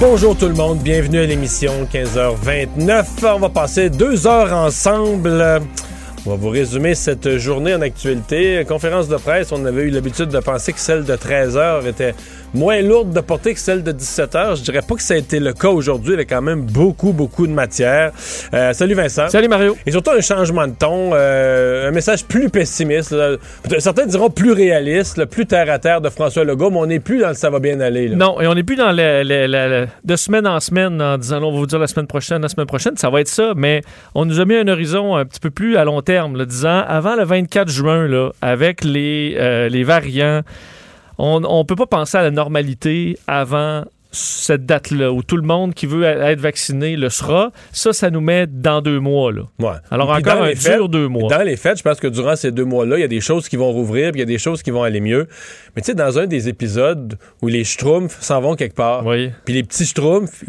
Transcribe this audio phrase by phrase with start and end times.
[0.00, 3.04] Bonjour tout le monde, bienvenue à l'émission 15h29.
[3.36, 5.62] On va passer deux heures ensemble.
[6.26, 8.64] On va vous résumer cette journée en actualité.
[8.66, 12.14] Conférence de presse, on avait eu l'habitude de penser que celle de 13 heures était
[12.54, 14.56] moins lourde de portée que celle de 17 heures.
[14.56, 16.10] Je dirais pas que ça a été le cas aujourd'hui.
[16.10, 18.12] Il y avait quand même beaucoup, beaucoup de matière.
[18.54, 19.28] Euh, salut Vincent.
[19.28, 19.76] Salut Mario.
[19.86, 23.14] Et surtout un changement de ton, euh, un message plus pessimiste.
[23.78, 27.18] Certains diront plus réaliste, plus terre à terre de François Legault, mais on n'est plus
[27.18, 28.08] dans le ça va bien aller.
[28.10, 31.58] Non, et on n'est plus dans le, de semaine en semaine en disant on va
[31.58, 33.52] vous dire la semaine prochaine, la semaine prochaine, ça va être ça.
[33.56, 33.82] Mais
[34.14, 37.16] on nous a mis un horizon un petit peu plus à long terme, disant avant
[37.16, 40.42] le 24 juin, là, avec les, euh, les variants
[41.18, 43.84] on ne peut pas penser à la normalité avant
[44.14, 48.20] cette date-là, où tout le monde qui veut être vacciné le sera, ça, ça nous
[48.20, 49.32] met dans deux mois.
[49.32, 49.42] Là.
[49.58, 49.76] Ouais.
[49.90, 51.28] Alors encore un dur deux mois.
[51.28, 53.48] Dans les fêtes, je pense que durant ces deux mois-là, il y a des choses
[53.48, 55.26] qui vont rouvrir, puis il y a des choses qui vont aller mieux.
[55.74, 59.30] Mais tu sais, dans un des épisodes où les schtroumpfs s'en vont quelque part, oui.
[59.44, 60.44] puis les petits schtroumpfs,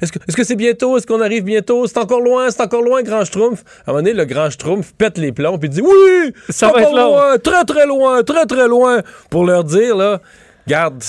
[0.00, 0.96] est-ce que c'est bientôt?
[0.96, 1.86] Est-ce qu'on arrive bientôt?
[1.86, 2.50] C'est encore loin?
[2.50, 3.62] C'est encore loin, grand schtroumpf?
[3.86, 6.32] À un moment donné, le grand schtroumpf pète les plombs, puis dit oui!
[6.48, 10.20] Ça va être loin, très très loin, très très loin, pour leur dire, là,
[10.66, 11.02] garde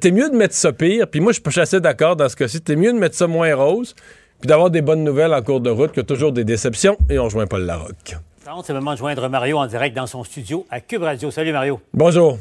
[0.00, 2.60] t'es mieux de mettre ça pire, puis moi, je suis assez d'accord dans ce cas-ci,
[2.60, 3.94] t'es mieux de mettre ça moins rose,
[4.40, 7.24] puis d'avoir des bonnes nouvelles en cours de route que toujours des déceptions, et on
[7.24, 8.16] rejoint Paul Larocque.
[8.64, 11.30] C'est le moment de joindre Mario en direct dans son studio à Cube Radio.
[11.30, 11.80] Salut Mario.
[11.94, 12.36] Bonjour.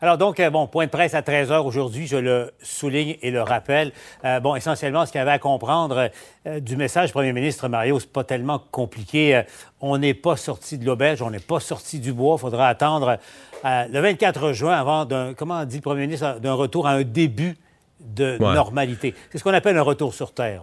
[0.00, 3.30] Alors donc, euh, bon, point de presse à 13 h aujourd'hui, je le souligne et
[3.30, 3.92] le rappelle.
[4.24, 6.08] Euh, bon, essentiellement, ce qu'il y avait à comprendre
[6.46, 9.42] euh, du message du premier ministre Mario, c'est pas tellement compliqué.
[9.80, 12.36] on n'est pas sorti de l'auberge, on n'est pas sorti du bois.
[12.38, 13.18] Il faudra attendre
[13.64, 17.56] le 24 juin avant d'un, comment dit le premier ministre, d'un retour à un début
[18.00, 19.14] de normalité.
[19.30, 20.62] C'est ce qu'on appelle un retour sur Terre.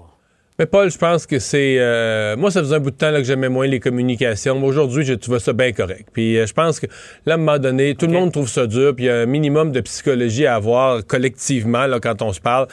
[0.59, 1.77] Mais Paul, je pense que c'est...
[1.77, 4.63] Euh, moi, ça faisait un bout de temps là, que j'aimais moins les communications.
[4.63, 6.09] Aujourd'hui, je trouve ça bien correct.
[6.11, 6.87] Puis euh, je pense que
[7.27, 8.95] là, à un moment donné, tout le monde trouve ça dur.
[8.95, 12.41] Puis il y a un minimum de psychologie à avoir collectivement là, quand on se
[12.41, 12.67] parle.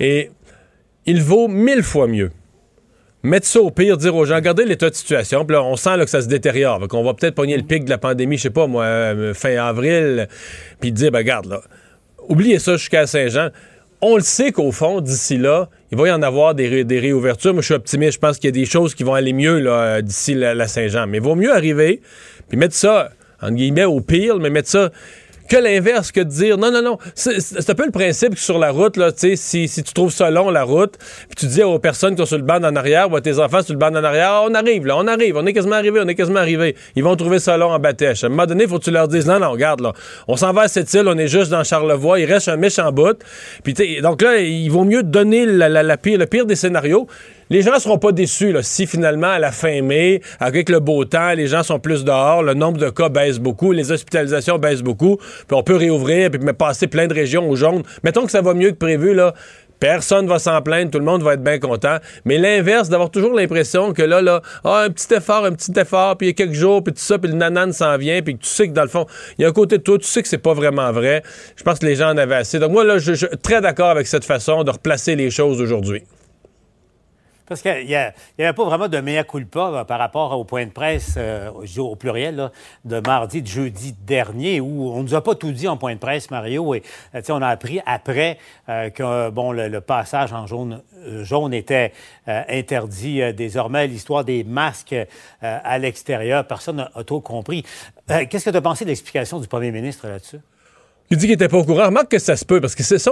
[0.00, 0.32] Et
[1.06, 2.32] il vaut mille fois mieux
[3.22, 5.96] mettre ça au pire, dire aux gens, regardez l'état de situation, puis là, on sent
[5.96, 8.42] là, que ça se détériore, qu'on va peut-être pogner le pic de la pandémie, je
[8.42, 10.28] sais pas, moi, euh, fin avril,
[10.80, 11.60] puis dire, ben regarde, là,
[12.28, 13.50] oubliez ça jusqu'à Saint-Jean
[14.00, 17.52] on le sait qu'au fond, d'ici là, il va y en avoir des, réouvertures.
[17.52, 18.14] Moi, je suis optimiste.
[18.14, 21.06] Je pense qu'il y a des choses qui vont aller mieux là, d'ici la, Saint-Jean.
[21.06, 22.00] Mais il vaut mieux arriver,
[22.48, 24.90] puis mettre ça, en guillemets, au pire, mais mettre ça
[25.48, 26.98] que l'inverse, que de dire non, non, non.
[27.14, 30.30] C'est un peu le principe que sur la route, là, si, si tu trouves ça
[30.30, 33.10] long, la route, puis tu dis aux personnes qui sont sur le banc en arrière
[33.10, 35.46] ou à tes enfants sur le banc en arrière, on arrive, là, on arrive, on
[35.46, 36.76] est quasiment arrivé, on est quasiment arrivé.
[36.96, 38.24] Ils vont trouver ça long en bâtèche.
[38.24, 39.92] À un moment donné, il faut que tu leur dises non, non, regarde, là,
[40.26, 42.92] on s'en va à cette île, on est juste dans Charlevoix, il reste un méchant
[42.92, 43.18] bout.
[43.64, 47.06] Puis donc là, il vaut mieux donner la, pire, le pire des scénarios
[47.50, 50.80] les gens ne seront pas déçus là, si finalement, à la fin mai, avec le
[50.80, 54.58] beau temps, les gens sont plus dehors, le nombre de cas baisse beaucoup, les hospitalisations
[54.58, 57.82] baissent beaucoup, puis on peut réouvrir, puis passer plein de régions au jaune.
[58.02, 59.34] Mettons que ça va mieux que prévu, là.
[59.80, 61.98] Personne va s'en plaindre, tout le monde va être bien content.
[62.24, 66.16] Mais l'inverse, d'avoir toujours l'impression que là, là, ah, un petit effort, un petit effort,
[66.16, 68.36] puis il y a quelques jours, puis tout ça, puis le nanan s'en vient, puis
[68.36, 69.06] tu sais que dans le fond,
[69.38, 71.22] il y a un côté de toi, tu sais que c'est pas vraiment vrai.
[71.54, 72.58] Je pense que les gens en avaient assez.
[72.58, 76.02] Donc moi, là, je suis très d'accord avec cette façon de replacer les choses aujourd'hui.
[77.48, 80.70] Parce qu'il n'y avait pas vraiment de mea culpa euh, par rapport au point de
[80.70, 82.50] presse, euh, au pluriel,
[82.84, 85.94] de mardi, de jeudi dernier, où on ne nous a pas tout dit en point
[85.94, 86.74] de presse, Mario.
[86.74, 86.82] Et
[87.14, 90.82] euh, on a appris après que bon, le, passage en jaune,
[91.54, 91.92] était
[92.26, 93.86] interdit désormais.
[93.86, 94.94] L'histoire des masques
[95.40, 97.64] à l'extérieur, personne n'a trop compris.
[98.06, 100.40] Qu'est-ce que tu as pensé de l'explication du premier ministre là-dessus?
[101.10, 101.86] Il dit qu'il était pas au courant.
[101.86, 103.10] Remarque que ça se peut, parce que c'est ça.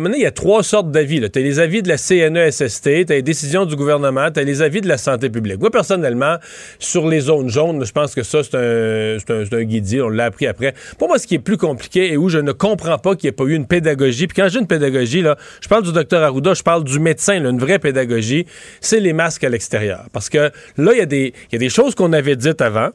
[0.00, 1.20] Maintenant, il y a trois sortes d'avis.
[1.30, 4.44] Tu as les avis de la CNESST, tu as les décisions du gouvernement, tu as
[4.44, 5.60] les avis de la santé publique.
[5.60, 6.36] Moi, personnellement,
[6.78, 10.00] sur les zones jaunes, je pense que ça, c'est un, c'est un, guidier.
[10.00, 10.72] On l'a appris après.
[10.98, 13.28] Pour moi, ce qui est plus compliqué et où je ne comprends pas qu'il n'y
[13.28, 16.22] ait pas eu une pédagogie, puis quand j'ai une pédagogie, là, je parle du docteur
[16.22, 18.46] Arruda, je parle du médecin, une vraie pédagogie,
[18.80, 20.06] c'est les masques à l'extérieur.
[20.14, 22.88] Parce que là, il y, y a des choses qu'on avait dites avant.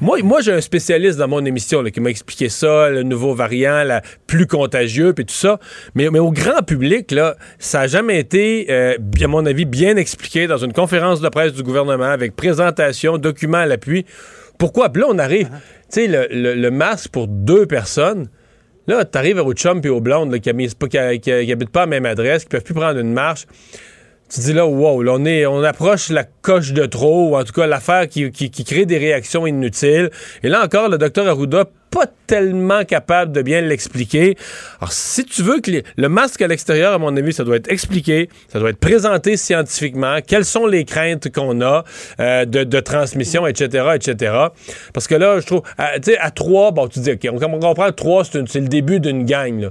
[0.00, 3.82] Moi, moi j'ai un spécialiste dans mon émission qui m'a expliqué ça, le nouveau variant,
[3.82, 5.58] la plus contagieux, puis tout ça.
[5.94, 9.96] Mais, mais au grand public, là, ça n'a jamais été, euh, à mon avis, bien
[9.96, 14.06] expliqué dans une conférence de presse du gouvernement avec présentation, documents à l'appui.
[14.56, 14.90] Pourquoi?
[14.90, 15.92] Puis là, on arrive, uh-huh.
[15.92, 18.28] tu sais, le, le, masque pour deux personnes.
[18.86, 20.78] Là, tu arrives au chum et aux blondes qui n'habitent
[21.70, 23.46] pas à la même adresse, qui peuvent plus prendre une marche
[24.28, 27.44] tu dis là, wow, là, on, est, on approche la coche de trop, ou en
[27.44, 30.10] tout cas l'affaire qui, qui, qui, crée des réactions inutiles.
[30.42, 34.36] Et là encore, le docteur Arruda pas tellement capable de bien l'expliquer.
[34.80, 37.70] Alors, si tu veux que le masque à l'extérieur, à mon avis, ça doit être
[37.70, 41.84] expliqué, ça doit être présenté scientifiquement, quelles sont les craintes qu'on a
[42.20, 44.34] euh, de, de, transmission, etc., etc.
[44.92, 47.90] Parce que là, je trouve, tu sais, à trois, bon, tu dis, OK, on, comprend,
[47.92, 49.70] trois, c'est le début d'une gang, là.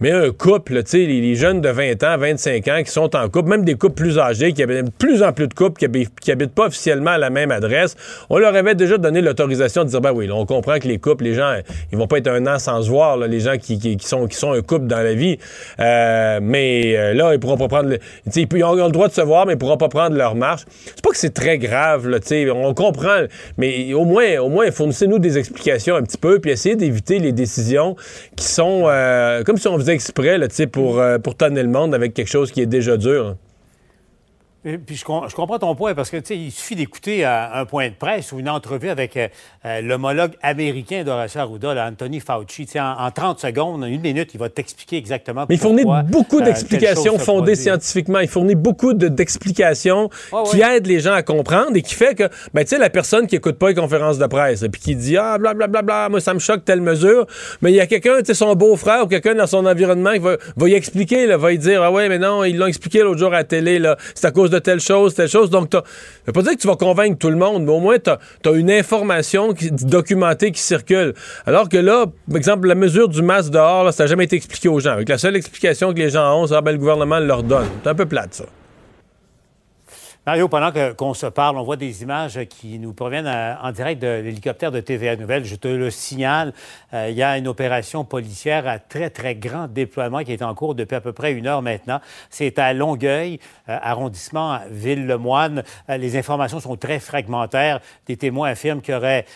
[0.00, 3.28] Mais un couple, tu sais, les, jeunes de 20 ans, 25 ans qui sont en
[3.28, 6.30] couple, même des couples plus âgés, qui avaient de plus en plus de couples qui,
[6.30, 7.96] habitent, pas officiellement à la même adresse,
[8.30, 11.24] on leur avait déjà donné l'autorisation de dire, ben oui, on comprend que les couples,
[11.24, 11.54] les gens,
[11.92, 14.52] ils vont pas être un an sans se voir, les gens qui, sont, qui sont
[14.52, 15.38] un couple dans la vie.
[15.80, 17.98] Euh, mais euh, là, ils pourront pas prendre, le,
[18.34, 20.62] ils, ils ont, le droit de se voir, mais ils pourront pas prendre leur marche.
[20.84, 23.24] C'est pas que c'est très grave, tu sais, on comprend,
[23.58, 27.32] mais au moins, au moins, fournissez-nous des explications un petit peu, puis essayez d'éviter les
[27.32, 27.96] décisions
[28.36, 32.14] qui sont euh, comme si on exprès là, pour, euh, pour tonner le monde avec
[32.14, 33.36] quelque chose qui est déjà dur.
[34.64, 38.32] Puis je, comprends ton point parce que il suffit d'écouter euh, un point de presse
[38.32, 39.28] ou une entrevue avec euh,
[39.66, 42.66] euh, l'homologue américain d'Horacio Arruda, Anthony Fauci.
[42.76, 45.44] En, en, 30 secondes, une minute, il va t'expliquer exactement.
[45.50, 48.20] Mais il fournit beaucoup d'explications fondées scientifiquement.
[48.20, 50.08] Il fournit beaucoup d'explications
[50.50, 52.24] qui aident les gens à comprendre et qui fait que,
[52.54, 54.96] ben, tu sais, la personne qui écoute pas les conférences de presse et puis qui
[54.96, 57.26] dit ah blablabla, bla, bla, moi ça me choque telle mesure,
[57.60, 60.20] mais il y a quelqu'un, tu sais, son beau-frère ou quelqu'un dans son environnement qui
[60.20, 63.00] va, va y expliquer, là, va y dire ah ouais mais non ils l'ont expliqué
[63.00, 65.50] l'autre jour à la télé là, c'est à cause de telle chose, telle chose.
[65.50, 65.82] Donc, ça
[66.26, 68.52] veut pas dire que tu vas convaincre tout le monde, mais au moins, tu as,
[68.52, 71.14] une information documentée qui circule.
[71.46, 74.68] Alors que là, par exemple, la mesure du masque dehors, ça n'a jamais été expliqué
[74.68, 74.92] aux gens.
[74.92, 77.66] Avec la seule explication que les gens ont, c'est ah, ben, le gouvernement leur donne.
[77.82, 78.44] C'est un peu plate, ça.
[80.26, 84.00] Mario, pendant qu'on se parle, on voit des images qui nous proviennent euh, en direct
[84.00, 85.44] de l'hélicoptère de TVA Nouvelle.
[85.44, 86.54] Je te le signale,
[86.94, 90.54] euh, il y a une opération policière à très, très grand déploiement qui est en
[90.54, 92.00] cours depuis à peu près une heure maintenant.
[92.30, 93.38] C'est à Longueuil,
[93.68, 95.62] euh, arrondissement Ville-le-Moine.
[95.90, 97.80] les informations sont très fragmentaires.
[98.06, 99.26] Des témoins affirment qu'il y aurait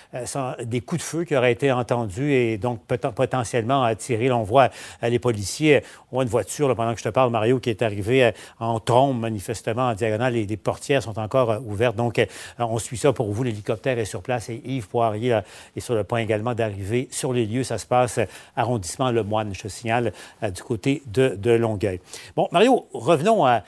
[0.63, 4.29] des coups de feu qui auraient été entendus et donc potentiellement tirés.
[4.29, 4.71] Là, on voit
[5.03, 8.33] les policiers, on voit une voiture, pendant que je te parle, Mario, qui est arrivée
[8.59, 11.97] en trombe, manifestement, en diagonale, et des portes sont encore euh, ouvertes.
[11.97, 12.27] Donc, euh,
[12.59, 13.43] on suit ça pour vous.
[13.43, 15.41] L'hélicoptère est sur place et Yves Poirier
[15.77, 17.65] est sur le point également d'arriver sur les lieux.
[17.65, 18.27] Ça se passe euh,
[18.57, 22.01] arrondissement Le Moine, je signale, du côté de, Longueuil.
[22.37, 23.63] Bon, Mario, revenons à,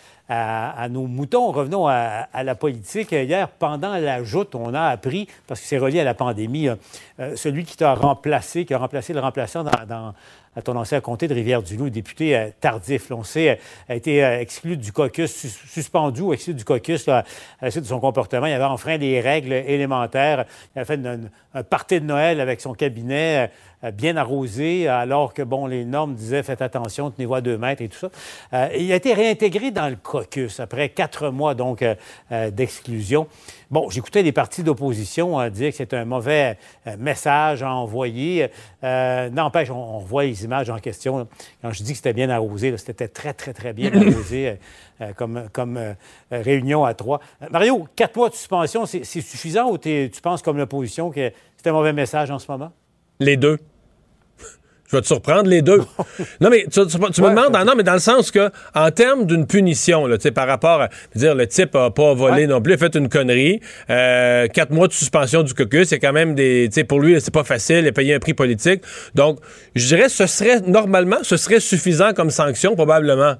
[0.88, 3.12] nos moutons, revenons à, la politique.
[3.12, 6.68] Hier, pendant la joute, on a appris, parce que c'est relié à la pandémie,
[7.34, 10.14] celui qui t'a remplacé, qui a remplacé le remplaçant dans
[10.56, 13.10] à ton ancien comté de Rivière-du-Loup, député euh, tardif.
[13.12, 13.54] on sait, euh,
[13.88, 17.24] a été euh, exclu du caucus, suspendu ou exclu du caucus à
[17.62, 18.46] la suite de son comportement.
[18.46, 20.46] Il avait enfreint les règles élémentaires.
[20.74, 21.00] Il a fait
[21.54, 23.50] un party de Noël avec son cabinet
[23.94, 27.88] bien arrosé, alors que, bon, les normes disaient faites attention, tenez-vous à deux mètres et
[27.88, 28.68] tout ça.
[28.76, 31.84] il a été réintégré dans le caucus après quatre mois, donc,
[32.30, 33.26] d'exclusion.
[33.70, 36.58] Bon, j'écoutais des partis d'opposition dire que c'est un mauvais
[36.98, 38.48] message à envoyer.
[38.82, 41.28] N'empêche, on, on voit les images en question.
[41.62, 44.54] Quand je dis que c'était bien arrosé, c'était très, très, très bien arrosé euh,
[45.00, 45.94] euh, comme, comme euh,
[46.30, 47.20] réunion à trois.
[47.50, 51.72] Mario, quatre mois de suspension, c'est suffisant ou tu penses, comme l'opposition, que c'est un
[51.72, 52.72] mauvais message en ce moment?
[53.20, 53.58] Les deux.
[54.90, 55.82] Je vais te surprendre les deux.
[56.40, 56.84] non, mais tu, me
[57.30, 60.88] demandes, non, mais dans le sens que, en termes d'une punition, là, par rapport à
[61.14, 64.88] dire le type n'a pas volé non plus, a fait une connerie, euh, quatre mois
[64.88, 66.68] de suspension du caucus, c'est quand même des.
[66.88, 68.82] Pour lui, c'est pas facile, il a payé un prix politique.
[69.14, 69.38] Donc,
[69.76, 73.36] je dirais, ce serait, normalement, ce serait suffisant comme sanction, probablement.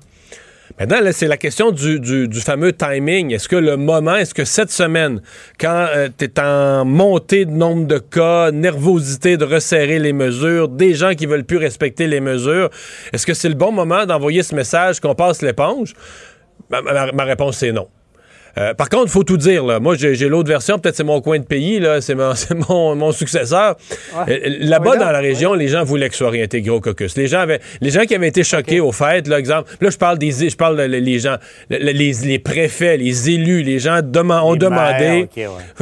[0.79, 3.33] Maintenant, c'est la question du, fameux timing.
[3.35, 5.21] Est-ce que le moment, est-ce que cette semaine,
[5.59, 10.69] quand euh, tu es en montée de nombre de cas, nervosité de resserrer les mesures,
[10.69, 12.71] des gens qui veulent plus respecter les mesures,
[13.13, 15.95] est-ce que c'est le bon moment d'envoyer ce message qu'on passe l'éponge?
[16.71, 17.89] ma réponse, c'est non.
[18.59, 19.65] Euh, par contre, il faut tout dire.
[19.65, 19.81] Là.
[19.81, 20.79] Moi, j'ai l'autre version.
[20.79, 21.81] Peut-être c'est mon coin de pays.
[21.81, 22.01] Là.
[22.01, 23.77] C'est mon, mon, successeur.
[24.29, 27.17] Euh, là-bas, dans la région, les gens voulaient que soit réintégré au caucus.
[27.17, 29.99] Les gens, avaient, les gens qui avaient été choqués au fait, là, exemple, là, je
[29.99, 31.37] parle des je parle les gens,
[31.69, 35.29] les, les, préfets, les élus, les gens ont demandé,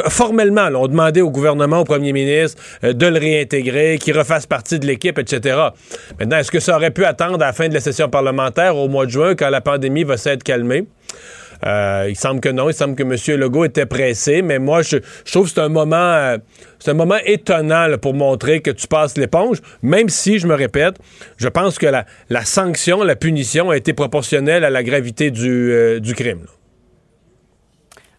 [0.08, 4.46] formellement, là, ont demandé au gouvernement, au premier ministre, euh, de le réintégrer, qu'il refasse
[4.46, 5.56] partie de l'équipe, etc.
[6.18, 8.88] Maintenant, est-ce que ça aurait pu attendre à la fin de la session parlementaire au
[8.88, 10.84] mois de juin, quand la pandémie va s'être calmée?
[11.66, 12.68] Euh, il semble que non.
[12.68, 13.40] Il semble que M.
[13.40, 16.38] Legault était pressé, mais moi, je, trouve que c'est un moment, euh,
[16.78, 20.96] c'est un moment étonnant pour montrer que tu passes l'éponge, même si, je me répète,
[21.36, 25.72] je pense que la, la, sanction, la punition a été proportionnelle à la gravité du,
[25.72, 26.46] euh, du crime.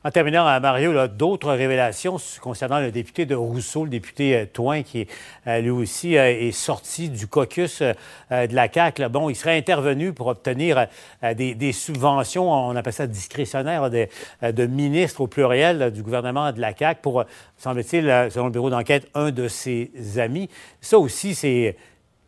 [0.06, 4.82] En terminant, à Mario, d'autres révélations concernant le député de Rousseau, le député euh, Toin,
[4.82, 5.06] qui
[5.46, 9.10] euh, lui aussi euh, est sorti du caucus de la CAQ.
[9.10, 10.88] Bon, il serait intervenu pour obtenir
[11.36, 14.08] des, subventions, on appelle ça discrétionnaires, de,
[14.42, 17.26] de ministres au pluriel du gouvernement de la CAQ pour,
[17.58, 20.50] semble-t-il, selon le bureau d'enquête, un de ses amis.
[20.80, 21.76] Ça aussi, c'est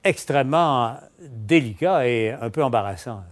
[0.04, 3.24] extrêmement délicat et un peu embarrassant.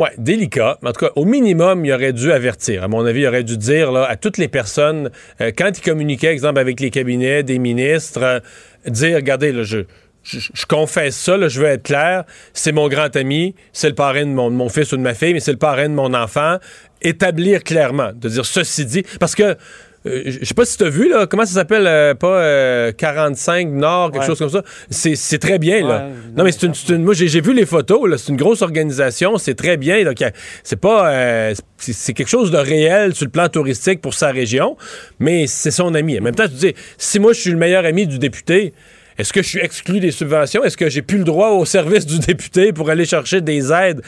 [0.00, 0.78] Oui, délicat.
[0.82, 2.82] En tout cas, au minimum, il aurait dû avertir.
[2.82, 5.10] À mon avis, il aurait dû dire à toutes les personnes,
[5.42, 8.40] euh, quand il communiquait, exemple, avec les cabinets des ministres, euh,
[8.86, 9.80] dire, regardez, là, je,
[10.22, 14.30] je, confesse ça, je veux être clair, c'est mon grand ami, c'est le parrain de
[14.30, 16.56] mon, mon, fils ou de ma fille, mais c'est le parrain de mon enfant.
[17.02, 19.58] Établir clairement, de dire ceci dit, parce que
[20.06, 23.66] euh, je sais pas si tu as vu, là, comment ça s'appelle, euh, pas 45
[23.66, 24.62] euh, Nord, quelque chose comme ça?
[24.88, 26.08] C'est très bien, là.
[26.36, 28.16] non, mais c'est une, Moi, j'ai vu les photos, là.
[28.16, 30.04] C'est une grosse organisation, c'est très bien.
[30.04, 30.16] Donc,
[30.62, 31.52] c'est pas.
[31.76, 34.76] c'est quelque chose de réel sur le plan touristique pour sa région,
[35.18, 36.18] mais c'est son ami.
[36.18, 38.72] En même temps, tu dis, si moi, je suis le meilleur ami du député,
[39.20, 40.64] est-ce que je suis exclu des subventions?
[40.64, 44.00] Est-ce que j'ai plus le droit au service du député pour aller chercher des aides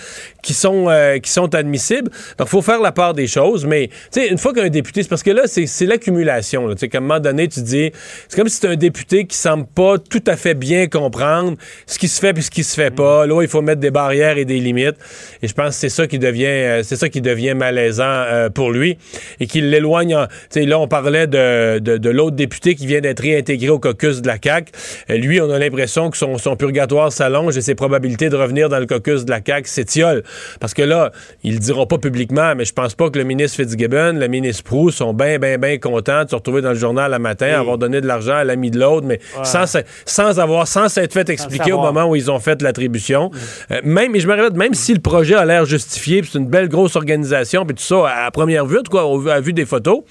[0.43, 2.11] qui sont, euh, qui sont admissibles?
[2.39, 3.67] Donc, il faut faire la part des choses.
[3.67, 6.69] Mais, tu sais, une fois qu'un député, c'est parce que là, c'est l'accumulation.
[6.71, 7.93] Tu sais, qu'à un moment donné, tu dis,
[8.29, 11.99] c'est comme si c'est un député qui semble pas tout à fait bien comprendre ce
[11.99, 13.27] qui se fait puis ce qui se fait pas.
[13.27, 14.97] Là, il faut mettre des barrières et des limites.
[15.43, 18.49] Et je pense que c'est ça qui devient, euh, c'est ça qui devient malaisant euh,
[18.49, 18.97] pour lui
[19.41, 20.17] et qui l'éloigne.
[20.51, 23.79] Tu sais, là, on parlait de, de, de l'autre député qui vient d'être réintégré au
[23.79, 24.73] caucus de la CAQ.
[25.11, 28.79] Euh, lui, on a l'impression que son, purgatoire s'allonge et ses probabilités de revenir dans
[28.79, 30.23] le caucus de la CAQ s'étiolent.
[30.61, 33.57] Parce que là, ils le diront pas publiquement, mais je pense pas que le ministre
[33.57, 37.11] Fitzgibbon, le ministre Proust sont bien, bien, bien contents de se retrouver dans le journal
[37.11, 39.65] le matin, avoir donné de l'argent à l'ami de l'autre, mais sans,
[40.05, 43.31] sans avoir, sans s'être fait expliquer au moment où ils ont fait l'attribution.
[43.71, 46.47] Euh, même, et je me répète, même si le projet a l'air justifié, c'est une
[46.47, 50.03] belle grosse organisation, puis tout ça à, première vue, quoi, on a vu des photos.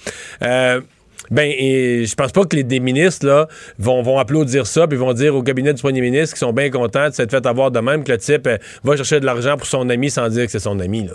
[0.44, 0.82] Euh,
[1.32, 3.48] ben, et je pense pas que les des ministres là,
[3.80, 6.70] vont, vont applaudir ça, puis vont dire au cabinet du premier ministre qu'ils sont bien
[6.70, 9.58] contents de s'être fait avoir de même que le type euh, va chercher de l'argent
[9.58, 11.06] pour son ami sans dire que c'est son ami.
[11.06, 11.14] Là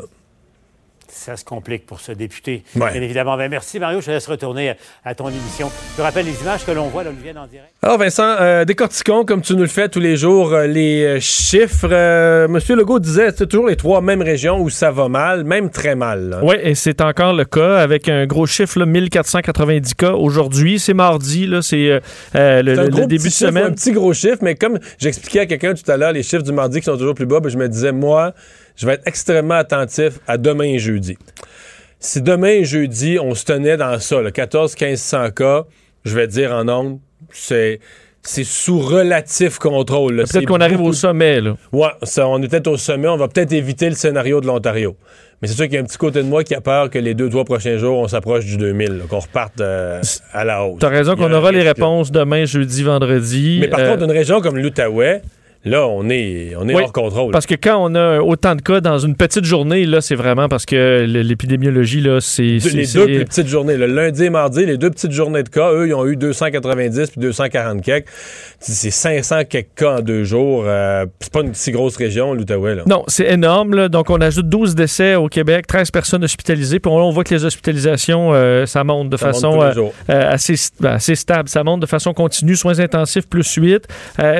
[1.26, 2.62] ça se complique pour ce député.
[2.76, 3.36] Bien évidemment.
[3.36, 4.00] Ben, merci, Mario.
[4.00, 5.72] Je te laisse retourner à ton émission.
[5.98, 7.72] Je rappelle les images que l'on voit, là, Olivier, en direct.
[7.82, 11.20] Alors, Vincent, euh, décortiquons, comme tu nous le fais tous les jours, euh, les euh,
[11.20, 11.88] chiffres.
[11.90, 15.70] Euh, Monsieur Legault disait c'est toujours les trois mêmes régions où ça va mal, même
[15.70, 16.38] très mal.
[16.44, 20.78] Oui, et c'est encore le cas avec un gros chiffre, là, 1490 cas aujourd'hui.
[20.78, 22.00] C'est mardi, là, c'est
[22.34, 23.64] le, début de semaine.
[23.64, 26.52] un petit gros chiffre, mais comme j'expliquais à quelqu'un tout à l'heure, les chiffres du
[26.52, 28.32] mardi qui sont toujours plus bas, ben, je me disais, moi,
[28.76, 31.16] je vais être extrêmement attentif à demain et jeudi.
[31.98, 35.64] Si demain et jeudi, on se tenait dans ça, le 14-1500 cas,
[36.04, 37.00] je vais dire en nombre,
[37.32, 37.80] c'est
[38.26, 40.24] c'est sous relatif contrôle.
[40.30, 41.40] Peut-être qu'on arrive au sommet.
[41.40, 41.54] Là.
[41.72, 43.08] Ouais, on est peut-être au sommet.
[43.08, 44.96] On va peut-être éviter le scénario de l'Ontario.
[45.40, 46.98] Mais c'est sûr qu'il y a un petit côté de moi qui a peur que
[46.98, 50.02] les deux, trois prochains jours, on s'approche du 2000, qu'on reparte euh,
[50.32, 50.78] à la hausse.
[50.80, 53.58] T'as raison qu'on aura les réponses demain, jeudi, vendredi.
[53.60, 55.22] Mais par euh, contre, une région comme l'Outaouais,
[55.66, 57.32] Là, on est, on est hors contrôle.
[57.32, 60.48] Parce que quand on a autant de cas dans une petite journée, là, c'est vraiment
[60.48, 62.58] parce que l'épidémiologie, là, c'est.
[62.72, 65.72] Les deux plus petites journées, le lundi et mardi, les deux petites journées de cas,
[65.72, 68.06] eux, ils ont eu 290 puis 240 quelques.
[68.60, 70.62] C'est 500 quelques cas en deux jours.
[70.66, 72.76] Euh, c'est pas une si grosse région, l'Outaouais.
[72.86, 73.88] Non, c'est énorme.
[73.88, 76.78] Donc, on ajoute 12 décès au Québec, 13 personnes hospitalisées.
[76.78, 81.16] Puis on, voit que les hospitalisations, euh, ça monte de façon euh, assez, ben, assez
[81.16, 81.48] stable.
[81.48, 82.54] Ça monte de façon continue.
[82.54, 83.88] Soins intensifs, plus 8.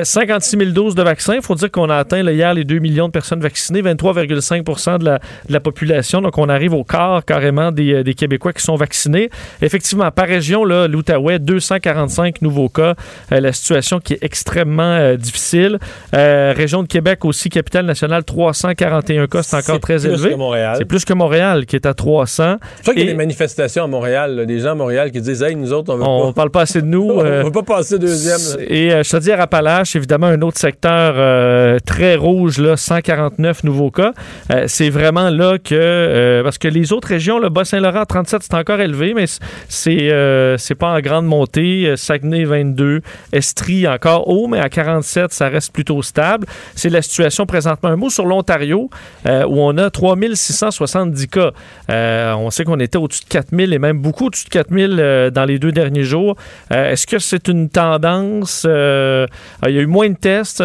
[0.03, 3.07] 56 000 doses de vaccins il faut dire qu'on a atteint hier les 2 millions
[3.07, 6.21] de personnes vaccinées, 23,5 de la, de la, population.
[6.21, 9.29] Donc, on arrive au quart carrément des, euh, des, Québécois qui sont vaccinés.
[9.61, 12.95] Effectivement, par région, l'Outaouais, 245 nouveaux cas.
[13.31, 15.79] Euh, la situation qui est extrêmement euh, difficile.
[16.13, 19.43] région de Québec aussi, capitale nationale, 341 cas.
[19.43, 20.35] C'est encore très élevé.
[20.77, 22.57] C'est plus que Montréal qui est à 300.
[22.77, 25.43] C'est vrai qu'il y a des manifestations à Montréal, des gens à Montréal qui disent
[25.43, 27.09] Hey, nous autres, on veut on parle pas assez de nous.
[27.11, 28.39] on ne veut pas passer deuxième.
[28.67, 33.63] Et je te dis, à Appalaches, évidemment, un autre secteur euh, très rouge, là, 149
[33.63, 34.13] nouveaux cas.
[34.51, 35.75] Euh, c'est vraiment là que...
[35.75, 39.25] Euh, parce que les autres régions, le Bas-Saint-Laurent, 37, c'est encore élevé, mais
[39.67, 41.93] c'est c'est pas en grande montée.
[41.95, 43.01] Saguenay, 22.
[43.33, 46.47] Estrie, encore haut, mais à 47, ça reste plutôt stable.
[46.75, 47.89] C'est la situation présentement.
[47.89, 48.89] Un mot sur l'Ontario,
[49.25, 51.51] où on a 3670 cas.
[51.89, 55.59] on sait qu'on était au-dessus de 4000 et même beaucoup au-dessus de 4000 dans les
[55.59, 56.35] deux derniers jours.
[56.71, 58.65] Est-ce que c'est une tendance?
[58.65, 60.61] il y a eu moins de tests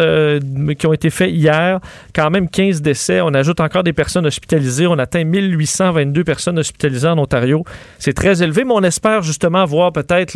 [0.77, 1.79] qui ont été faits hier.
[2.15, 3.21] Quand même 15 décès.
[3.21, 4.87] On ajoute encore des personnes hospitalisées.
[4.87, 7.63] On atteint 1822 personnes hospitalisées en Ontario.
[7.99, 10.33] C'est très élevé, mais on espère justement voir peut-être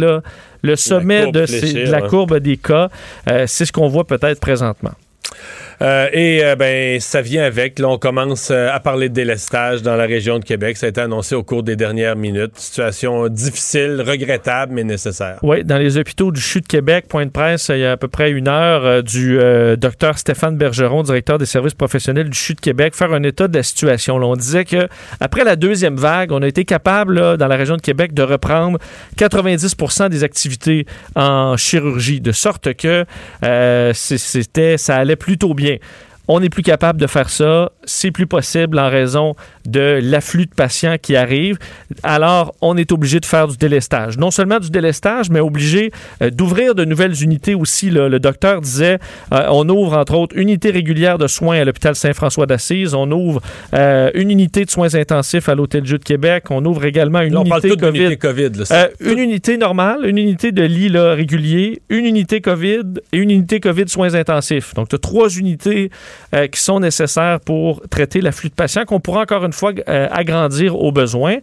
[0.62, 2.90] le sommet de, la courbe des cas.
[3.30, 4.94] Euh, c'est ce qu'on voit peut-être présentement.
[5.82, 7.78] Euh, et euh, ben ça vient avec.
[7.80, 10.78] Là, on commence euh, à parler de délestage dans la région de Québec.
[10.78, 12.54] Ça a été annoncé au cours des dernières minutes.
[12.56, 15.38] Situation difficile, regrettable, mais nécessaire.
[15.44, 17.98] Oui, dans les hôpitaux du CHU de Québec, point de presse, il y a à
[17.98, 19.38] peu près une heure, du
[19.78, 23.56] docteur Stéphane Bergeron, directeur des services professionnels du CHU de Québec, faire un état de
[23.56, 24.18] la situation.
[24.18, 24.88] Là, on disait que
[25.20, 28.80] après la deuxième vague, on a été capable, dans la région de Québec, de reprendre
[29.18, 33.06] 90% des activités en chirurgie, de sorte que
[33.94, 35.67] c'était, ça allait plutôt bien.
[36.28, 37.72] On n'est plus capable de faire ça.
[37.88, 41.58] C'est plus possible en raison de l'afflux de patients qui arrivent.
[42.04, 44.18] Alors, on est obligé de faire du délestage.
[44.18, 45.92] Non seulement du délestage, mais obligé
[46.22, 47.90] euh, d'ouvrir de nouvelles unités aussi.
[47.90, 49.00] Le docteur disait,
[49.34, 52.94] euh, on ouvre entre autres unité régulière de soins à l'hôpital Saint-François d'Assise.
[52.94, 53.42] On ouvre
[53.74, 56.46] euh, une unité de soins intensifs à l'Hôtel Dieu de Québec.
[56.50, 58.18] On ouvre également une unité COVID.
[58.18, 58.52] COVID
[59.00, 63.60] une unité normale, une unité de lit là, régulier, une unité COVID et une unité
[63.60, 64.74] COVID soins intensifs.
[64.74, 65.90] Donc, tu as trois unités
[66.52, 70.76] qui sont nécessaires pour traiter l'afflux de patients qu'on pourra encore une fois euh, agrandir
[70.76, 71.38] aux besoins.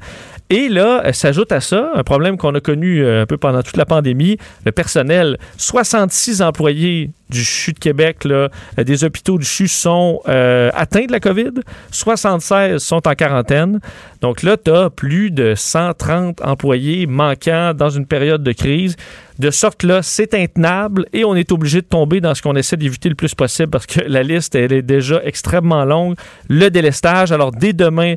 [0.50, 3.76] Et là, euh, s'ajoute à ça un problème qu'on a connu un peu pendant toute
[3.76, 5.38] la pandémie, le personnel.
[5.57, 8.49] 66 employés du CHU de Québec, là,
[8.79, 11.53] des hôpitaux du CHU sont atteints de la COVID,
[11.91, 13.81] 76 sont en quarantaine.
[14.21, 18.97] Donc là, tu as plus de 130 employés manquants dans une période de crise.
[19.38, 22.76] De sorte là, c'est intenable et on est obligé de tomber dans ce qu'on essaie
[22.76, 26.14] d'éviter le plus possible parce que la liste, elle est déjà extrêmement longue.
[26.49, 28.14] Le délestage, alors dès demain,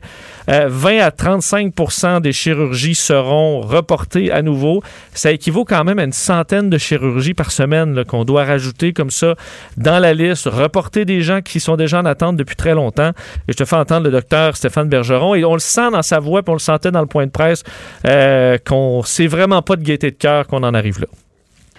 [0.48, 4.84] 20 euh, à 35% des chirurgies seront reportées à nouveau.
[5.14, 9.07] Ça équivaut quand même à une centaine de chirurgies par semaine qu'on doit rajouter comme
[9.12, 9.36] ça
[9.78, 13.12] dans la liste, reporter des gens qui sont déjà en attente depuis très longtemps.
[13.48, 16.20] Et je te fais entendre le docteur Stéphane Bergeron et on le sent dans sa
[16.20, 17.64] voix, puis on le sentait dans le point de presse,
[18.06, 21.08] euh, qu'on sait vraiment pas de gaieté de cœur qu'on en arrive là.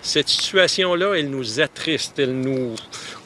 [0.01, 2.75] Cette situation-là, elle nous attriste, elle nous,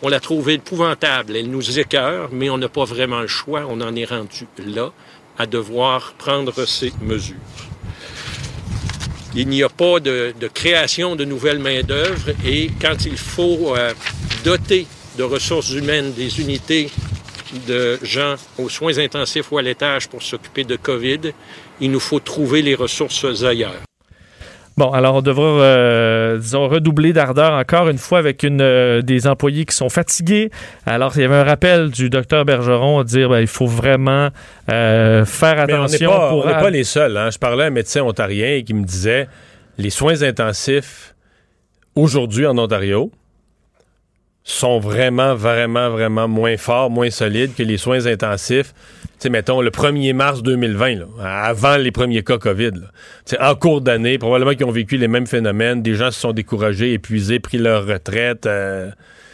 [0.01, 3.67] on l'a trouvée épouvantable, elle nous écœure, mais on n'a pas vraiment le choix.
[3.69, 4.91] On en est rendu là
[5.39, 7.37] à devoir prendre ces mesures.
[9.35, 13.95] Il n'y a pas de, création de nouvelles main-d'œuvre et quand il faut euh,
[14.45, 14.87] doter
[15.17, 16.91] de ressources humaines des unités
[17.67, 21.33] de gens aux soins intensifs ou à l'étage pour s'occuper de COVID,
[21.81, 23.83] il nous faut trouver les ressources ailleurs.
[24.77, 29.27] Bon, alors on devra, euh, disons, redoubler d'ardeur encore une fois avec une euh, des
[29.27, 30.51] employés qui sont fatigués.
[30.87, 34.31] Alors, il y avait un rappel du docteur Bergeron à dire ben, il faut vraiment
[34.71, 36.11] euh, faire attention.
[36.11, 37.17] on n'est pas, les seuls.
[37.17, 37.31] Hein.
[37.31, 39.29] Je parlais à un médecin ontarien qui me disait
[39.77, 41.15] les soins intensifs
[41.95, 43.11] aujourd'hui en Ontario
[44.45, 48.75] sont vraiment, vraiment, vraiment moins forts, moins solides que les soins intensifs
[49.23, 52.73] sais, mettons, le 1er mars 2020, avant les premiers cas COVID.
[53.41, 55.83] En cours d'année, probablement qu'ils ont vécu les mêmes phénomènes.
[55.83, 58.47] Des gens se sont découragés, épuisés, pris leur retraite.
[58.47, 58.91] Euh,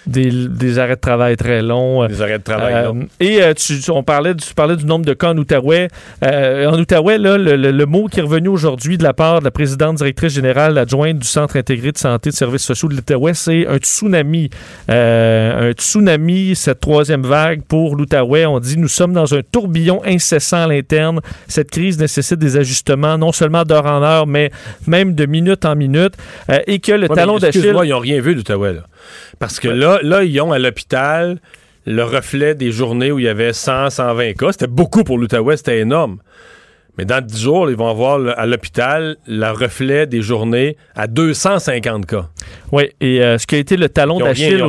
[0.09, 2.07] des, arrêts de travail très longs.
[2.07, 3.07] Des arrêts de travail euh, longs.
[3.21, 5.89] Et euh, tu, on parlait, tu parlais du nombre de cas en Outaouais.
[6.25, 9.51] Euh, en Outaouais, là, le, mot qui est revenu aujourd'hui de la part de la
[9.51, 13.35] présidente directrice générale adjointe du Centre intégré de santé et de services sociaux de l'Outaouais,
[13.35, 14.51] c'est un tsunami.
[14.89, 18.47] un tsunami, cette troisième vague pour l'Outaouais.
[18.47, 21.21] On dit nous sommes dans un tourbillon incessant à l'interne.
[21.47, 24.51] Cette crise nécessite des ajustements, non seulement d'heure en heure, mais
[24.87, 26.15] même de minute en minute.
[26.67, 27.73] et que le talon d'Achille...
[27.85, 28.83] ils n'ont rien vu d'Outaouais, là.
[29.39, 31.39] Parce que là, là, ils ont à l'hôpital
[31.87, 34.53] le reflet des journées où il y avait 100, 120 cas.
[34.53, 36.19] C'était beaucoup pour l'Outaouais, c'était énorme.
[36.99, 42.07] Mais dans 10 jours, ils vont avoir à l'hôpital le reflet des journées à 250
[42.07, 42.29] cas.
[42.71, 44.63] Oui, et euh, ce qui a été le talon d'Achille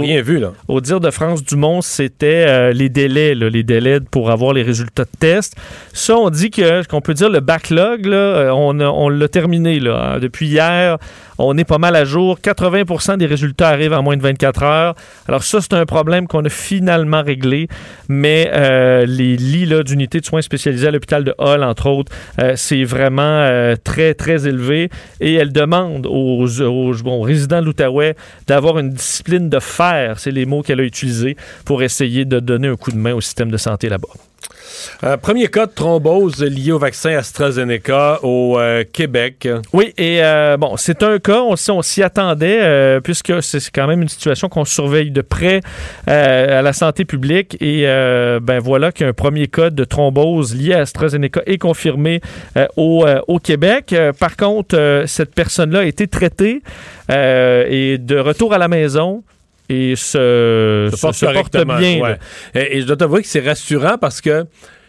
[0.67, 5.03] au, dire de France Dumont, c'était euh, les délais, les délais pour avoir les résultats
[5.03, 5.55] de test.
[5.91, 9.79] Ça, on dit que, qu'on peut dire le backlog, là, euh, on, on l'a terminé.
[9.79, 10.19] Là, hein.
[10.19, 10.97] Depuis hier,
[11.37, 12.39] on est pas mal à jour.
[12.41, 14.95] 80% des résultats arrivent en moins de 24 heures.
[15.27, 17.67] Alors ça, c'est un problème qu'on a finalement réglé.
[18.07, 18.49] Mais
[19.05, 22.11] les lits d'unités de soins spécialisés à l'hôpital de Hall, entre autres,
[22.55, 24.89] c'est vraiment très, très élevé.
[25.21, 27.88] Et elle demande aux, aux résidents de l'Outaouais
[28.47, 32.67] d'avoir une discipline de fer, c'est les mots qu'elle a utilisés, pour essayer de donner
[32.67, 34.28] un coup de main au système de santé là-bas.
[35.03, 39.47] Euh, premier cas de thrombose lié au vaccin AstraZeneca au euh, Québec.
[39.71, 44.01] Oui, et euh, bon, c'est un cas, on, on s'y attendait, puisque c'est quand même
[44.01, 45.61] une situation qu'on surveille de près
[46.07, 47.57] à la santé publique.
[47.61, 47.83] Et
[48.41, 52.21] ben voilà qu'un premier cas de thrombose lié à AstraZeneca est confirmé
[52.75, 53.95] au, au, Québec.
[54.19, 56.61] par contre, cette personne-là a été traitée
[57.09, 59.23] et de retour à la maison
[59.69, 62.17] et se, se, porte, bien.
[62.55, 64.45] Et, je dois t'avouer que c'est rassurant parce que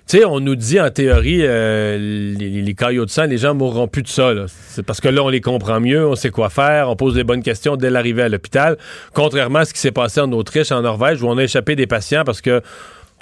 [0.09, 1.99] Tu sais, on nous dit en théorie, euh,
[2.37, 4.33] les, les, caillots de sang, les gens mourront plus de ça.
[4.49, 7.25] C'est parce que là, on les comprend mieux, on sait quoi faire, on pose les
[7.25, 8.79] bonnes questions dès l'arrivée à l'hôpital.
[9.15, 11.87] Contrairement à ce qui s'est passé en Autriche, en Norvège, où on a échappé des
[11.87, 12.63] patients parce que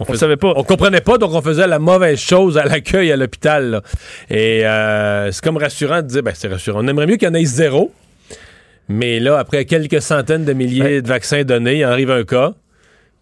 [0.00, 0.52] on, savait pas.
[0.54, 3.82] On comprenait pas, donc on faisait la mauvaise chose à l'accueil à l'hôpital.
[4.30, 6.84] Et euh, c'est comme rassurant de dire, ben c'est rassurant.
[6.84, 7.92] On aimerait mieux qu'il y en ait zéro.
[8.88, 12.54] Mais là, après quelques centaines de milliers de vaccins donnés, il arrive un cas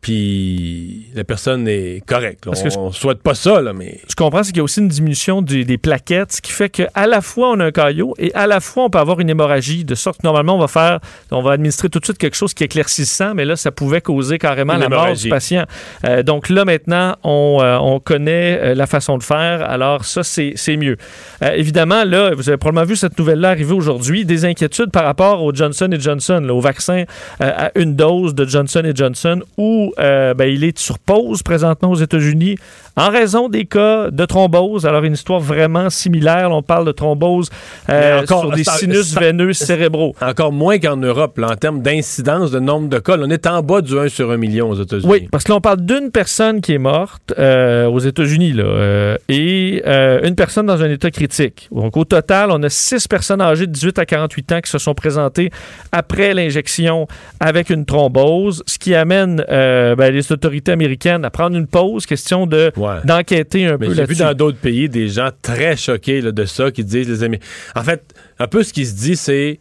[0.07, 2.47] puis la personne est correcte.
[2.47, 3.99] on, ne souhaite pas ça, là, mais...
[4.09, 7.09] Je comprends, c'est qu'il y a aussi une diminution des plaquettes, ce qui fait qu'à
[7.09, 9.85] la fois, on a un caillot et à la fois, on peut avoir une hémorragie,
[9.85, 11.01] de sorte que normalement, on va faire,
[11.33, 14.01] on va administrer tout de suite quelque chose qui est éclaircissant, mais là, ça pouvait
[14.01, 15.65] causer carrément la mort du patient.
[16.05, 20.23] Euh, donc là, maintenant, on, euh, on connaît euh, la façon de faire, alors ça,
[20.23, 20.99] c'est mieux.
[21.43, 25.53] évidemment, là, vous avez probablement vu cette nouvelle-là arriver aujourd'hui, des inquiétudes par rapport au
[25.53, 27.07] Johnson Johnson, au vaccin
[27.41, 31.97] à une dose de Johnson Johnson ou euh, ben, il est sur pause présentement aux
[31.97, 32.57] États-Unis
[32.97, 34.87] en raison des cas de thrombose.
[34.87, 36.51] Alors, une histoire vraiment similaire.
[36.51, 37.51] on parle de thrombose
[37.91, 40.15] euh, sur des sinus veineux cérébraux.
[40.23, 43.17] Encore moins qu'en Europe, en termes d'incidence, de nombre de cas.
[43.19, 45.09] on est en bas du 1 sur 1 million aux États-Unis.
[45.11, 49.17] Oui, parce que là, on parle d'une personne qui est morte euh, aux États-Unis là,
[49.29, 51.69] et une personne dans un état critique.
[51.71, 54.79] Donc, au total, on a six personnes âgées de 18 à 48 ans qui se
[54.79, 55.51] sont présentées
[55.93, 57.07] après l'injection
[57.41, 62.07] avec une thrombose, ce qui amène euh, ben, les autorités américaines à prendre une pause,
[62.07, 62.73] question de
[63.05, 64.01] d'enquêter un peu là-dessus.
[64.01, 67.39] J'ai vu dans d'autres pays des gens très choqués de ça qui disent les amis.
[67.75, 69.61] En fait, un peu ce qui se dit, c'est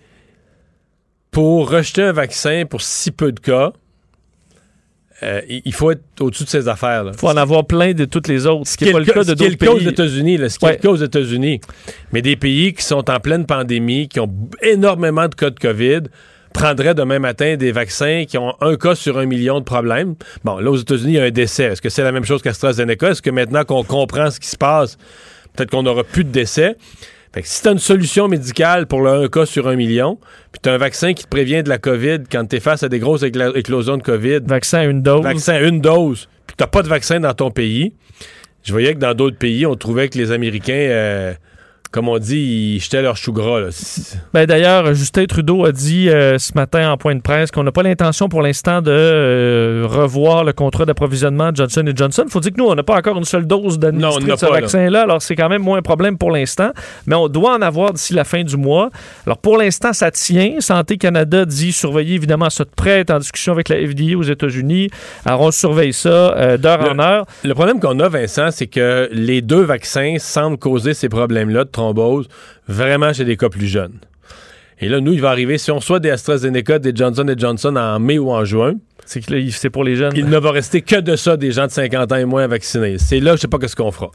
[1.31, 3.73] pour rejeter un vaccin pour si peu de cas.
[5.23, 7.05] Euh, il faut être au-dessus de ces affaires.
[7.07, 9.23] Il faut en avoir plein de toutes les autres, ce qui n'est pas le cas
[9.23, 9.69] de d'autres pays.
[9.69, 11.61] aux États-Unis, ce qui est le cas aux États-Unis.
[12.11, 16.03] Mais des pays qui sont en pleine pandémie, qui ont énormément de cas de COVID,
[16.55, 20.15] prendrait demain matin des vaccins qui ont un cas sur un million de problèmes.
[20.45, 21.65] Bon, là, aux États-Unis, il y a un décès.
[21.65, 23.09] Est-ce que c'est la même chose qu'AstraZeneca?
[23.09, 24.97] Est-ce que maintenant qu'on comprend ce qui se passe,
[25.53, 26.77] peut-être qu'on n'aura plus de décès?
[27.33, 30.17] Fait que si tu as une solution médicale pour le un cas sur un million,
[30.53, 32.83] puis tu as un vaccin qui te prévient de la COVID quand tu es face
[32.83, 34.39] à des grosses éclosions de COVID.
[34.45, 35.23] Vaccin à une dose.
[35.23, 37.93] Vaccin à une dose, puis tu pas de vaccin dans ton pays.
[38.63, 40.73] Je voyais que dans d'autres pays, on trouvait que les Américains.
[40.73, 41.33] Euh,
[41.95, 43.61] comme on dit, ils jetaient leur chou gras.
[44.33, 47.71] Ben, D'ailleurs, Justin Trudeau a dit euh, ce matin en point de presse qu'on n'a
[47.71, 52.23] pas l'intention pour l'instant de euh, revoir le contrat d'approvisionnement Johnson Johnson.
[52.25, 54.45] Il faut dire que nous, on n'a pas encore une seule dose d'administrer de ce
[54.45, 55.03] vaccin-là.
[55.03, 56.71] Alors, c'est quand même moins un problème pour l'instant.
[57.05, 58.89] Mais on doit en avoir d'ici la fin du mois.
[59.25, 60.55] Alors, pour l'instant, ça tient.
[60.59, 64.89] Santé Canada dit surveiller évidemment ça de près, en discussion avec la FDA aux États-Unis.
[65.23, 67.25] Alors, on surveille ça euh, d'heure en heure.
[67.45, 71.69] Le problème qu'on a, Vincent, c'est que les deux vaccins semblent causer ces problèmes-là de
[72.67, 73.99] vraiment chez des cas plus jeunes.
[74.79, 77.99] Et là, nous, il va arriver, si on soit des AstraZeneca, des Johnson Johnson en
[77.99, 78.73] mai ou en juin,
[79.05, 79.21] c'est
[79.51, 80.11] c'est pour les jeunes.
[80.15, 82.97] Il ne va rester que de ça des gens de 50 ans et moins vaccinés.
[82.97, 84.11] C'est là, je sais pas ce qu'on fera.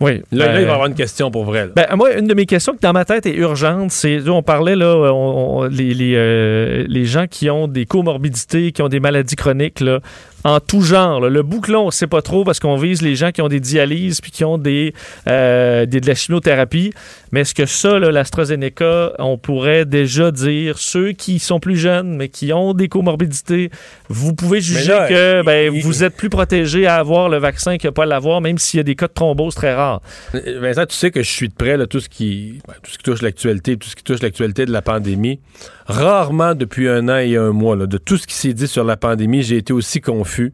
[0.00, 0.22] Oui.
[0.30, 1.70] Là, il va y ben, avoir une question pour vrai.
[1.74, 4.76] Ben, moi, une de mes questions qui dans ma tête est urgente, c'est on parlait
[4.76, 9.80] là, les, les, euh, les, gens qui ont des comorbidités, qui ont des maladies chroniques,
[9.80, 10.00] là,
[10.46, 11.28] en tout genre.
[11.28, 13.58] Le bouclon, on ne sait pas trop parce qu'on vise les gens qui ont des
[13.58, 14.94] dialyses puis qui ont des,
[15.28, 16.92] euh, de la chimiothérapie.
[17.32, 22.28] Mais est-ce que ça, l'AstraZeneca, on pourrait déjà dire ceux qui sont plus jeunes mais
[22.28, 23.70] qui ont des comorbidités,
[24.08, 28.06] vous pouvez juger que ben, vous êtes plus protégé à avoir le vaccin qu'à pas
[28.06, 30.00] l'avoir, même s'il y a des cas de thrombose très rares.
[30.32, 32.98] Vincent, tu sais que je suis de près là, tout ce qui ben, tout ce
[32.98, 35.40] qui touche l'actualité, tout ce qui touche l'actualité de la pandémie.
[35.86, 38.96] Rarement depuis un an et un mois, de tout ce qui s'est dit sur la
[38.96, 40.52] pandémie, j'ai été aussi confus.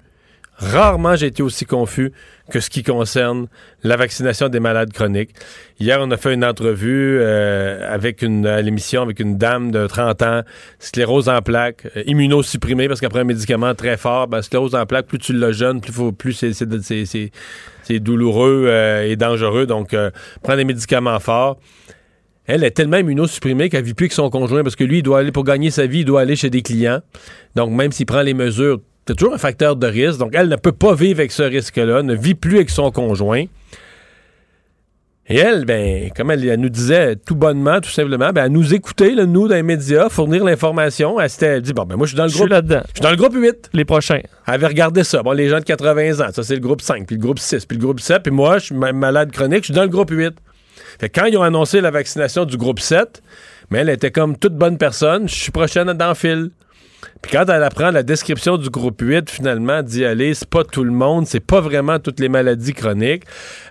[0.58, 2.12] Rarement j'ai été aussi confus
[2.50, 3.46] que ce qui concerne
[3.82, 5.30] la vaccination des malades chroniques.
[5.80, 9.86] Hier, on a fait une entrevue euh, avec une à l'émission avec une dame de
[9.86, 10.42] 30 ans,
[10.78, 15.06] sclérose en plaques, euh, immunosupprimée parce qu'après un médicament très fort, ben, sclérose en plaques,
[15.06, 19.64] plus tu le jeune, plus, faut, plus c'est douloureux euh, et dangereux.
[19.64, 19.96] Donc,
[20.42, 21.58] prends des médicaments forts.
[22.46, 25.20] Elle est tellement immunosupprimée qu'elle vit plus que son conjoint parce que lui, il doit
[25.20, 27.00] aller pour gagner sa vie, il doit aller chez des clients.
[27.54, 30.18] Donc, même s'il prend les mesures, c'est toujours un facteur de risque.
[30.18, 33.44] Donc, elle ne peut pas vivre avec ce risque-là, ne vit plus avec son conjoint.
[35.28, 39.14] Et elle, ben, comme elle, nous disait tout bonnement, tout simplement, ben, elle nous écoutait,
[39.14, 41.20] nous, dans les médias, fournir l'information.
[41.20, 42.48] Elle, elle dit, bon, ben, moi, je suis dans le groupe.
[42.48, 42.82] Je là-dedans.
[42.88, 43.70] Je suis dans le groupe 8.
[43.72, 44.20] Les prochains.
[44.48, 45.22] Elle avait regardé ça.
[45.22, 47.66] Bon, les gens de 80 ans, ça, c'est le groupe 5, puis le groupe 6,
[47.66, 50.10] puis le groupe 7, puis moi, je suis malade chronique, je suis dans le groupe
[50.10, 50.34] 8
[51.08, 53.22] quand ils ont annoncé la vaccination du groupe 7,
[53.70, 56.50] mais elle était comme toute bonne personne, je suis prochaine dans le fil.
[57.20, 60.84] Puis quand elle apprend la description du groupe 8, finalement, d'y aller, c'est pas tout
[60.84, 63.24] le monde, c'est pas vraiment toutes les maladies chroniques.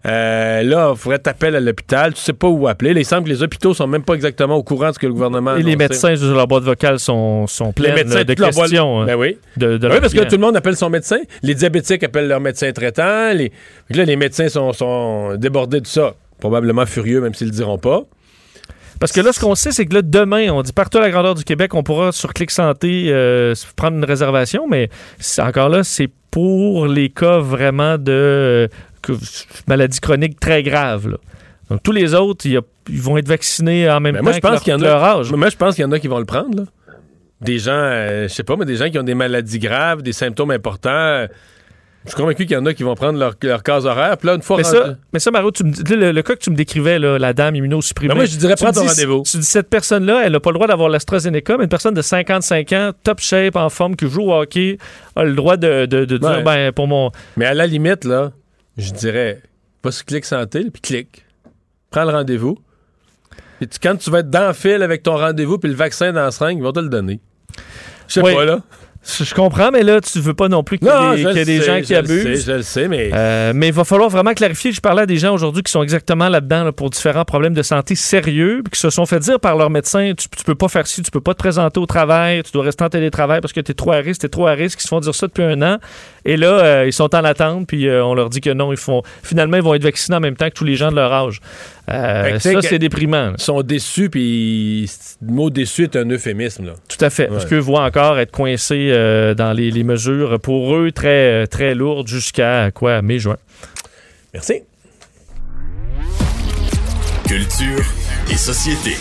[0.05, 2.91] Euh, là, il faudrait t'appeler à l'hôpital, tu sais pas où appeler.
[2.91, 5.13] il semble que les hôpitaux sont même pas exactement au courant de ce que le
[5.13, 7.45] gouvernement Et les médecins, je leur boîte vocale sont,
[7.77, 9.01] médecins, de questions.
[9.01, 9.37] Hein, ben oui.
[9.57, 11.19] De, ben oui, parce que tout le monde appelle son médecin.
[11.43, 13.33] Les diabétiques appellent leur médecin traitant.
[13.33, 13.51] Les...
[13.89, 16.15] Là, les médecins sont, sont débordés de ça.
[16.41, 18.01] Probablement furieux, même s'ils le diront pas.
[18.99, 21.09] Parce que là, ce qu'on sait, c'est que là, demain, on dit partout à la
[21.09, 24.89] grandeur du Québec, on pourra sur Clic Santé euh, prendre une réservation, mais
[25.39, 28.69] encore là, c'est pour les cas vraiment de
[29.09, 29.15] euh,
[29.67, 31.17] maladies chroniques très graves.
[31.69, 34.73] Donc, tous les autres, ils vont être vaccinés en même temps moi, je pense qu'il
[34.73, 35.31] y en a, âge.
[35.31, 36.65] Moi, je pense qu'il y en a qui vont le prendre.
[37.39, 40.13] Des gens, euh, je sais pas, mais des gens qui ont des maladies graves, des
[40.13, 41.25] symptômes importants.
[42.05, 44.17] Je suis convaincu qu'il y en a qui vont prendre leur, leur case horaire.
[44.17, 46.39] Puis là, une fois mais, ça, mais ça, Mario, tu me, le, le, cas que
[46.41, 48.09] tu me décrivais, là, la dame immunosupprimée.
[48.09, 49.21] Ben moi, je dirais prendre ton rendez-vous.
[49.23, 52.01] Tu dis cette personne-là, elle n'a pas le droit d'avoir l'AstraZeneca, mais une personne de
[52.01, 54.79] 55 ans, top shape, en forme, qui joue au hockey,
[55.15, 57.11] a le droit de, de, de dire, ben, pour mon.
[57.37, 58.31] Mais à la limite, là,
[58.77, 59.39] je dirais,
[59.83, 61.25] va sur Clic Santé, puis clique.
[61.91, 62.57] Prends le rendez-vous.
[63.61, 66.23] Et quand tu vas être dans le fil avec ton rendez-vous, puis le vaccin dans
[66.23, 67.19] la seringue, ils vont te le donner.
[68.07, 68.61] Je sais pas, là.
[69.03, 71.95] Je comprends, mais là, tu veux pas non plus qu'il y ait, des, gens qui
[71.95, 72.45] abusent.
[72.45, 73.09] je le sais, mais.
[73.13, 74.71] Euh, mais il va falloir vraiment clarifier.
[74.71, 77.95] Je parlais à des gens aujourd'hui qui sont exactement là-dedans pour différents problèmes de santé
[77.95, 80.85] sérieux, puis qui se sont fait dire par leur médecin tu, tu peux pas faire
[80.85, 83.61] ci, tu peux pas te présenter au travail, tu dois rester en télétravail parce que
[83.61, 84.79] tu es trop à risque, tu es trop à risque.
[84.79, 85.77] Ils se font dire ça depuis un an.
[86.25, 88.77] Et là, euh, ils sont en attente, puis euh, on leur dit que non, ils
[88.77, 89.01] font.
[89.23, 91.41] Finalement, ils vont être vaccinés en même temps que tous les gens de leur âge.
[91.89, 93.33] Euh, ça, c'est déprimant.
[93.37, 94.89] Ils sont déçus, puis
[95.21, 96.67] le mot déçu est un euphémisme.
[96.67, 96.73] Là.
[96.87, 97.27] Tout à fait.
[97.27, 98.91] Parce qu'eux voient encore être coincés
[99.35, 103.37] dans les, les, mesures, pour eux, très, très lourdes jusqu'à quoi, mai-juin.
[104.33, 104.61] Merci.
[107.27, 107.83] Culture
[108.29, 108.95] et société.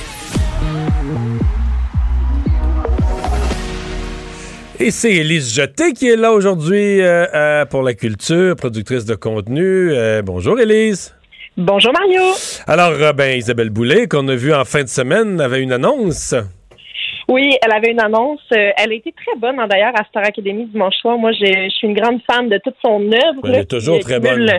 [4.82, 9.14] Et c'est Élise Jeté qui est là aujourd'hui euh, euh, pour la culture, productrice de
[9.14, 9.92] contenu.
[9.92, 11.14] Euh, bonjour Élise.
[11.54, 12.22] Bonjour Mario.
[12.66, 16.34] Alors, ben, Isabelle Boulay, qu'on a vu en fin de semaine, avait une annonce.
[17.28, 18.40] Oui, elle avait une annonce.
[18.50, 21.18] elle a été très bonne, hein, d'ailleurs, à Star Academy dimanche soir.
[21.18, 23.42] Moi, je suis une grande fan de toute son œuvre.
[23.44, 24.50] Elle est toujours très bonne.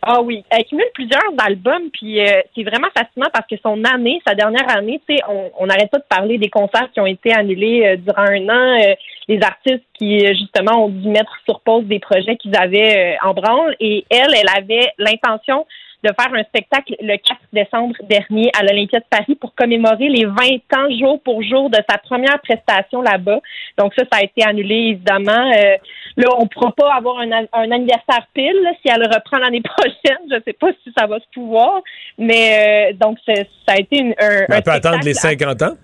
[0.00, 2.20] Ah oui, elle cumule plusieurs albums, puis
[2.54, 5.22] c'est vraiment fascinant parce que son année, sa dernière année, tu sais,
[5.58, 8.94] on n'arrête pas de parler des concerts qui ont été annulés durant un an
[9.28, 13.34] les artistes qui, justement, ont dû mettre sur pause des projets qu'ils avaient euh, en
[13.34, 13.74] branle.
[13.80, 15.66] Et elle, elle avait l'intention
[16.04, 20.24] de faire un spectacle le 4 décembre dernier à l'Olympia de Paris pour commémorer les
[20.24, 20.32] 20
[20.76, 23.40] ans jour pour jour de sa première prestation là-bas.
[23.78, 25.50] Donc ça, ça a été annulé évidemment.
[25.52, 25.76] Euh,
[26.16, 27.30] là, on ne pourra pas avoir un,
[27.70, 30.18] anniversaire pile si elle reprend l'année prochaine.
[30.30, 31.80] Je ne sais pas si ça va se pouvoir,
[32.18, 35.76] mais euh, donc ça a été une, un, on peut attendre les 50 ans?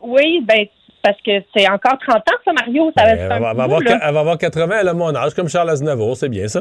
[0.00, 0.66] Oui, ben
[1.02, 2.92] parce que c'est encore 30 ans, ça, Mario.
[2.96, 5.48] Ça va ben, elle, va avoir, elle va avoir 80, elle a mon âge, comme
[5.48, 6.60] Charles Aznavour, c'est bien ça?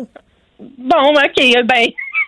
[0.59, 1.87] Bon, OK, ben,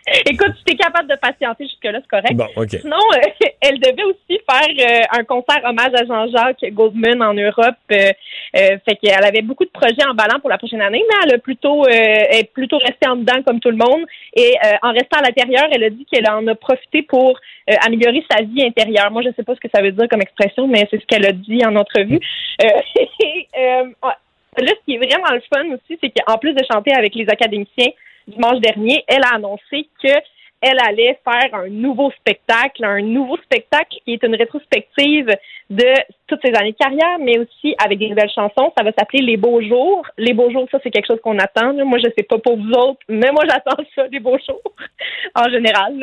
[0.25, 2.33] Écoute, si tu es capable de patienter jusque-là, c'est correct.
[2.33, 2.47] Bon.
[2.67, 7.75] Sinon, euh, elle devait aussi faire euh, un concert hommage à Jean-Jacques Goldman en Europe.
[7.91, 8.11] Euh,
[8.53, 11.37] fait qu'elle avait beaucoup de projets en ballant pour la prochaine année, mais elle a
[11.37, 14.05] plutôt, est plutôt restée en dedans comme tout le monde.
[14.35, 17.39] Et en restant à l'intérieur, elle a dit qu'elle en a profité pour
[17.85, 19.11] améliorer sa vie intérieure.
[19.11, 21.05] Moi, je ne sais pas ce que ça veut dire comme expression, mais c'est ce
[21.05, 22.19] qu'elle a dit en entrevue.
[22.59, 24.13] et, là,
[24.57, 27.91] ce qui est vraiment le fun aussi, c'est qu'en plus de chanter avec les académiciens,
[28.29, 30.13] dimanche dernier, elle a annoncé que
[30.61, 35.27] elle allait faire un nouveau spectacle, un nouveau spectacle qui est une rétrospective
[35.69, 35.93] de
[36.27, 38.73] toutes ses années de carrière, mais aussi avec des nouvelles chansons.
[38.77, 40.05] Ça va s'appeler Les Beaux Jours.
[40.17, 41.73] Les Beaux Jours, ça, c'est quelque chose qu'on attend.
[41.85, 44.73] Moi, je sais pas pour vous autres, mais moi, j'attends ça, les Beaux Jours,
[45.35, 45.93] en général.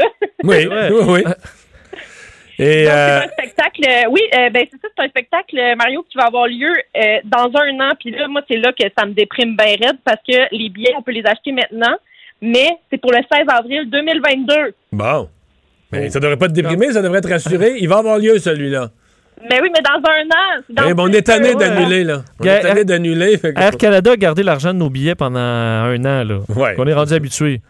[0.43, 1.23] Oui, oui, oui.
[2.59, 6.17] Et c'est euh, un spectacle, oui, euh, ben c'est ça, c'est un spectacle, Mario, qui
[6.17, 7.93] va avoir lieu euh, dans un an.
[8.01, 10.95] Puis là, moi, c'est là que ça me déprime bien raide parce que les billets,
[10.97, 11.97] on peut les acheter maintenant
[12.40, 14.75] mais c'est pour le 16 avril 2022.
[14.92, 15.29] Bon.
[15.92, 17.77] Mais ça devrait pas te déprimer, ça devrait te rassurer.
[17.79, 18.90] Il va avoir lieu, celui-là.
[19.49, 20.62] Mais oui, mais dans un an.
[20.70, 22.22] Dans bon, on est tanné d'annuler, là.
[22.40, 23.38] On est tanné d'annuler.
[23.57, 26.38] Air Canada a gardé l'argent de nos billets pendant un an, là.
[26.49, 26.75] Ouais.
[26.79, 27.61] On est rendu habitué.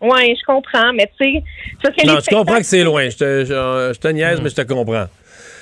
[0.00, 2.04] Oui, je comprends, mais tu sais.
[2.04, 3.08] Non, je comprends que c'est loin.
[3.08, 5.06] Je te, je, te niaise, mais je te comprends.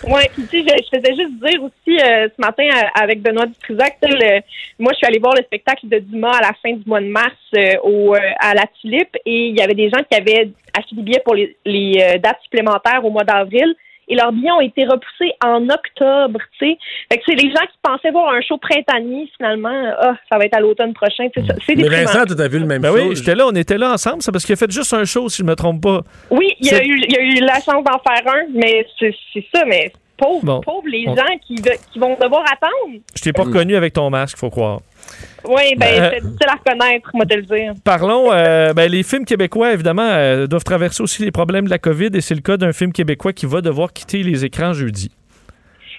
[0.05, 3.47] Oui, puis tu sais, je, faisais juste dire aussi euh, ce matin euh, avec Benoît
[3.47, 3.99] Dutrisac,
[4.79, 7.07] moi je suis allée voir le spectacle de Dumas à la fin du mois de
[7.07, 10.97] mars euh, au, à la Tulipe et il y avait des gens qui avaient acheté
[10.97, 13.75] des billets pour les, les dates supplémentaires au mois d'avril
[14.11, 16.79] et leurs billets ont été repoussés en octobre, tu sais.
[17.11, 20.44] Fait que c'est les gens qui pensaient voir un show printanier, finalement, ah, ça va
[20.44, 23.09] être à l'automne prochain, c'est Mais Vincent, tu as vu le même ben show?
[23.09, 25.29] Oui, j'étais là, on était là ensemble, c'est parce qu'il a fait juste un show,
[25.29, 26.03] si je me trompe pas.
[26.31, 29.14] Oui, il a, eu, il a eu la chance d'en faire un, mais c'est
[29.55, 33.01] ça, mais pauvres, pauvres les gens qui, qui, vont devoir attendre.
[33.14, 34.81] Je t'ai pas reconnu avec ton masque, faut croire.
[35.44, 37.74] Oui, ben, euh, c'est difficile à reconnaître, moi, te le dire.
[37.85, 41.79] Parlons, euh, ben, les films québécois, évidemment, euh, doivent traverser aussi les problèmes de la
[41.79, 45.11] COVID et c'est le cas d'un film québécois qui va devoir quitter les écrans jeudi.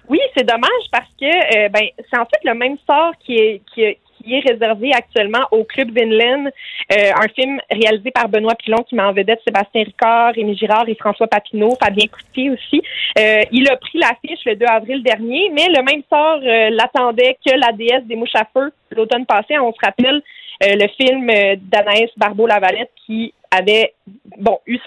[0.09, 3.81] Oui, c'est dommage parce que ben, c'est en fait le même sort qui est, qui,
[4.21, 6.47] qui est réservé actuellement au Club Vinland,
[6.91, 10.87] euh, un film réalisé par Benoît Pilon qui met en vedette Sébastien Ricard, Rémi Girard
[10.87, 12.81] et François Papineau, Fabien Coutier aussi.
[13.19, 17.37] Euh, il a pris l'affiche le 2 avril dernier, mais le même sort euh, l'attendait
[17.45, 19.57] que la déesse des mouches à feu l'automne passé.
[19.59, 20.21] On se rappelle
[20.63, 21.25] le film
[21.71, 23.93] d'Anaïs Barbeau-Lavalette qui avait
[24.37, 24.77] bon eu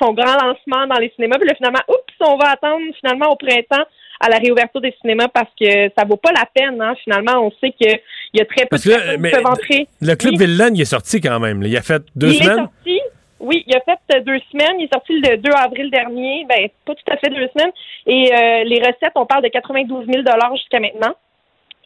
[0.00, 1.36] son grand lancement dans les cinémas.
[1.36, 3.84] Puis là, finalement, oups, on va attendre finalement au printemps
[4.20, 6.80] à la réouverture des cinémas parce que ça vaut pas la peine.
[6.80, 6.94] Hein.
[7.02, 7.98] Finalement, on sait qu'il
[8.34, 9.88] y a très peu de personnes qui peuvent entrer.
[10.00, 10.70] Le Club oui.
[10.74, 11.62] il est sorti quand même.
[11.62, 12.58] Il a fait deux il semaines.
[12.58, 13.00] Est sorti.
[13.40, 14.78] Oui, il a fait euh, deux semaines.
[14.78, 16.46] Il est sorti le 2 avril dernier.
[16.46, 17.72] Ben, pas tout à fait deux semaines.
[18.06, 20.22] Et euh, les recettes, on parle de 92 000
[20.54, 21.14] jusqu'à maintenant.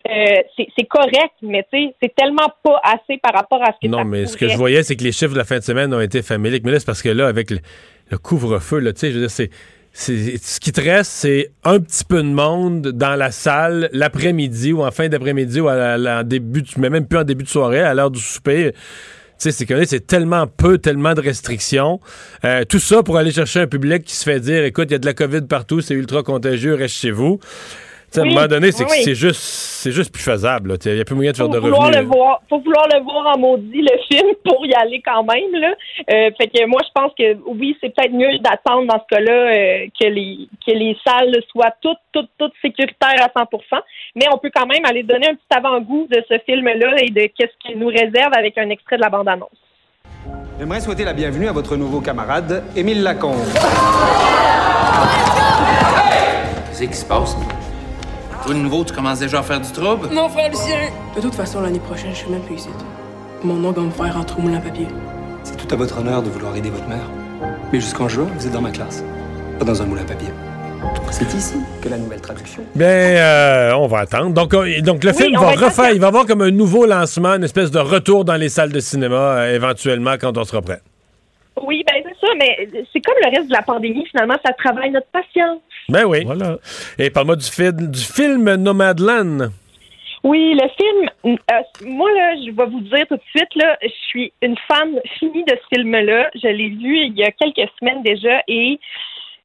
[0.06, 0.42] Euh,
[0.76, 4.36] c'est correct, mais c'est tellement pas assez par rapport à ce que Non, mais ce
[4.36, 6.62] que je voyais, c'est que les chiffres de la fin de semaine ont été faméliques.
[6.66, 7.58] Mais là, c'est parce que là, avec le,
[8.10, 9.50] le couvre-feu, tu sais, je veux dire, c'est
[9.96, 14.82] ce qui te reste, c'est un petit peu de monde dans la salle l'après-midi ou
[14.82, 18.10] en fin d'après-midi ou en début, mais même plus en début de soirée, à l'heure
[18.10, 18.72] du souper.
[18.72, 22.00] Tu sais, c'est c'est tellement peu, tellement de restrictions.
[22.44, 24.96] Euh, tout ça pour aller chercher un public qui se fait dire, écoute, il y
[24.96, 27.38] a de la COVID partout, c'est ultra contagieux, reste chez vous
[28.16, 30.76] à un moment donné, c'est c'est juste, c'est juste plus faisable.
[30.84, 31.96] Il n'y a plus moyen de faire de revenus.
[31.96, 35.52] Le voir, faut vouloir le voir en maudit, le film, pour y aller quand même.
[35.52, 35.74] Là.
[36.10, 39.32] Euh, fait que moi, je pense que oui, c'est peut-être mieux d'attendre dans ce cas-là
[39.32, 43.80] euh, que, les, que les salles soient toutes, toutes, toutes sécuritaires à 100%
[44.16, 47.28] Mais on peut quand même aller donner un petit avant-goût de ce film-là et de
[47.36, 49.50] qu'est-ce qu'il nous réserve avec un extrait de la bande-annonce.
[50.58, 53.44] J'aimerais souhaiter la bienvenue à votre nouveau camarade, Émile Lacombe.
[56.68, 57.36] Qu'est-ce qui se passe?
[58.44, 60.08] Toi, de nouveau, tu commences déjà à faire du trouble?
[60.12, 60.90] Non, frère Lucien!
[61.16, 62.68] De toute façon, l'année prochaine, je suis même plus ici.
[63.42, 64.86] Mon nom va me faire entre moulin à papier.
[65.44, 67.08] C'est tout à votre honneur de vouloir aider votre mère.
[67.72, 69.02] Mais jusqu'en juin, vous êtes dans ma classe.
[69.58, 70.28] Pas dans un moulin à papier.
[71.10, 72.62] C'est ici que la nouvelle traduction.
[72.74, 74.30] Bien, euh, on va attendre.
[74.34, 76.84] Donc, euh, donc le Oui, film va va refaire, il va avoir comme un nouveau
[76.84, 80.60] lancement, une espèce de retour dans les salles de cinéma, euh, éventuellement, quand on sera
[80.60, 80.82] prêt.
[81.66, 85.08] Oui, ben ça, mais c'est comme le reste de la pandémie, finalement, ça travaille notre
[85.08, 85.60] patience.
[85.88, 86.24] Ben oui.
[86.24, 86.56] Voilà.
[86.98, 89.50] Et parle-moi du, film du film Nomadland.
[90.22, 93.92] Oui, le film, euh, moi, là, je vais vous dire tout de suite, là, je
[94.08, 96.30] suis une fan finie de ce film-là.
[96.34, 98.80] Je l'ai vu il y a quelques semaines déjà et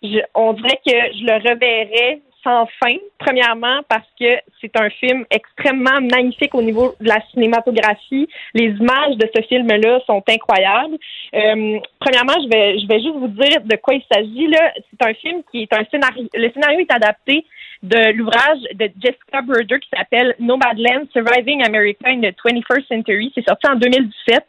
[0.02, 2.96] je, on dirait que je le reverrai sans fin.
[3.18, 8.28] Premièrement, parce que c'est un film extrêmement magnifique au niveau de la cinématographie.
[8.54, 10.98] Les images de ce film-là sont incroyables.
[11.34, 14.48] Euh, premièrement, je vais, je vais juste vous dire de quoi il s'agit.
[14.48, 16.28] Là, c'est un film qui est un scénario.
[16.34, 17.46] Le scénario est adapté
[17.82, 23.32] de l'ouvrage de Jessica Bruder qui s'appelle Nomadland Surviving America in the 21st Century.
[23.36, 24.44] C'est sorti en 2017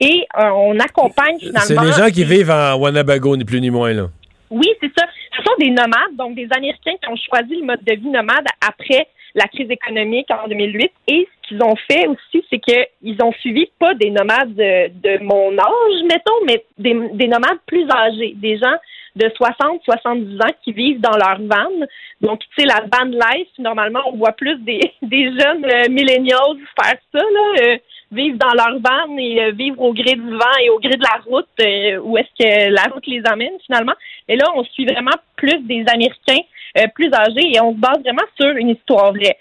[0.00, 1.60] et euh, on accompagne finalement.
[1.60, 4.08] C'est les gens qui vivent en Wanabago, ni plus ni moins, là.
[4.50, 5.06] Oui, c'est ça.
[5.36, 8.46] Ce sont des nomades, donc des Américains qui ont choisi le mode de vie nomade
[8.66, 10.90] après la crise économique en 2008.
[11.08, 15.22] Et ce qu'ils ont fait aussi, c'est qu'ils ont suivi pas des nomades de, de
[15.22, 18.76] mon âge, mettons, mais des, des nomades plus âgés, des gens
[19.16, 21.86] de 60, 70 ans qui vivent dans leur van.
[22.20, 26.56] Donc, tu sais, la van life, normalement, on voit plus des, des jeunes euh, millennials
[26.80, 27.78] faire ça, là, euh,
[28.12, 31.02] vivre dans leur van et euh, vivre au gré du vent et au gré de
[31.02, 33.94] la route, euh, où est-ce que la route les amène finalement.
[34.28, 36.42] Et là, on suit vraiment plus des Américains
[36.78, 39.36] euh, plus âgés et on se base vraiment sur une histoire vraie.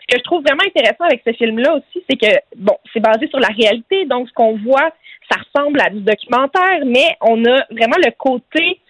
[0.00, 3.28] Ce que je trouve vraiment intéressant avec ce film-là aussi, c'est que, bon, c'est basé
[3.28, 4.90] sur la réalité, donc ce qu'on voit,
[5.30, 8.80] ça ressemble à du documentaire, mais on a vraiment le côté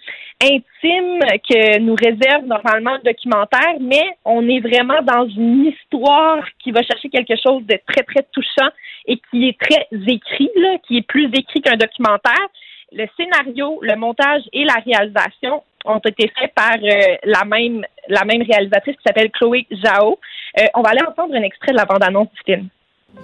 [0.43, 6.73] intime que nous réserve normalement le documentaire, mais on est vraiment dans une histoire qui
[6.73, 8.71] va chercher quelque chose de très, très touchant
[9.07, 12.47] et qui est très écrit, là, qui est plus écrit qu'un documentaire.
[12.93, 18.25] Le scénario, le montage et la réalisation ont été faits par euh, la même la
[18.25, 20.19] même réalisatrice qui s'appelle Chloé Zhao.
[20.59, 22.69] Euh, on va aller entendre un extrait de la bande-annonce du film.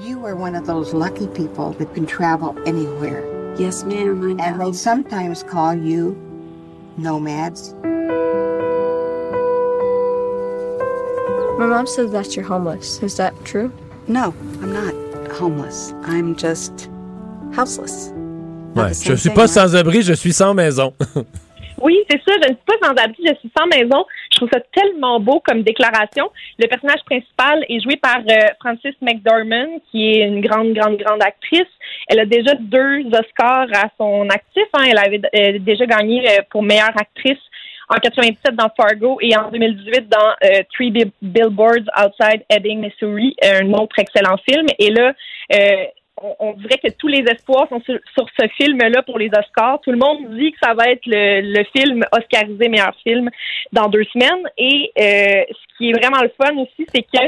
[0.01, 3.25] You are one of those lucky people that can travel anywhere.
[3.59, 4.39] Yes, ma'am.
[4.39, 6.17] And they sometimes call you
[6.99, 7.75] nomads.
[11.59, 13.03] My mom says that you're homeless.
[13.03, 13.73] Is that true?
[14.09, 14.95] No, I'm not
[15.33, 15.93] homeless.
[16.03, 16.89] I'm just
[17.53, 18.11] houseless.
[18.75, 18.93] Ouais.
[18.93, 19.51] Je suis thing, pas right?
[19.51, 20.93] sans abri, je suis sans maison.
[21.81, 22.35] Oui, c'est ça.
[22.43, 24.05] Je ne suis pas sans abri, je suis sans maison.
[24.33, 26.31] Je trouve ça tellement beau comme déclaration.
[26.59, 31.23] Le personnage principal est joué par euh, Frances McDormand, qui est une grande, grande, grande
[31.23, 31.69] actrice.
[32.09, 34.65] Elle a déjà deux Oscars à son actif.
[34.73, 34.85] hein.
[34.91, 37.39] Elle avait euh, déjà gagné euh, pour meilleure actrice
[37.89, 43.73] en 97 dans Fargo et en 2018 dans euh, Three Billboards Outside Ebbing, Missouri, un
[43.75, 44.67] autre excellent film.
[44.79, 45.13] Et là,
[45.53, 45.85] euh,
[46.23, 49.81] on, dirait que tous les espoirs sont sur, ce film-là pour les Oscars.
[49.83, 53.29] Tout le monde dit que ça va être le, film oscarisé meilleur film
[53.73, 54.49] dans deux semaines.
[54.57, 57.25] Et euh, ce qui est vraiment le fun aussi, c'est que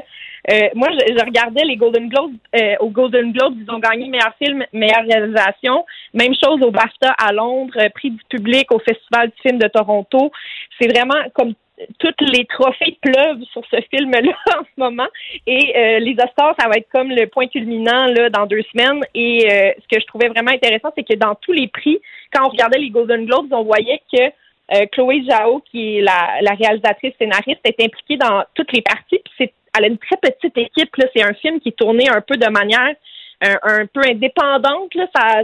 [0.51, 2.33] euh, moi, je, regardais les Golden Globes.
[2.57, 5.85] Euh, au Golden Globes, ils ont gagné meilleur film, meilleure réalisation.
[6.15, 10.31] Même chose au BAFTA à Londres, prix du public au Festival du film de Toronto.
[10.81, 11.55] C'est vraiment comme
[11.99, 15.07] tous les trophées pleuvent sur ce film-là en ce moment.
[15.47, 19.03] Et euh, les Oscars, ça va être comme le point culminant là, dans deux semaines.
[19.15, 21.99] Et euh, ce que je trouvais vraiment intéressant, c'est que dans tous les prix,
[22.33, 24.23] quand on regardait les Golden Globes, on voyait que
[24.75, 29.21] euh, Chloé Zhao, qui est la, la, réalisatrice scénariste, est impliquée dans toutes les parties.
[29.25, 30.95] Puis c'est, elle a une très petite équipe.
[30.97, 31.07] Là.
[31.15, 32.95] C'est un film qui est tourné un peu de manière
[33.41, 35.43] un, peu indépendante, là, ça,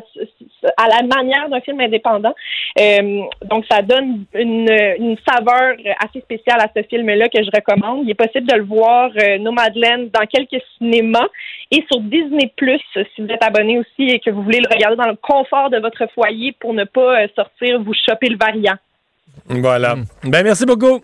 [0.76, 2.34] à la manière d'un film indépendant.
[2.78, 4.68] Euh, donc, ça donne une,
[4.98, 8.04] une, saveur assez spéciale à ce film-là que je recommande.
[8.04, 11.28] Il est possible de le voir, euh, Nomadland, dans quelques cinémas
[11.70, 15.08] et sur Disney+, si vous êtes abonné aussi et que vous voulez le regarder dans
[15.08, 18.76] le confort de votre foyer pour ne pas euh, sortir vous choper le variant.
[19.46, 19.96] Voilà.
[20.24, 21.00] Ben, merci beaucoup.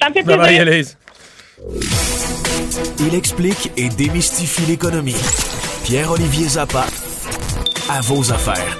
[0.00, 0.86] Ça me fait plaisir.
[2.98, 5.16] Il explique et démystifie l'économie.
[5.84, 6.86] Pierre-Olivier Zappa,
[7.90, 8.78] à vos affaires.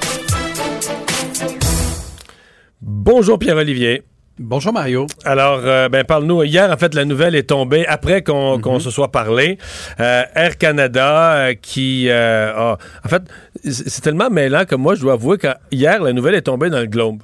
[2.80, 4.04] Bonjour Pierre-Olivier.
[4.38, 5.06] Bonjour Mario.
[5.26, 6.44] Alors, euh, ben parle-nous.
[6.44, 8.80] Hier, en fait, la nouvelle est tombée après qu'on mhm.
[8.80, 9.58] se soit parlé.
[10.00, 12.78] Euh, Air Canada euh, qui a...
[13.04, 13.22] En fait,
[13.62, 16.86] c'est tellement mêlant que moi, je dois avouer qu'hier, la nouvelle est tombée dans le
[16.86, 17.22] Globe.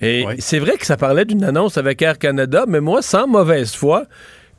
[0.00, 3.74] Et c'est vrai que ça parlait d'une annonce avec Air Canada, mais moi, sans mauvaise
[3.74, 4.04] foi,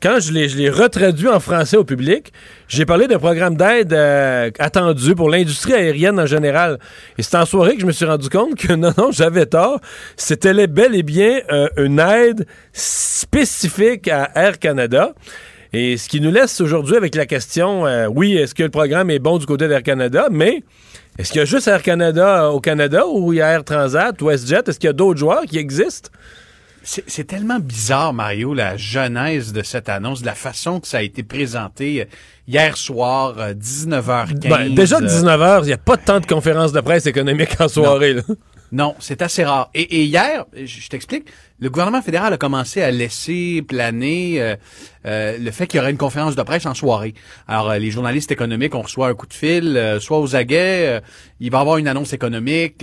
[0.02, 2.32] quand je l'ai retraduit en français au public,
[2.66, 6.78] j'ai parlé d'un programme d'aide euh, attendu pour l'industrie aérienne en général.
[7.18, 9.80] Et c'est en soirée que je me suis rendu compte que non, non, j'avais tort.
[10.16, 15.12] C'était bel et bien euh, une aide spécifique à Air Canada.
[15.72, 19.08] Et ce qui nous laisse aujourd'hui avec la question, euh, oui, est-ce que le programme
[19.08, 20.64] est bon du côté d'Air Canada, mais
[21.18, 24.20] est-ce qu'il y a juste Air Canada au Canada ou il y a Air Transat,
[24.20, 24.64] WestJet?
[24.66, 26.10] Est-ce qu'il y a d'autres joueurs qui existent?
[26.84, 31.22] C'est tellement bizarre, Mario, la genèse de cette annonce, la façon que ça a été
[31.22, 32.04] présenté euh,
[32.48, 34.46] hier soir, 19h15.
[34.46, 37.60] Euh, ben, déjà 19h, euh, il n'y a pas tant de conférences de presse économique
[37.60, 38.16] en soirée.
[38.72, 39.68] Non, c'est assez rare.
[39.74, 41.26] Et, hier, je t'explique,
[41.60, 44.56] le gouvernement fédéral a commencé à laisser planer
[45.04, 47.12] le fait qu'il y aurait une conférence de presse en soirée.
[47.46, 51.02] Alors, les journalistes économiques, on reçoit un coup de fil, soit aux aguets,
[51.38, 52.82] il va y avoir une annonce économique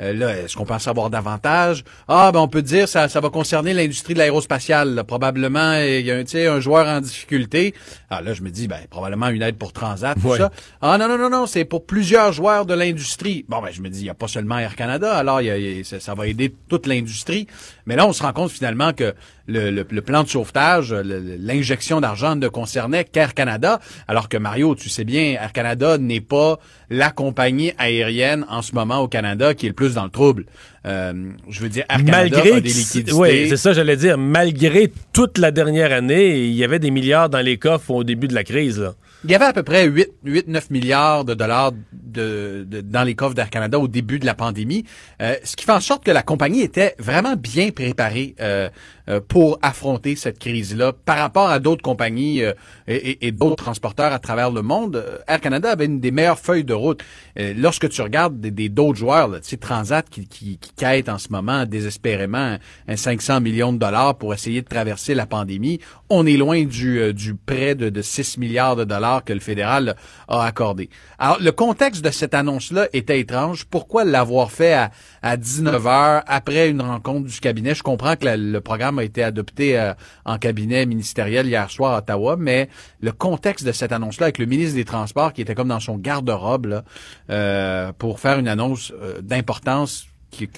[0.00, 1.84] euh, là, est-ce qu'on peut en savoir davantage?
[2.08, 5.04] Ah, ben on peut dire ça, ça va concerner l'industrie de l'aérospatiale.
[5.06, 7.74] Probablement, il y a un, un joueur en difficulté.
[8.10, 10.50] Ah là, je me dis, ben probablement une aide pour Transat, tout ça.
[10.82, 13.44] Ah non, non, non, non, c'est pour plusieurs joueurs de l'industrie.
[13.48, 15.84] Bon, ben je me dis, il n'y a pas seulement Air Canada, alors y a,
[15.84, 17.46] ça, va aider toute l'industrie.
[17.86, 19.14] Mais là, on se rend compte finalement que
[19.46, 24.88] le, le, plan de sauvetage, l'injection d'argent ne concernait qu'Air Canada, alors que Mario, tu
[24.88, 26.58] sais bien, Air Canada n'est pas
[26.90, 30.46] la compagnie aérienne en ce moment au Canada qui est le plus dans le trouble.
[30.86, 33.12] Euh, je veux dire, Air Canada malgré a des liquidités.
[33.12, 34.18] Oui, c'est ça, j'allais dire.
[34.18, 38.28] Malgré toute la dernière année, il y avait des milliards dans les coffres au début
[38.28, 38.78] de la crise.
[38.78, 38.94] Là.
[39.24, 43.50] Il y avait à peu près 8-9 milliards de dollars de, dans les coffres d'Air
[43.50, 44.84] Canada au début de la pandémie,
[45.20, 48.68] euh, ce qui fait en sorte que la compagnie était vraiment bien préparée euh,
[49.08, 52.42] euh, pour affronter cette crise-là par rapport à d'autres compagnies
[52.86, 55.04] et, d'autres transporteurs à travers le monde.
[55.26, 57.02] Air Canada avait une des meilleures feuilles de route.
[57.36, 61.28] lorsque tu regardes des d'autres joueurs, tu sais, Transat qui, qui, qui quête en ce
[61.30, 66.36] moment désespérément un 500 millions de dollars pour essayer de traverser la pandémie, on est
[66.36, 69.96] loin du, du prêt de, de 6 milliards de dollars que le fédéral
[70.28, 70.88] a accordé.
[71.18, 73.64] Alors, le contexte de cette annonce-là était étrange.
[73.64, 74.90] Pourquoi l'avoir fait à,
[75.22, 77.74] à 19 heures après une rencontre du cabinet?
[77.74, 79.94] Je comprends que le programme a été adopté euh,
[80.24, 82.68] en cabinet ministériel hier soir à Ottawa, mais
[83.00, 85.96] le contexte de cette annonce-là avec le ministre des Transports qui était comme dans son
[85.96, 86.82] garde-robe
[87.30, 90.06] euh, pour faire une annonce euh, d'importance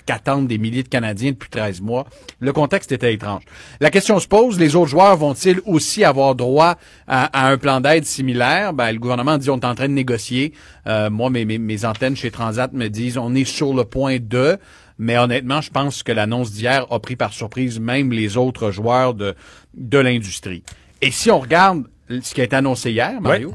[0.06, 2.06] qu'attendent des milliers de Canadiens depuis 13 mois.
[2.40, 3.42] Le contexte était étrange.
[3.80, 6.76] La question se pose, les autres joueurs vont-ils aussi avoir droit
[7.06, 8.72] à, un plan d'aide similaire?
[8.72, 10.52] Ben, le gouvernement dit on est en train de négocier.
[10.86, 14.58] Euh, moi, mes, mes, antennes chez Transat me disent on est sur le point de...
[14.98, 19.14] Mais honnêtement, je pense que l'annonce d'hier a pris par surprise même les autres joueurs
[19.14, 19.34] de,
[19.74, 20.62] de l'industrie.
[21.00, 23.54] Et si on regarde ce qui a été annoncé hier, Mario,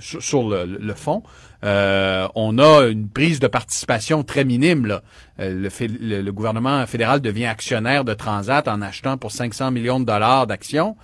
[0.00, 1.22] sur, le, le fond,
[1.64, 4.86] euh, on a une prise de participation très minime.
[4.86, 5.02] Là.
[5.38, 10.46] Euh, le, gouvernement fédéral devient actionnaire de Transat en achetant pour 500 millions de dollars
[10.46, 10.96] d'actions.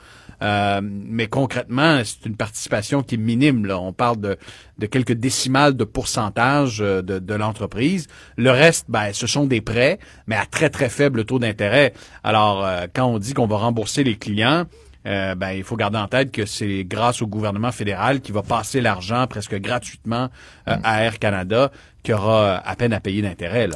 [0.42, 3.66] Euh, mais concrètement, c'est une participation qui est minime.
[3.66, 3.78] Là.
[3.78, 4.36] On parle de,
[4.78, 8.08] de quelques décimales de pourcentage euh, de, de l'entreprise.
[8.36, 11.92] Le reste, ben, ce sont des prêts, mais à très, très faible taux d'intérêt.
[12.24, 14.64] Alors, euh, quand on dit qu'on va rembourser les clients,
[15.06, 18.42] euh, ben, il faut garder en tête que c'est grâce au gouvernement fédéral qui va
[18.42, 20.28] passer l'argent presque gratuitement
[20.68, 21.70] euh, à Air Canada
[22.02, 23.68] qui aura à peine à payer d'intérêt.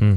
[0.00, 0.14] Hmm.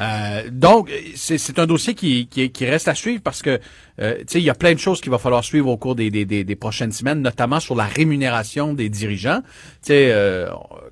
[0.00, 3.58] Euh, donc, c'est un dossier qui, qui, qui reste à suivre parce que,
[4.00, 5.94] euh, tu sais, il y a plein de choses qu'il va falloir suivre au cours
[5.94, 9.40] des, des, des, des prochaines semaines, notamment sur la rémunération des dirigeants.
[9.40, 10.48] Tu sais, euh,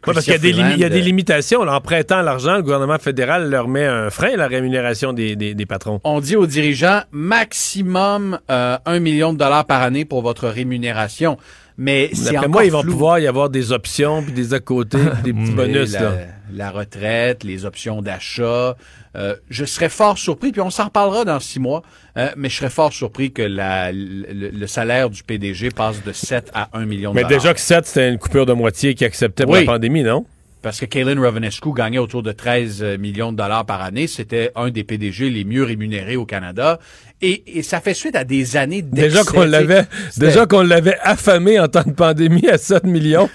[0.06, 1.64] Ouais, parce qu'il y a, des, Chrystia limi- il y a des Freeland, euh, limitations.
[1.64, 1.74] là.
[1.76, 5.54] en prêtant l'argent, le gouvernement fédéral leur met un frein à la rémunération des, des-
[5.54, 6.00] des patrons.
[6.04, 11.36] On dit aux dirigeants maximum euh, un million de dollars par année pour votre rémunération.
[11.78, 12.92] Mais c'est encore moi, ils vont flou.
[12.92, 15.92] pouvoir y avoir des options, puis des à côté, puis des petits bonus.
[15.92, 16.12] la, là.
[16.52, 18.76] la retraite, les options d'achat.
[19.14, 21.82] Euh, je serais fort surpris, puis on s'en reparlera dans six mois,
[22.16, 26.12] euh, mais je serais fort surpris que la, le, le salaire du PDG passe de
[26.12, 27.38] 7 à 1 million de Mais dollars.
[27.40, 29.60] déjà que 7, c'était une coupure de moitié qui acceptait pour Oui.
[29.60, 30.24] la pandémie, non?
[30.62, 34.06] Parce que Kaylin Rovanescu gagnait autour de 13 millions de dollars par année.
[34.06, 36.78] C'était un des PDG les mieux rémunérés au Canada.
[37.22, 38.82] Et, et ça fait suite à des années.
[38.82, 43.30] Déjà qu'on l'avait, déjà qu'on l'avait affamé en temps de pandémie à 7 millions.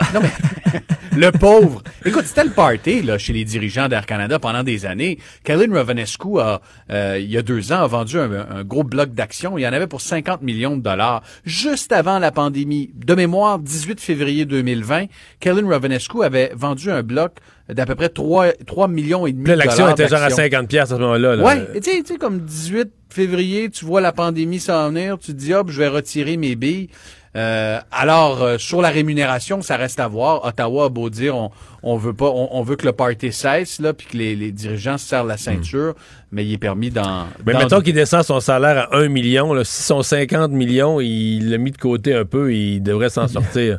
[1.16, 1.82] Le pauvre.
[2.04, 5.18] Écoute, c'était le party là, chez les dirigeants d'Air Canada pendant des années.
[5.44, 6.60] Kaylin Rovanescu, a,
[6.90, 9.58] euh, il y a deux ans, a vendu un, un gros bloc d'actions.
[9.58, 11.22] Il y en avait pour 50 millions de dollars.
[11.44, 15.06] Juste avant la pandémie, de mémoire, 18 février 2020,
[15.40, 17.32] Kaylin Rovanescu avait vendu un bloc
[17.68, 20.36] d'à peu près 3, 3 millions et demi de l'action était genre à d'actions.
[20.44, 21.36] 50 pièces à ce moment-là.
[21.36, 21.44] là.
[21.44, 25.18] Ouais, et tu sais, tu sais, comme 18 février, tu vois la pandémie s'en venir,
[25.18, 26.88] tu te dis, hop, je vais retirer mes billes.
[27.36, 30.44] Euh, alors, euh, sur la rémunération, ça reste à voir.
[30.46, 31.50] Ottawa a beau dire, on,
[31.82, 34.50] on veut pas, on, on veut que le party cesse, là, puis que les, les
[34.50, 35.94] dirigeants se serrent la ceinture,
[36.32, 37.26] mais il est permis dans...
[37.46, 41.00] Mais dans- mettons qu'il descend son salaire à 1 million, là, si son 50 millions,
[41.00, 43.78] il l'a mis de côté un peu, il devrait s'en sortir.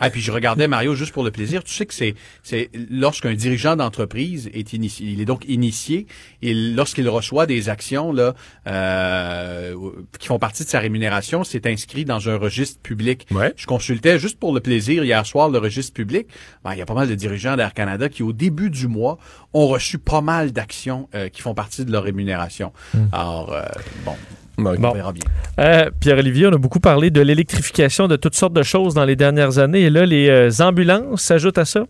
[0.00, 1.64] Ah, puis je regardais Mario juste pour le plaisir.
[1.64, 6.06] Tu sais que c'est c'est lorsqu'un dirigeant d'entreprise est initié, il est donc initié
[6.42, 8.34] et lorsqu'il reçoit des actions là
[8.66, 9.74] euh,
[10.18, 13.26] qui font partie de sa rémunération, c'est inscrit dans un registre public.
[13.56, 16.28] Je consultais juste pour le plaisir hier soir le registre public.
[16.64, 19.18] Ben, il y a pas mal de dirigeants d'Air Canada qui au début du mois
[19.52, 22.72] ont reçu pas mal d'actions euh, qui font partie de leur rémunération.
[23.12, 23.62] Alors euh,
[24.04, 24.14] bon,
[24.58, 25.24] on verra bien.
[25.60, 29.16] Euh, Pierre-Olivier, on a beaucoup parlé de l'électrification de toutes sortes de choses dans les
[29.16, 29.82] dernières années.
[29.82, 31.86] Et là, les euh, ambulances s'ajoutent à ça?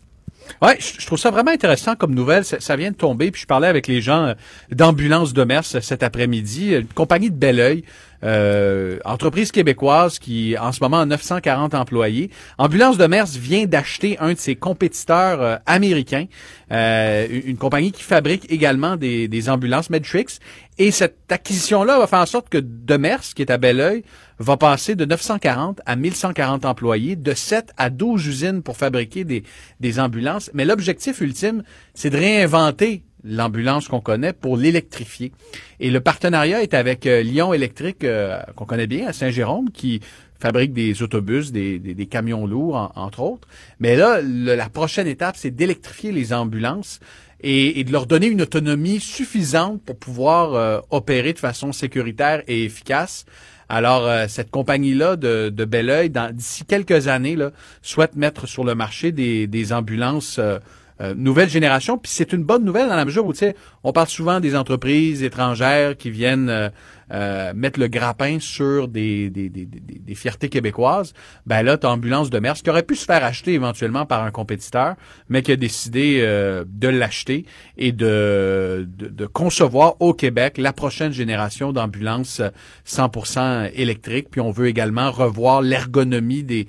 [0.62, 2.44] Ouais, je trouve ça vraiment intéressant comme nouvelle.
[2.44, 3.30] Ça, ça vient de tomber.
[3.30, 4.34] Puis je parlais avec les gens euh,
[4.70, 7.84] d'Ambulance de Mers cet après-midi, une compagnie de Belleuil,
[8.24, 12.30] euh, entreprise québécoise qui en ce moment a 940 employés.
[12.58, 16.26] Ambulance de Mers vient d'acheter un de ses compétiteurs euh, américains,
[16.72, 20.38] euh, une compagnie qui fabrique également des, ambulances Medtrix.
[20.78, 24.04] Et cette acquisition-là va faire en sorte que de Mers, qui est à Belleuil,
[24.38, 29.42] va passer de 940 à 1140 employés, de 7 à 12 usines pour fabriquer des,
[29.80, 30.50] des ambulances.
[30.54, 31.62] Mais l'objectif ultime,
[31.94, 35.32] c'est de réinventer l'ambulance qu'on connaît pour l'électrifier.
[35.80, 40.00] Et le partenariat est avec euh, Lyon Électrique, euh, qu'on connaît bien, à Saint-Jérôme, qui
[40.40, 43.48] fabrique des autobus, des, des- des camions lourds, en- entre autres.
[43.80, 47.00] Mais là, le- la prochaine étape, c'est d'électrifier les ambulances
[47.40, 52.42] et, et de leur donner une autonomie suffisante pour pouvoir euh, opérer de façon sécuritaire
[52.46, 53.26] et efficace.
[53.68, 57.50] Alors, euh, cette compagnie-là de, de Belleuil, d'ici quelques années, là,
[57.82, 60.58] souhaite mettre sur le marché des, des ambulances euh,
[61.00, 61.96] euh, nouvelle génération.
[61.96, 64.56] Puis c'est une bonne nouvelle dans la mesure où, tu sais, on parle souvent des
[64.56, 66.68] entreprises étrangères qui viennent euh,
[67.12, 71.14] euh, mettre le grappin sur des, des, des, des, des fiertés québécoises.
[71.46, 74.30] Ben là, t'as Ambulance de Mers, qui aurait pu se faire acheter éventuellement par un
[74.30, 74.96] compétiteur,
[75.28, 77.46] mais qui a décidé de l'acheter
[77.76, 82.50] et de, de, concevoir au Québec la prochaine génération d'ambulances euh,
[82.86, 84.28] 100% électriques.
[84.30, 86.66] Puis on veut également revoir l'ergonomie des,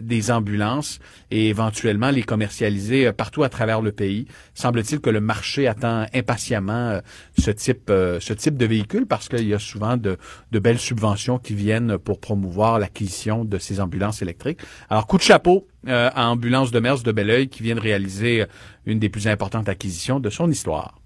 [0.00, 1.00] des ambulances
[1.30, 4.26] et éventuellement les commercialiser euh, partout à travers le pays.
[4.54, 7.00] Semble-t-il que le marché attend impatiemment euh,
[7.38, 10.18] ce type euh, ce type de véhicule parce qu'il y a souvent de,
[10.50, 14.60] de belles subventions qui viennent pour promouvoir l'acquisition de ces ambulances électriques.
[14.88, 18.44] Alors coup de chapeau euh, à Ambulance de Mers de Belleuil qui vient de réaliser
[18.86, 21.00] une des plus importantes acquisitions de son histoire.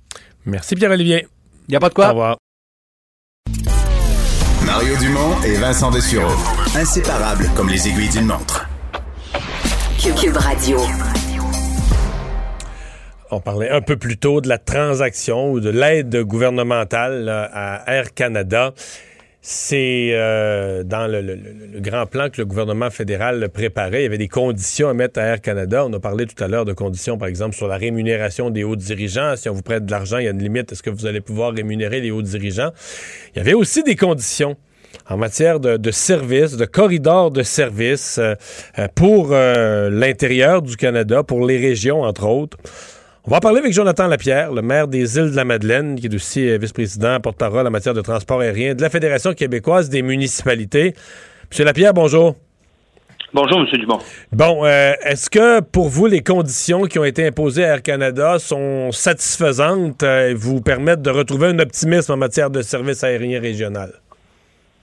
[0.47, 1.27] Merci Pierre-Olivier.
[1.69, 2.07] Il n'y a pas de quoi.
[2.07, 2.37] Au revoir.
[4.67, 6.33] Mario Dumont et Vincent Dessureau.
[6.75, 8.67] Inséparables comme les aiguilles d'une montre.
[13.31, 18.13] On parlait un peu plus tôt de la transaction ou de l'aide gouvernementale à Air
[18.15, 18.75] Canada.
[19.41, 24.01] C'est euh, dans le- le grand plan que le gouvernement fédéral préparait.
[24.01, 25.85] Il y avait des conditions à mettre à Air Canada.
[25.87, 28.77] On a parlé tout à l'heure de conditions, par exemple, sur la rémunération des hauts
[28.77, 29.37] dirigeants.
[29.37, 30.73] Si on vous prête de l'argent, il y a une limite.
[30.73, 32.71] Est-ce que vous allez pouvoir rémunérer les hauts dirigeants?
[33.35, 34.57] Il y avait aussi des conditions
[35.09, 38.35] en matière de, de services, de corridors de services euh,
[38.79, 42.57] euh, pour euh, l'intérieur du Canada, pour les régions, entre autres.
[43.27, 46.07] On va en parler avec Jonathan Lapierre, le maire des îles de la Madeleine, qui
[46.07, 50.03] est aussi euh, vice-président, porte-parole en matière de transport aérien de la Fédération québécoise des
[50.03, 50.95] municipalités.
[51.51, 52.37] Monsieur Lapierre, bonjour.
[53.33, 53.67] Bonjour, M.
[53.81, 53.99] Dumont.
[54.31, 58.93] Bon, est-ce que pour vous, les conditions qui ont été imposées à Air Canada sont
[58.93, 63.91] satisfaisantes et vous permettent de retrouver un optimisme en matière de services aériens régional?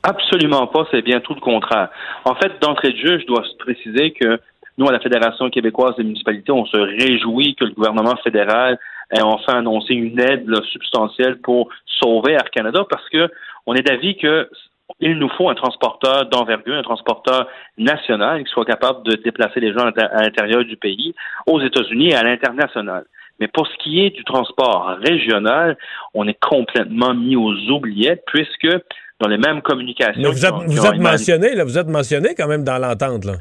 [0.03, 1.89] Absolument pas, c'est bien tout le contraire.
[2.25, 4.39] En fait, d'entrée de jeu, je dois préciser que
[4.77, 8.79] nous, à la Fédération québécoise des municipalités, on se réjouit que le gouvernement fédéral
[9.11, 13.29] ait enfin annoncé une aide là, substantielle pour sauver Air Canada parce que
[13.65, 14.49] on est d'avis que
[14.99, 17.47] il nous faut un transporteur d'envergure, un transporteur
[17.77, 21.15] national qui soit capable de déplacer les gens à l'intérieur du pays,
[21.47, 23.05] aux États-Unis et à l'international.
[23.39, 25.77] Mais pour ce qui est du transport régional,
[26.13, 28.67] on est complètement mis aux oubliettes puisque
[29.21, 30.21] dans les mêmes communications.
[30.21, 33.33] Mais vous êtes, vous êtes mentionné, là, vous êtes mentionné quand même dans l'entente, là.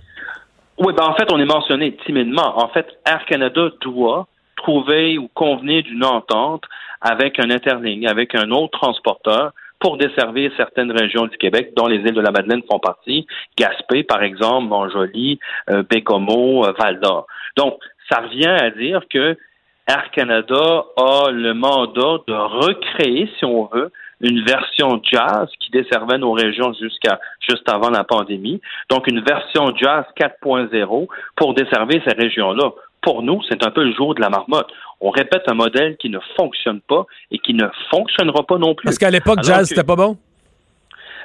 [0.78, 2.58] Oui, ben en fait, on est mentionné timidement.
[2.58, 4.26] En fait, Air Canada doit
[4.56, 6.64] trouver ou convenir d'une entente
[7.02, 11.96] avec un interligne, avec un autre transporteur pour desservir certaines régions du Québec, dont les
[11.96, 13.26] îles de la Madeleine font partie,
[13.58, 15.38] Gaspé, par exemple, Montjoly,
[15.70, 17.26] euh, Bécomo, euh, Val-d'Or.
[17.56, 17.78] Donc,
[18.10, 19.36] ça revient à dire que
[19.86, 23.90] Air Canada a le mandat de recréer, si on veut,
[24.20, 27.18] une version jazz qui desservait nos régions jusqu'à
[27.48, 28.60] juste avant la pandémie.
[28.90, 32.70] Donc une version jazz 4.0 pour desservir ces régions-là.
[33.02, 34.68] Pour nous, c'est un peu le jour de la marmotte.
[35.00, 38.84] On répète un modèle qui ne fonctionne pas et qui ne fonctionnera pas non plus.
[38.84, 40.18] Parce qu'à l'époque, jazz, c'était pas bon?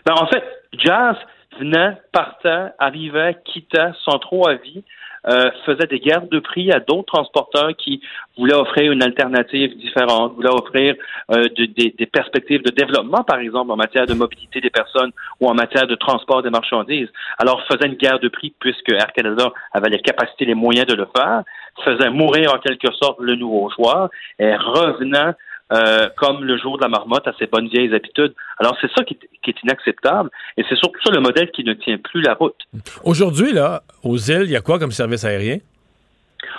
[0.06, 1.18] Ben, en fait, jazz
[1.60, 4.84] venait, partait, arrivait, quittait sans trop avis.
[5.28, 8.00] Euh, faisait des guerres de prix à d'autres transporteurs qui
[8.38, 10.96] voulaient offrir une alternative différente, voulaient offrir
[11.32, 15.12] euh, de, des, des perspectives de développement, par exemple, en matière de mobilité des personnes
[15.40, 17.10] ou en matière de transport des marchandises.
[17.40, 20.94] Alors, faisait une guerre de prix puisque Air Canada avait les capacités, les moyens de
[20.96, 21.42] le faire,
[21.84, 24.10] faisait mourir en quelque sorte le nouveau joueur
[24.40, 25.34] et revenant
[25.74, 28.34] euh, comme le jour de la marmotte à ses bonnes vieilles habitudes.
[28.60, 31.64] Alors c'est ça qui est, qui est, inacceptable et c'est surtout ça le modèle qui
[31.64, 32.56] ne tient plus la route.
[33.04, 35.58] Aujourd'hui, là, aux îles, il y a quoi comme service aérien?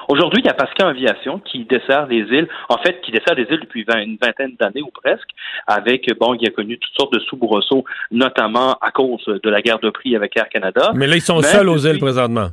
[0.09, 3.45] Aujourd'hui, il y a Pascal Aviation qui dessert les îles, en fait, qui dessert les
[3.45, 5.29] îles depuis 20, une vingtaine d'années ou presque,
[5.67, 9.79] avec, bon, il a connu toutes sortes de soubresauts, notamment à cause de la guerre
[9.79, 10.93] de prix avec Air Canada.
[10.95, 12.49] Mais là, ils sont Mais seuls aux îles présentement.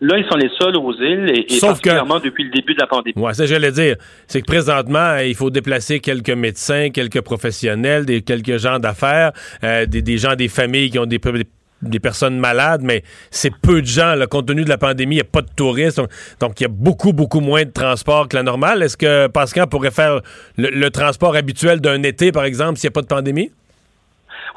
[0.00, 2.80] Là, ils sont les seuls aux îles et, et que- particulièrement depuis le début de
[2.80, 3.14] la pandémie.
[3.16, 3.96] Ouais, ça j'allais dire.
[4.26, 9.32] C'est que présentement, il faut déplacer quelques médecins, quelques professionnels, des, quelques gens d'affaires,
[9.64, 11.18] euh, des, des gens des familles qui ont des,
[11.82, 14.14] des personnes malades, mais c'est peu de gens.
[14.14, 15.96] Là, compte tenu de la pandémie, il n'y a pas de touristes.
[15.96, 18.82] Donc, donc, il y a beaucoup, beaucoup moins de transport que la normale.
[18.82, 20.20] Est-ce que Pascal pourrait faire
[20.58, 23.50] le, le transport habituel d'un été, par exemple, s'il n'y a pas de pandémie?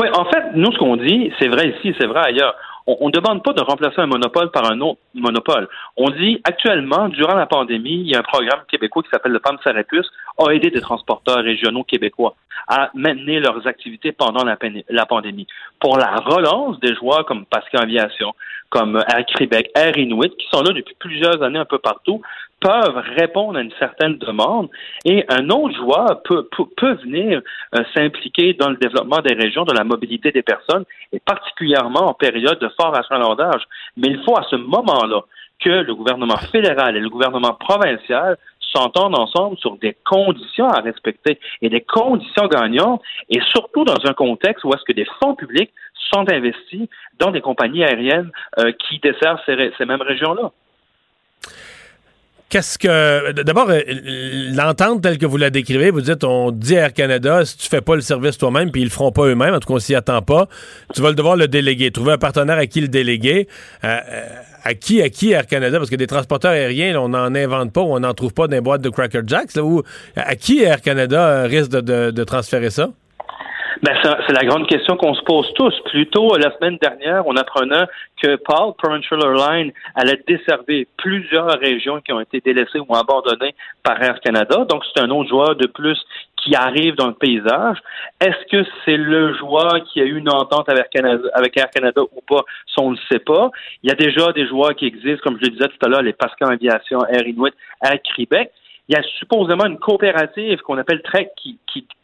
[0.02, 2.56] Oui, en fait, nous, ce qu'on dit, c'est vrai ici, c'est vrai ailleurs.
[3.00, 5.68] On ne demande pas de remplacer un monopole par un autre monopole.
[5.96, 9.40] On dit actuellement, durant la pandémie, il y a un programme québécois qui s'appelle le
[9.40, 10.06] PAM Sarepus,
[10.40, 12.36] a aidé des transporteurs régionaux québécois
[12.68, 14.58] à maintenir leurs activités pendant la,
[14.90, 15.48] la pandémie.
[15.80, 18.34] Pour la relance des joueurs comme Pascal Aviation,
[18.70, 22.22] comme Air Québec, Air Inuit, qui sont là depuis plusieurs années un peu partout,
[22.60, 24.70] peuvent répondre à une certaine demande
[25.06, 27.42] et un autre joueur peut, peut, peut venir
[27.76, 32.14] euh, s'impliquer dans le développement des régions, de la mobilité des personnes et particulièrement en
[32.14, 33.64] période de fort achalandage.
[33.98, 35.22] Mais il faut à ce moment-là
[35.60, 38.38] que le gouvernement fédéral et le gouvernement provincial
[38.74, 44.14] s'entendent ensemble sur des conditions à respecter et des conditions gagnantes et surtout dans un
[44.14, 45.72] contexte où est-ce que des fonds publics
[46.12, 46.88] sont investis
[47.20, 50.52] dans des compagnies aériennes euh, qui desservent ces mêmes régions-là.
[52.50, 53.32] Qu'est-ce que.
[53.44, 53.80] D'abord, euh,
[54.56, 57.70] l'entente telle que vous la décrivez, vous dites on dit à Air Canada, si tu
[57.70, 59.80] fais pas le service toi-même, puis ils le feront pas eux-mêmes, en tout cas, on
[59.80, 60.48] s'y attend pas,
[60.96, 61.92] tu vas le devoir le déléguer.
[61.92, 63.48] Trouver un partenaire à qui le déléguer.
[63.84, 64.26] Euh, euh,
[64.64, 65.78] à qui, à qui Air Canada?
[65.78, 68.48] Parce que des transporteurs aériens, là, on n'en invente pas ou on n'en trouve pas
[68.48, 69.56] dans les boîtes de Cracker Jacks.
[69.56, 69.64] Là,
[70.18, 72.90] à qui Air Canada risque de, de- de transférer ça?
[73.84, 75.74] Ben, c'est la grande question qu'on se pose tous.
[75.86, 77.86] Plutôt, la semaine dernière, on apprenait
[78.22, 84.02] que Paul Provincial Airlines allait desservir plusieurs régions qui ont été délaissées ou abandonnées par
[84.02, 84.66] Air Canada.
[84.66, 85.98] Donc, c'est un autre joueur de plus
[86.38, 87.78] qui arrive dans le paysage.
[88.22, 92.44] Est-ce que c'est le joueur qui a eu une entente avec Air Canada ou pas?
[92.74, 93.50] Ça, on ne le sait pas.
[93.84, 96.02] Il y a déjà des joueurs qui existent, comme je le disais tout à l'heure,
[96.02, 97.54] les Pascal Aviation, Air Inuit,
[97.84, 98.52] Air Québec.
[98.90, 101.56] Il y a supposément une coopérative qu'on appelle Trek qui,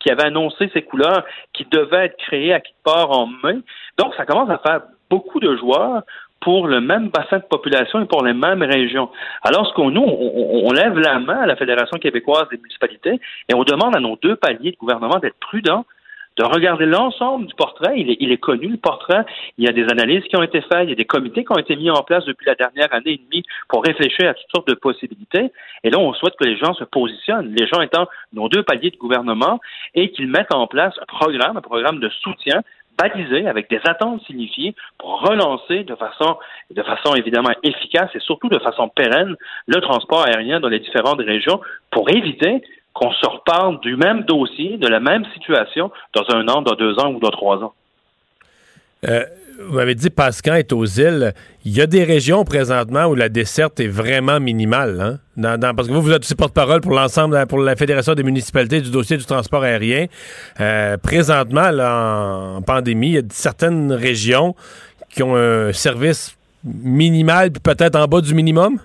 [0.08, 3.58] avait annoncé ses couleurs, qui devait être créée à quelque part en mai.
[3.98, 6.04] Donc, ça commence à faire beaucoup de joueurs
[6.42, 9.10] pour le même bassin de population et pour les mêmes régions.
[9.42, 13.20] Alors, ce qu'on nous, on lève la main à la Fédération québécoise des municipalités
[13.50, 15.86] et on demande à nos deux paliers de gouvernement d'être prudents
[16.38, 17.94] de regarder l'ensemble du portrait.
[17.98, 19.26] Il est, connu, le portrait.
[19.58, 21.52] Il y a des analyses qui ont été faites, il y a des comités qui
[21.52, 24.52] ont été mis en place depuis la dernière année et demie pour réfléchir à toutes
[24.54, 25.52] sortes de possibilités.
[25.84, 28.92] Et là, on souhaite que les gens se positionnent, les gens étant nos deux paliers
[28.92, 29.60] de gouvernement,
[29.94, 32.62] et qu'ils mettent en place un programme, un programme de soutien
[32.98, 36.38] balisé avec des attentes signifiées pour relancer de façon,
[36.72, 39.36] de façon évidemment efficace et surtout de façon pérenne
[39.68, 41.60] le transport aérien dans les différentes régions
[41.92, 42.64] pour éviter
[42.96, 46.98] qu'on se reparle du même dossier, de la même situation dans un an, dans deux
[46.98, 47.74] ans ou dans trois ans.
[49.08, 49.26] Euh,
[49.60, 51.34] vous m'avez dit Pascal est aux îles.
[51.66, 55.20] Il y a des régions présentement où la desserte est vraiment minimale.
[55.38, 55.58] Hein?
[55.76, 58.92] parce que vous, vous êtes aussi porte-parole pour l'ensemble, pour la Fédération des municipalités du
[58.92, 60.06] dossier du transport aérien.
[60.62, 61.70] Euh, présentement,
[62.58, 64.56] en, pandémie, il y a certaines régions
[65.10, 68.80] qui ont un service minimal, puis peut-être en bas du minimum?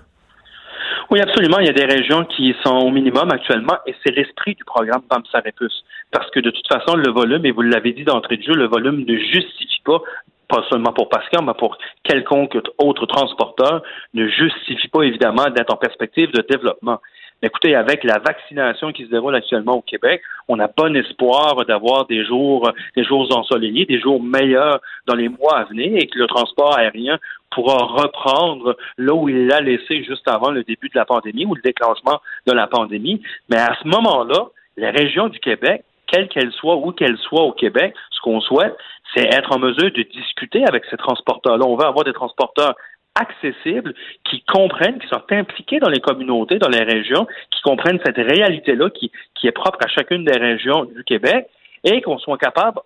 [1.11, 1.59] Oui, absolument.
[1.59, 5.01] Il y a des régions qui sont au minimum actuellement et c'est l'esprit du programme
[5.09, 5.83] PAMSAREPUS.
[6.09, 8.67] Parce que de toute façon, le volume, et vous l'avez dit d'entrée de jeu, le
[8.67, 10.01] volume ne justifie pas
[10.47, 13.81] pas seulement pour Pascal, mais pour quelconque autre transporteur,
[14.13, 16.99] ne justifie pas évidemment d'être en perspective de développement.
[17.43, 22.05] Écoutez, avec la vaccination qui se déroule actuellement au Québec, on a bon espoir d'avoir
[22.05, 26.19] des jours, des jours ensoleillés, des jours meilleurs dans les mois à venir et que
[26.19, 27.17] le transport aérien
[27.49, 31.55] pourra reprendre là où il l'a laissé juste avant le début de la pandémie ou
[31.55, 33.23] le déclenchement de la pandémie.
[33.49, 37.53] Mais à ce moment-là, les régions du Québec, quelles qu'elles soient, où qu'elles soient au
[37.53, 38.77] Québec, ce qu'on souhaite,
[39.15, 41.65] c'est être en mesure de discuter avec ces transporteurs-là.
[41.65, 42.75] On veut avoir des transporteurs
[43.15, 43.93] accessibles,
[44.23, 48.89] qui comprennent, qui sont impliqués dans les communautés, dans les régions, qui comprennent cette réalité-là
[48.89, 51.47] qui, qui est propre à chacune des régions du Québec
[51.83, 52.79] et qu'on soit capable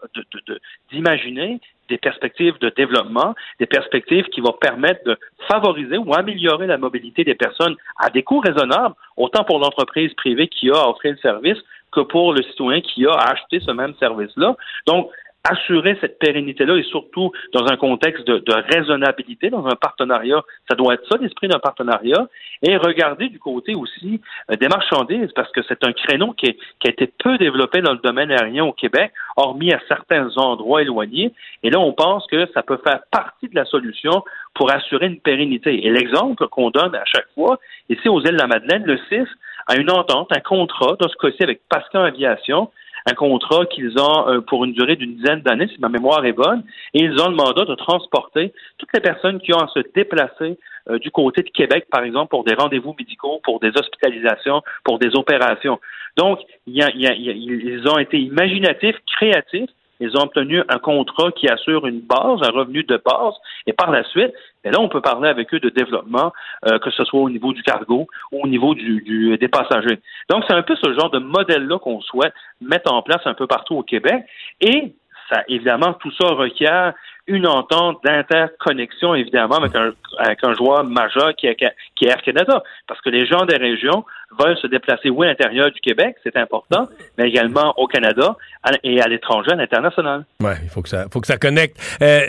[0.92, 1.60] d'imaginer de, de,
[1.90, 5.18] des perspectives de développement, des perspectives qui vont permettre de
[5.50, 10.48] favoriser ou améliorer la mobilité des personnes à des coûts raisonnables, autant pour l'entreprise privée
[10.48, 11.58] qui a offert le service
[11.92, 14.56] que pour le citoyen qui a acheté ce même service-là.
[14.88, 15.10] Donc,
[15.50, 20.41] assurer cette pérennité-là et surtout dans un contexte de, raisonnabilité, dans un partenariat.
[20.70, 22.28] Ça doit être ça l'esprit d'un partenariat.
[22.62, 24.22] Et regarder du côté aussi
[24.52, 28.00] euh, des marchandises, parce que c'est un créneau qui, a été peu développé dans le
[28.00, 31.32] domaine aérien au Québec, hormis à certains endroits éloignés.
[31.64, 34.24] Et là, on pense que ça peut faire partie de la solution
[34.54, 35.86] pour assurer une pérennité.
[35.86, 39.28] Et l'exemple qu'on donne à chaque fois, ici aux îles de la Madeleine, le 6
[39.68, 42.70] a une entente, un contrat, dans ce cas-ci avec Pascal Aviation,
[43.06, 46.34] un contrat qu'ils ont euh, pour une durée d'une dizaine d'années, si ma mémoire est
[46.34, 49.80] bonne, et ils ont le mandat de transporter toutes les personnes qui ont à se
[49.93, 50.58] déplacer
[50.89, 54.99] euh, du côté de Québec, par exemple, pour des rendez-vous médicaux, pour des hospitalisations, pour
[54.99, 55.80] des opérations.
[56.18, 59.70] Donc, ils ont été imaginatifs, créatifs,
[60.00, 63.34] ils ont obtenu un contrat qui assure une base, un revenu de base,
[63.68, 64.34] et par la suite,
[64.64, 66.34] et là, on peut parler avec eux de développement,
[66.66, 70.00] euh, que ce soit au niveau du cargo ou au niveau du, des passagers.
[70.30, 73.46] Donc, c'est un peu ce genre de modèle-là qu'on souhaite mettre en place un peu
[73.46, 74.26] partout au Québec.
[74.62, 74.96] Et
[75.30, 76.93] ça, évidemment, tout ça requiert
[77.28, 81.56] une entente d'interconnexion, évidemment, avec un, avec un joueur majeur qui est,
[81.96, 82.62] qui est Air Canada.
[82.88, 84.06] Parce que les gens des régions
[84.40, 88.36] veulent se déplacer, oui, à l'intérieur du Québec, c'est important, mais également au Canada
[88.84, 90.26] et à l'étranger, à l'international.
[90.42, 91.78] Oui, il faut que ça, faut que ça connecte.
[92.02, 92.20] Euh,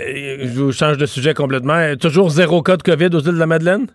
[0.41, 1.95] je vous change de sujet complètement.
[2.01, 3.87] Toujours zéro cas de COVID aux îles de la Madeleine?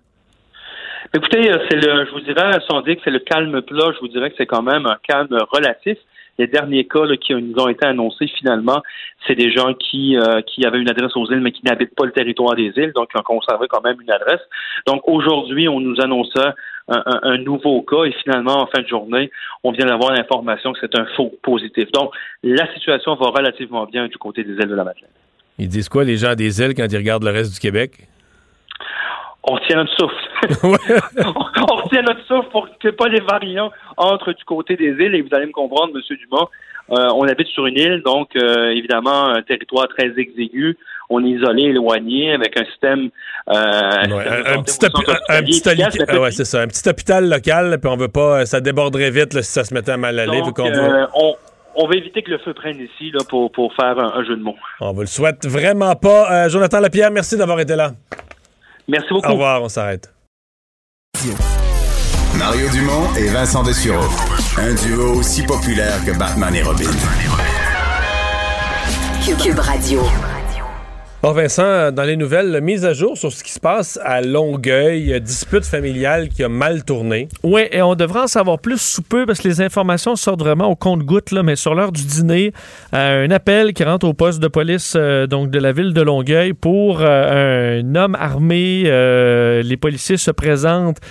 [1.13, 3.99] Écoutez, euh, c'est le, je vous dirais, sans dire que c'est le calme plat, je
[3.99, 5.97] vous dirais que c'est quand même un calme relatif.
[6.39, 8.81] Les derniers cas qui nous ont été annoncés finalement,
[9.27, 12.05] c'est des gens qui, euh, qui avaient une adresse aux îles, mais qui n'habitent pas
[12.05, 14.41] le territoire des îles, donc qui ont conservé quand même une adresse.
[14.87, 16.51] Donc aujourd'hui, on nous annonçait
[16.87, 19.31] un, nouveau cas et finalement, en fin de journée,
[19.63, 21.91] on vient d'avoir l'information que c'est un faux positif.
[21.91, 22.11] Donc
[22.43, 25.09] la situation va relativement bien du côté des îles de la Madeleine.
[25.57, 28.07] Ils disent quoi, les gens des îles, quand ils regardent le reste du Québec?
[29.43, 30.15] On tient notre souffle.
[31.69, 35.15] on, retient notre souffle pour que pas les variants entrent du côté des îles.
[35.15, 36.47] Et vous allez me comprendre, Monsieur Dumont,
[36.91, 40.77] euh, on habite sur une île, donc euh, évidemment un territoire très exigu.
[41.09, 43.09] On est isolé, éloigné, avec un système.
[43.49, 48.61] Euh, un, petit, ouais, c'est ça, un petit hôpital local, puis on veut pas, ça
[48.61, 50.41] déborderait vite si ça se mettait à mal aller.
[50.41, 51.35] Donc, on,
[51.75, 54.43] on va éviter que le feu prenne ici là, pour, pour faire un, jeu de
[54.43, 54.55] mots.
[54.81, 56.49] On vous le souhaite vraiment pas.
[56.49, 57.91] Jonathan Lapierre, merci d'avoir été là.
[58.91, 59.29] Merci beaucoup.
[59.29, 60.13] Au revoir, on s'arrête.
[62.37, 64.09] Mario Dumont et Vincent Dessureau.
[64.57, 66.89] Un duo aussi populaire que Batman et Robin.
[69.41, 70.01] Cube Radio.
[71.21, 75.21] Bon, Vincent, dans les nouvelles, mise à jour sur ce qui se passe à Longueuil,
[75.21, 77.29] dispute familiale qui a mal tourné.
[77.43, 80.67] Oui, et on devrait en savoir plus sous peu parce que les informations sortent vraiment
[80.71, 82.53] au compte-goutte, mais sur l'heure du dîner,
[82.95, 86.01] euh, un appel qui rentre au poste de police euh, donc de la ville de
[86.01, 88.81] Longueuil pour euh, un homme armé.
[89.63, 91.01] les policiers se présentent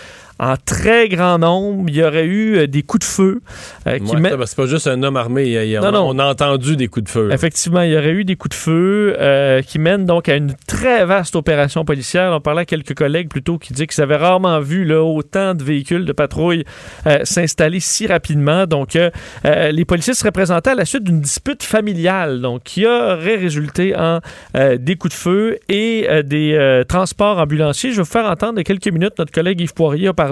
[0.40, 1.84] en très grand nombre.
[1.88, 3.40] Il y aurait eu euh, des coups de feu.
[3.86, 5.44] euh, qui Ouais, met- c'est pas juste un homme armé.
[5.44, 6.08] il y a- il y a- Non, on, non.
[6.14, 7.28] on a entendu des coups de feu.
[7.28, 7.34] là.
[7.34, 10.54] Effectivement, il y aurait eu des coups de feu euh, qui mènent donc à une
[10.66, 12.32] très vaste opération policière.
[12.32, 15.62] On parlait à quelques collègues plutôt qui disaient qu'ils avaient rarement vu là, autant de
[15.62, 16.64] véhicules de patrouille
[17.06, 18.66] euh, s'installer si rapidement.
[18.66, 18.96] Donc,
[19.44, 24.20] les policiers se représentaient à la suite d'une dispute familiale donc, qui aurait résulté en
[24.54, 27.90] des coups de feu et des transports ambulanciers.
[27.90, 29.12] Je vais vous faire entendre de quelques minutes.
[29.18, 30.29] Notre collègue Yves Poirier a parlé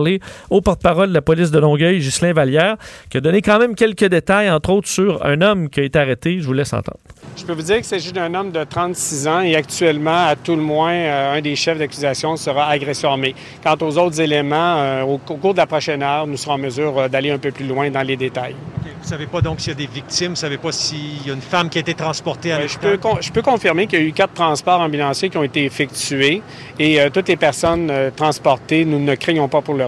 [0.51, 2.77] au porte-parole de la police de Longueuil, Ghislain Vallière,
[3.11, 5.99] qui a donné quand même quelques détails, entre autres sur un homme qui a été
[5.99, 6.41] arrêté.
[6.41, 6.99] Je vous laisse entendre.
[7.37, 10.57] Je peux vous dire qu'il s'agit d'un homme de 36 ans et actuellement, à tout
[10.57, 13.35] le moins, euh, un des chefs d'accusation sera agression armée.
[13.63, 16.59] Quant aux autres éléments, euh, au, au cours de la prochaine heure, nous serons en
[16.59, 18.57] mesure euh, d'aller un peu plus loin dans les détails.
[18.99, 21.27] Vous ne savez pas donc s'il y a des victimes, vous ne savez pas s'il
[21.27, 22.99] y a une femme qui a été transportée à je, l'hôpital?
[22.99, 26.43] peux, je peux confirmer qu'il y a eu quatre transports ambulanciers qui ont été effectués
[26.79, 29.88] et euh, toutes les personnes euh, transportées, nous ne craignons pas pour leur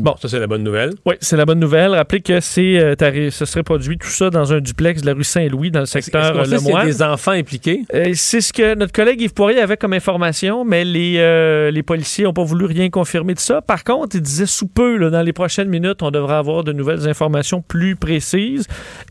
[0.00, 0.92] Bon, ça, c'est la bonne nouvelle.
[1.04, 1.90] Oui, c'est la bonne nouvelle.
[1.94, 2.94] Rappelez que c'est euh,
[3.30, 6.36] ce serait produit tout ça dans un duplex de la rue Saint-Louis, dans le secteur
[6.36, 6.86] euh, a Lemoine.
[6.86, 7.82] des enfants impliqués?
[7.92, 11.82] Euh, c'est ce que notre collègue Yves Poirier avait comme information, mais les, euh, les
[11.82, 13.60] policiers n'ont pas voulu rien confirmer de ça.
[13.60, 16.72] Par contre, il disait sous peu, là, dans les prochaines minutes, on devrait avoir de
[16.72, 18.66] nouvelles informations plus précises.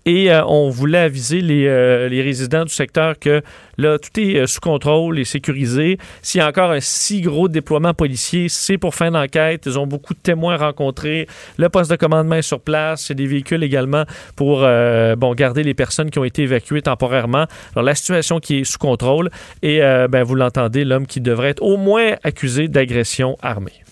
[0.07, 3.41] Et on voulait aviser les, les résidents du secteur que
[3.77, 5.97] là, tout est sous contrôle et sécurisé.
[6.23, 9.63] S'il y a encore un si gros déploiement policier, c'est pour fin d'enquête.
[9.67, 10.78] Ils ont beaucoup de témoins rencontrés.
[10.79, 13.11] Le poste de commandement est sur place.
[13.11, 14.05] A des véhicules également
[14.35, 17.45] pour euh, bon, garder les personnes qui ont été évacuées temporairement.
[17.75, 19.29] Alors, la situation qui est sous contrôle.
[19.61, 23.83] Et euh, ben, vous l'entendez, l'homme qui devrait être au moins accusé d'agression armée.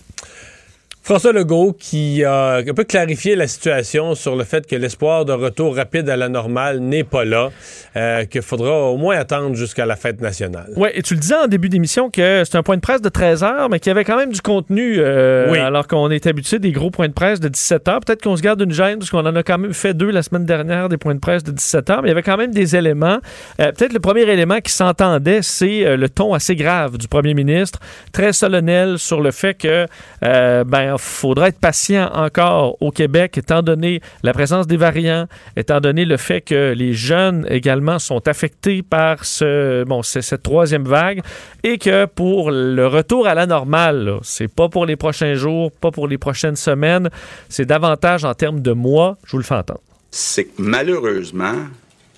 [1.08, 5.32] François Legault qui a un peu clarifié la situation sur le fait que l'espoir de
[5.32, 7.48] retour rapide à la normale n'est pas là,
[7.96, 10.68] euh, qu'il faudra au moins attendre jusqu'à la fête nationale.
[10.76, 13.08] Oui, et tu le disais en début d'émission que c'est un point de presse de
[13.08, 15.56] 13 heures, mais qu'il y avait quand même du contenu, euh, Oui.
[15.56, 18.00] alors qu'on est habitué des gros points de presse de 17 heures.
[18.00, 20.22] Peut-être qu'on se garde une gêne, parce qu'on en a quand même fait deux la
[20.22, 22.52] semaine dernière, des points de presse de 17 heures, mais il y avait quand même
[22.52, 23.16] des éléments.
[23.62, 27.32] Euh, Peut-être le premier élément qui s'entendait, c'est euh, le ton assez grave du premier
[27.32, 27.78] ministre,
[28.12, 29.86] très solennel sur le fait que,
[30.22, 35.26] euh, ben, faudra être patient encore au Québec, étant donné la présence des variants,
[35.56, 40.84] étant donné le fait que les jeunes également sont affectés par ce, bon, cette troisième
[40.84, 41.22] vague,
[41.62, 45.90] et que pour le retour à la normale, c'est pas pour les prochains jours, pas
[45.90, 47.10] pour les prochaines semaines,
[47.48, 49.16] c'est davantage en termes de mois.
[49.24, 49.80] Je vous le fais entendre.
[50.10, 51.66] c'est malheureusement,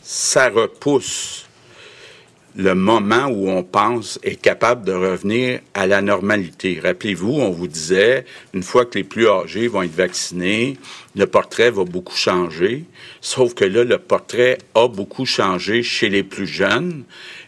[0.02, 1.49] ça repousse
[2.56, 6.80] le moment où on pense être capable de revenir à la normalité.
[6.82, 8.24] Rappelez-vous, on vous disait,
[8.54, 10.76] une fois que les plus âgés vont être vaccinés,
[11.14, 12.84] le portrait va beaucoup changer.
[13.20, 17.04] Sauf que là, le portrait a beaucoup changé chez les plus jeunes.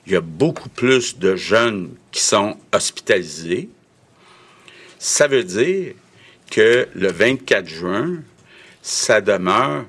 [0.07, 3.69] Il y a beaucoup plus de jeunes qui sont hospitalisés.
[4.99, 5.95] Ça veut dire
[6.51, 8.23] que le 24 juin,
[8.83, 9.85] ça demeure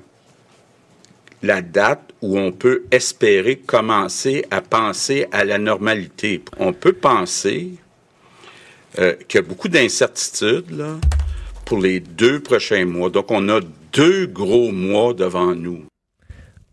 [1.44, 6.42] la date où on peut espérer commencer à penser à la normalité.
[6.58, 7.72] On peut penser
[8.98, 10.84] euh, qu'il y a beaucoup d'incertitudes
[11.66, 13.10] pour les deux prochains mois.
[13.10, 13.60] Donc, on a
[13.92, 15.84] deux gros mois devant nous.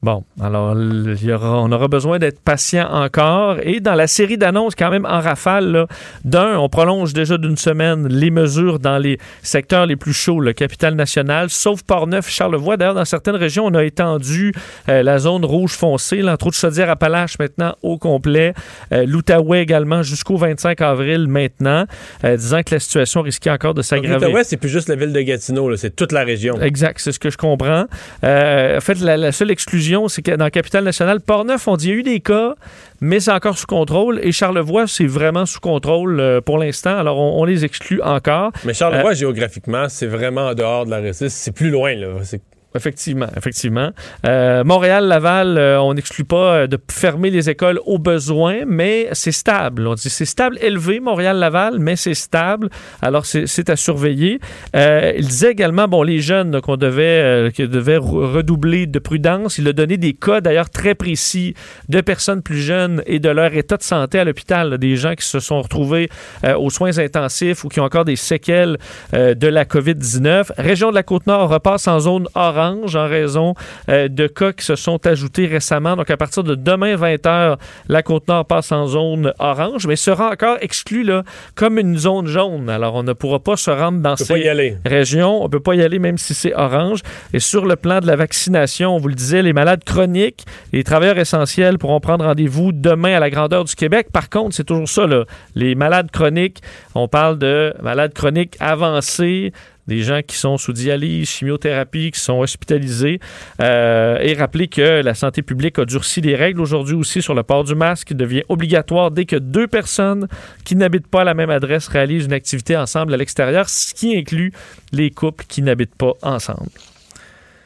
[0.04, 3.58] Bon, alors il y aura, on aura besoin d'être patient encore.
[3.62, 5.86] Et dans la série d'annonces, quand même en rafale,
[6.26, 10.54] d'un, on prolonge déjà d'une semaine les mesures dans les secteurs les plus chauds, le
[10.54, 12.78] capital national, sauf Port-Neuf, Charlevoix.
[12.78, 14.54] D'ailleurs, dans certaines régions, on a étendu
[14.90, 18.56] euh, la zone rouge foncée, là, entre autres Chaudière-Appalaches maintenant au complet,
[18.94, 21.86] euh, l'Outaouais également jusqu'au 25 avril maintenant,
[22.24, 24.26] euh, disant que la situation risquait encore de s'aggraver.
[24.26, 26.60] l'Outaouais, c'est plus juste la ville de Gatineau, c'est toute la région.
[26.60, 27.86] Exact, c'est ce que je comprends.
[28.24, 31.86] Euh, en fait, la, la seule exclusion, c'est dans la capitale nationale, Port-Neuf, on dit
[31.88, 32.56] qu'il y a eu des cas,
[33.02, 34.20] mais c'est encore sous contrôle.
[34.24, 36.98] Et Charlevoix, c'est vraiment sous contrôle euh, pour l'instant.
[36.98, 38.52] Alors, on, on les exclut encore.
[38.66, 41.30] Mais Charlevoix, Euh, géographiquement, c'est vraiment en dehors de la récite.
[41.30, 42.08] C'est plus loin, là.
[42.24, 42.42] C'est
[42.74, 43.92] Effectivement, effectivement.
[44.26, 49.10] Euh, Montréal, Laval, euh, on n'exclut pas euh, de fermer les écoles au besoin, mais
[49.12, 49.88] c'est stable.
[49.88, 52.70] On dit c'est stable, élevé, Montréal, Laval, mais c'est stable.
[53.02, 54.40] Alors c'est à surveiller.
[54.74, 59.58] Il disait également, bon, les jeunes qu'on devait, qui devaient re- redoubler de prudence.
[59.58, 61.54] Il a donné des cas d'ailleurs très précis
[61.90, 65.26] de personnes plus jeunes et de leur état de santé à l'hôpital, des gens qui
[65.26, 66.10] se sont retrouvés
[66.58, 68.78] aux soins intensifs ou qui ont encore des séquelles
[69.14, 70.52] de la COVID-19.
[70.58, 73.54] Région de la Côte-Nord repasse en zone orange en raison
[73.90, 75.96] euh, de cas qui se sont ajoutés récemment.
[75.96, 77.58] Donc, à partir de demain, 20h,
[77.88, 81.24] la Côte-Nord passe en zone orange, mais sera encore exclue là,
[81.56, 82.70] comme une zone jaune.
[82.70, 84.78] Alors, on ne pourra pas se rendre dans ces aller.
[84.86, 85.44] régions.
[85.44, 87.02] On peut pas y aller même si c'est orange.
[87.34, 90.84] Et sur le plan de la vaccination, on vous le disait, les malades chroniques, les
[90.84, 94.08] travailleurs essentiels pourront prendre rendez-vous demain à la grandeur du Québec.
[94.12, 95.26] Par contre, c'est toujours ça, là.
[95.56, 96.62] Les malades chroniques,
[96.96, 99.52] on parle de malades chroniques avancés,
[99.88, 103.20] des gens qui sont sous dialyse, chimiothérapie, qui sont hospitalisés.
[103.62, 107.44] Euh, et rappeler que la santé publique a durci les règles aujourd'hui aussi sur le
[107.44, 110.28] port du masque, qui devient obligatoire dès que deux personnes
[110.64, 114.16] qui n'habitent pas à la même adresse réalisent une activité ensemble à l'extérieur, ce qui
[114.16, 114.52] inclut
[114.92, 116.70] les couples qui n'habitent pas ensemble.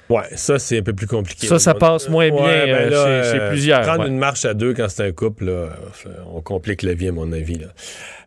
[0.10, 1.47] Ouais, ça, c'est un peu plus compliqué.
[1.47, 3.82] Ça, ça passe moins bien Ouais, ben euh, chez, chez euh, plusieurs.
[3.82, 4.10] Prendre ouais.
[4.10, 5.70] une marche à deux quand c'est un couple, là,
[6.34, 7.60] on complique la vie, à mon avis.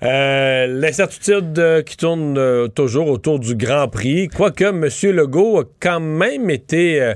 [0.03, 4.89] Euh, L'incertitude qui tourne toujours autour du Grand Prix, quoique M.
[5.15, 7.15] Legault a quand même été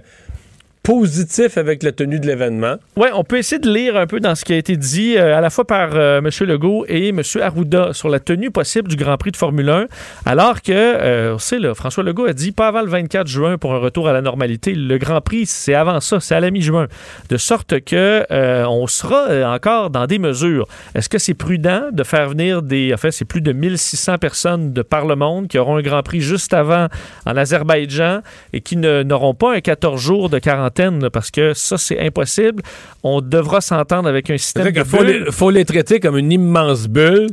[0.83, 2.77] positif avec la tenue de l'événement.
[2.97, 5.37] Oui, on peut essayer de lire un peu dans ce qui a été dit euh,
[5.37, 6.29] à la fois par euh, M.
[6.49, 7.23] Legault et M.
[7.41, 9.87] Arruda sur la tenue possible du Grand Prix de Formule 1,
[10.27, 13.59] alors que, euh, on sait, là, François Legault a dit pas avant le 24 juin
[13.59, 14.75] pour un retour à la normalité.
[14.75, 16.89] Le Grand Prix, c'est avant ça, c'est à la mi-juin.
[17.29, 20.67] De sorte que euh, on sera euh, encore dans des mesures.
[20.95, 22.93] Est-ce que c'est prudent de faire venir des...
[22.93, 26.03] En fait, c'est plus de 1600 personnes de par le monde qui auront un Grand
[26.03, 26.89] Prix juste avant
[27.27, 28.21] en Azerbaïdjan
[28.53, 30.72] et qui n'auront pas un 14 jours de 40
[31.13, 32.63] parce que ça, c'est impossible.
[33.03, 34.73] On devra s'entendre avec un système.
[34.75, 37.29] Il faut, les traiter comme une immense bulle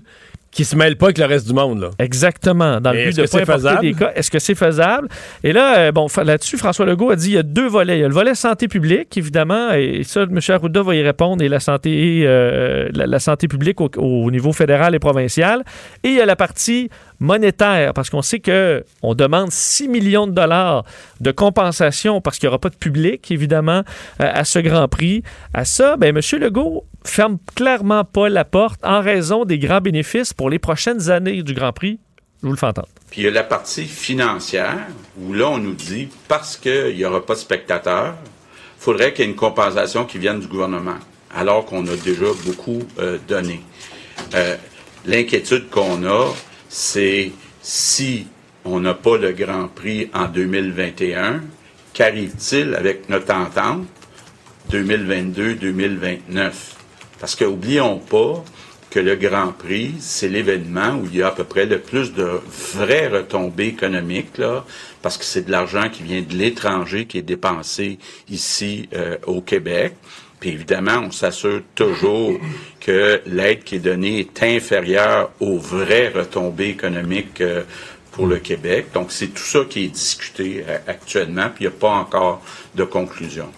[0.51, 1.91] qui se mêle pas avec le reste du monde.
[1.99, 2.81] Exactement.
[2.81, 4.11] Dans le but de pas importer des cas.
[4.15, 5.07] Est-ce que c'est faisable?
[5.43, 7.97] Et là, euh, bon, là-dessus, François Legault a dit il y a deux volets.
[7.97, 10.39] Il y a le volet santé publique, évidemment, et ça, M.
[10.47, 14.95] Arruda va y répondre, et la santé, euh, la, santé publique au, au, niveau fédéral
[14.95, 15.63] et provincial.
[16.03, 16.89] Et il y a la partie
[17.19, 20.83] monétaire, parce qu'on sait que on demande 6 millions de dollars
[21.19, 23.83] de compensation parce qu'il n'y aura pas de public, évidemment,
[24.21, 25.23] euh, à ce Grand Prix.
[25.53, 26.39] À ça, ben, M.
[26.39, 31.43] Legault ferme clairement pas la porte en raison des grands bénéfices pour les prochaines années
[31.43, 31.99] du Grand Prix.
[32.41, 32.87] Je vous le fais entendre.
[33.11, 34.77] Puis il y a la partie financière,
[35.19, 39.25] où là, on nous dit, parce qu'il n'y aura pas de spectateurs, il faudrait qu'il
[39.25, 40.95] y ait une compensation qui vienne du gouvernement,
[41.35, 43.61] alors qu'on a déjà beaucoup euh, donné.
[44.35, 44.55] Euh,
[45.05, 46.33] L'inquiétude qu'on a,
[46.69, 48.27] c'est si
[48.63, 51.41] on n'a pas le Grand Prix en 2021,
[51.93, 53.87] qu'arrive-t-il avec notre entente
[54.71, 56.51] 2022-2029?
[57.19, 58.43] Parce que oublions pas
[58.89, 62.13] que le Grand Prix, c'est l'événement où il y a à peu près le plus
[62.13, 62.39] de
[62.75, 64.41] vraies retombées économiques,
[65.01, 67.99] parce que c'est de l'argent qui vient de l'étranger qui est dépensé
[68.29, 69.95] ici euh, au Québec.
[70.39, 72.33] Puis évidemment, on s'assure toujours
[72.79, 77.63] que l'aide qui est donnée est inférieure aux vraies retombées économiques euh,
[78.11, 78.87] pour le Québec.
[78.93, 82.41] Donc c'est tout ça qui est discuté euh, actuellement, puis il n'y a pas encore
[82.75, 83.51] de conclusion.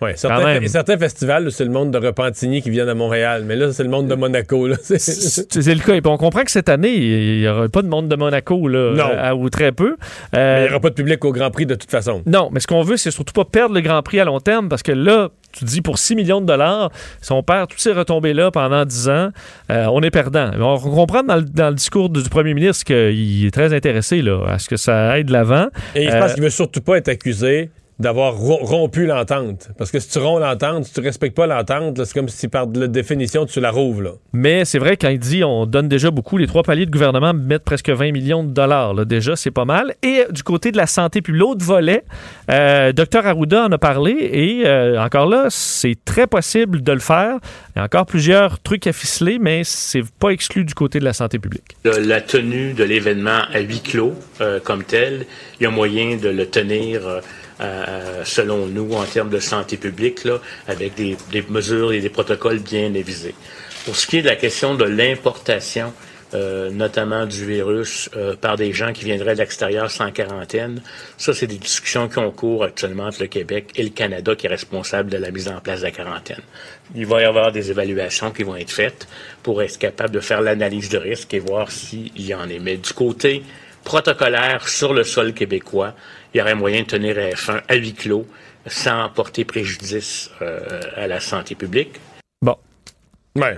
[0.00, 3.72] Ouais, Quand certains, festivals, c'est le monde de Repentigny qui viennent à Montréal, mais là,
[3.72, 4.68] c'est le monde de Monaco.
[4.82, 5.94] C'est- le cas.
[5.94, 8.68] Et puis on comprend que cette année, il n'y aura pas de monde de Monaco,
[8.68, 9.10] là, Non.
[9.18, 9.96] à- ou très peu.
[10.32, 12.22] Mais Euh, il n'y aura pas de public au Grand Prix de toute façon.
[12.26, 14.68] Non, mais ce qu'on veut, c'est surtout pas perdre le Grand Prix à long terme
[14.68, 16.90] parce que là, tu dis pour 6 millions de dollars,
[17.20, 19.30] si on perd toutes ces retombées-là pendant 10 ans,
[19.70, 20.50] euh, on est perdant.
[20.60, 24.44] On comprend dans le, dans le discours du, premier ministre qu'il est très intéressé là,
[24.46, 25.66] à ce que ça aille de l'avant.
[25.94, 29.70] Et je Euh, pense qu'il veut surtout pas être accusé d'avoir ro- rompu l'entente.
[29.76, 32.66] Parce que si tu romps l'entente, si tu respectes pas l'entente, c'est comme si par
[32.74, 34.02] la définition, tu la rouvres.
[34.02, 34.10] Là.
[34.32, 37.34] Mais c'est vrai, quand il dit on donne déjà beaucoup, les trois paliers de gouvernement
[37.34, 38.94] mettent presque 20 millions de dollars.
[38.94, 39.94] Là, déjà, c'est pas mal.
[40.02, 42.04] Et du côté de la santé, puis l'autre volet,
[42.50, 47.00] euh, Dr Arruda en a parlé et euh, encore là, c'est très possible de le
[47.00, 47.38] faire.
[47.74, 51.04] Il y a encore plusieurs trucs à ficeler, mais c'est pas exclu du côté de
[51.04, 51.76] la santé publique.
[51.84, 55.26] La tenue de l'événement à huis clos euh, comme tel,
[55.60, 57.00] il y a moyen de le tenir,
[57.60, 62.10] euh, selon nous, en termes de santé publique, là, avec des, des mesures et des
[62.10, 63.34] protocoles bien avisés.
[63.84, 65.92] Pour ce qui est de la question de l'importation,
[66.34, 70.82] euh, notamment du virus, euh, par des gens qui viendraient de l'extérieur sans quarantaine,
[71.16, 74.44] ça, c'est des discussions qui ont cours actuellement entre le Québec et le Canada qui
[74.44, 76.42] est responsable de la mise en place de la quarantaine.
[76.94, 79.08] Il va y avoir des évaluations qui vont être faites
[79.42, 82.58] pour être capable de faire l'analyse de risque et voir s'il y en est.
[82.58, 83.42] Mais du côté
[83.82, 85.94] protocolaire sur le sol québécois,
[86.34, 88.26] il y aurait moyen de tenir F1 à huis clos
[88.66, 92.00] sans porter préjudice euh, à la santé publique.
[92.42, 92.56] Bon.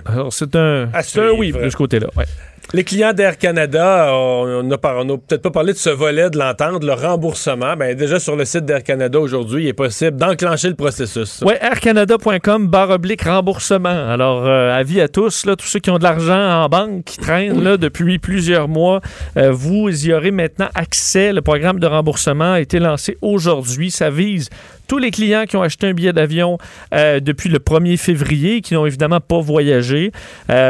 [0.05, 2.07] Alors, c'est un, c'est un oui de ce côté-là.
[2.15, 2.25] ouais.
[2.73, 6.93] Les clients d'Air Canada, on n'a peut-être pas parlé de ce volet de l'entente, le
[6.93, 7.75] remboursement.
[7.75, 11.41] Ben, déjà sur le site d'Air Canada aujourd'hui, il est possible d'enclencher le processus.
[11.41, 13.89] Ouais, aircanada.com, barre oblique remboursement.
[13.89, 17.17] Alors, euh, avis à tous, là, tous ceux qui ont de l'argent en banque, qui
[17.17, 19.01] traînent là, depuis plusieurs mois,
[19.35, 21.33] euh, vous y aurez maintenant accès.
[21.33, 23.91] Le programme de remboursement a été lancé aujourd'hui.
[23.91, 24.49] Ça vise
[24.87, 26.57] tous les clients qui ont acheté un billet d'avion
[26.93, 30.11] euh, depuis le 1er février, qui n'ont évidemment pas voyagé,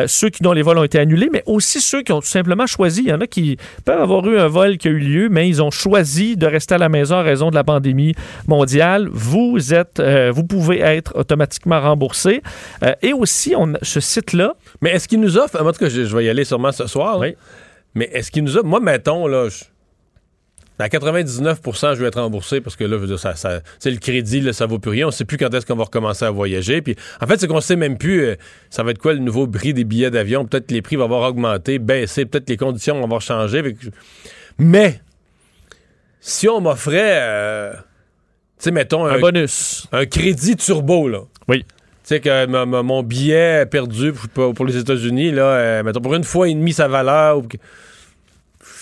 [0.07, 2.65] ceux qui dont les vols ont été annulés, mais aussi ceux qui ont tout simplement
[2.67, 3.01] choisi.
[3.01, 5.49] Il y en a qui peuvent avoir eu un vol qui a eu lieu, mais
[5.49, 8.15] ils ont choisi de rester à la maison en raison de la pandémie
[8.47, 9.09] mondiale.
[9.11, 12.41] Vous êtes, euh, vous pouvez être automatiquement remboursé.
[12.83, 14.53] Euh, et aussi, on, ce site-là.
[14.81, 16.87] Mais est-ce qu'il nous offre, en tout cas, je, je vais y aller sûrement ce
[16.87, 17.29] soir, là.
[17.95, 19.65] mais est-ce qu'il nous offre, moi, mettons, là, je-
[20.81, 23.65] À 99% je vais être remboursé parce que là, je veux dire, ça, ça, tu
[23.79, 25.07] sais, le crédit, là, ça vaut plus rien.
[25.07, 26.81] On sait plus quand est-ce qu'on va recommencer à voyager.
[26.81, 28.35] Puis, en fait, c'est qu'on sait même plus euh,
[28.69, 30.45] ça va être quoi le nouveau prix des billets d'avion?
[30.45, 33.61] Peut-être que les prix vont avoir augmenté, baissé, peut-être que les conditions vont avoir changé.
[34.57, 35.01] Mais,
[36.19, 37.79] si on m'offrait, euh, tu
[38.59, 39.87] sais, mettons Un bonus.
[39.91, 41.21] un crédit turbo, là.
[41.47, 41.63] Oui.
[41.63, 42.45] Tu sais que
[42.81, 46.73] mon billet perdu pour, pour les États-Unis, là, euh, mettons, pour une fois et demie
[46.73, 47.43] sa valeur, ou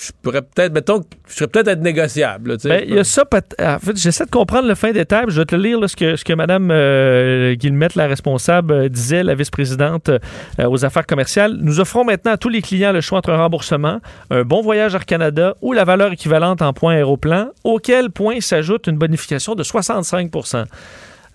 [0.09, 2.57] je pourrais peut-être, mettons, je serais peut-être être négociable.
[2.63, 3.25] Ben, il y a ça.
[3.25, 5.25] peut- En fait, j'essaie de comprendre le fin détail.
[5.29, 8.89] Je vais te lire là, ce que, ce que Mme euh, Guillemette, la responsable, euh,
[8.89, 10.19] disait, la vice-présidente euh,
[10.67, 11.55] aux affaires commerciales.
[11.61, 13.99] Nous offrons maintenant à tous les clients le choix entre un remboursement,
[14.29, 18.87] un bon voyage Air Canada ou la valeur équivalente en points aéroplan, auquel point s'ajoute
[18.87, 20.65] une bonification de 65%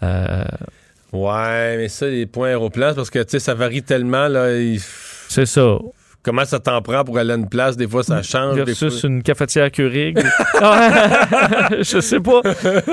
[0.02, 0.44] Euh,
[1.12, 4.50] Ouais, mais ça, les points aéroplans, c'est parce que, ça varie tellement, là.
[4.52, 4.80] il-
[5.28, 5.78] C'est ça.
[6.24, 7.76] Comment ça t'en prend pour aller à une place?
[7.76, 8.54] Des fois, ça change.
[8.56, 10.18] des versus fois- une cafetière Keurig.
[11.80, 12.40] je sais pas.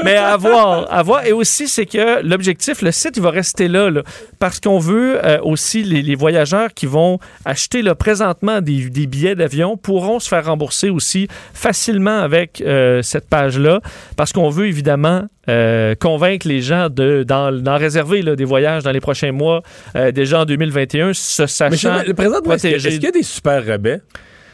[0.03, 0.91] Mais à voir.
[0.91, 1.25] À voir.
[1.25, 4.01] Et aussi, c'est que l'objectif, le site, il va rester là, là,
[4.39, 9.07] parce qu'on veut euh, aussi les, les voyageurs qui vont acheter là, présentement des, des
[9.07, 13.79] billets d'avion pourront se faire rembourser aussi facilement avec euh, cette page-là,
[14.17, 18.91] parce qu'on veut évidemment euh, convaincre les gens de, d'en, réserver là, des voyages dans
[18.91, 19.61] les prochains mois,
[19.95, 23.65] euh, déjà en 2021, se Mais sachant le présentement, est-ce qu'il y a des super
[23.65, 24.01] rabais?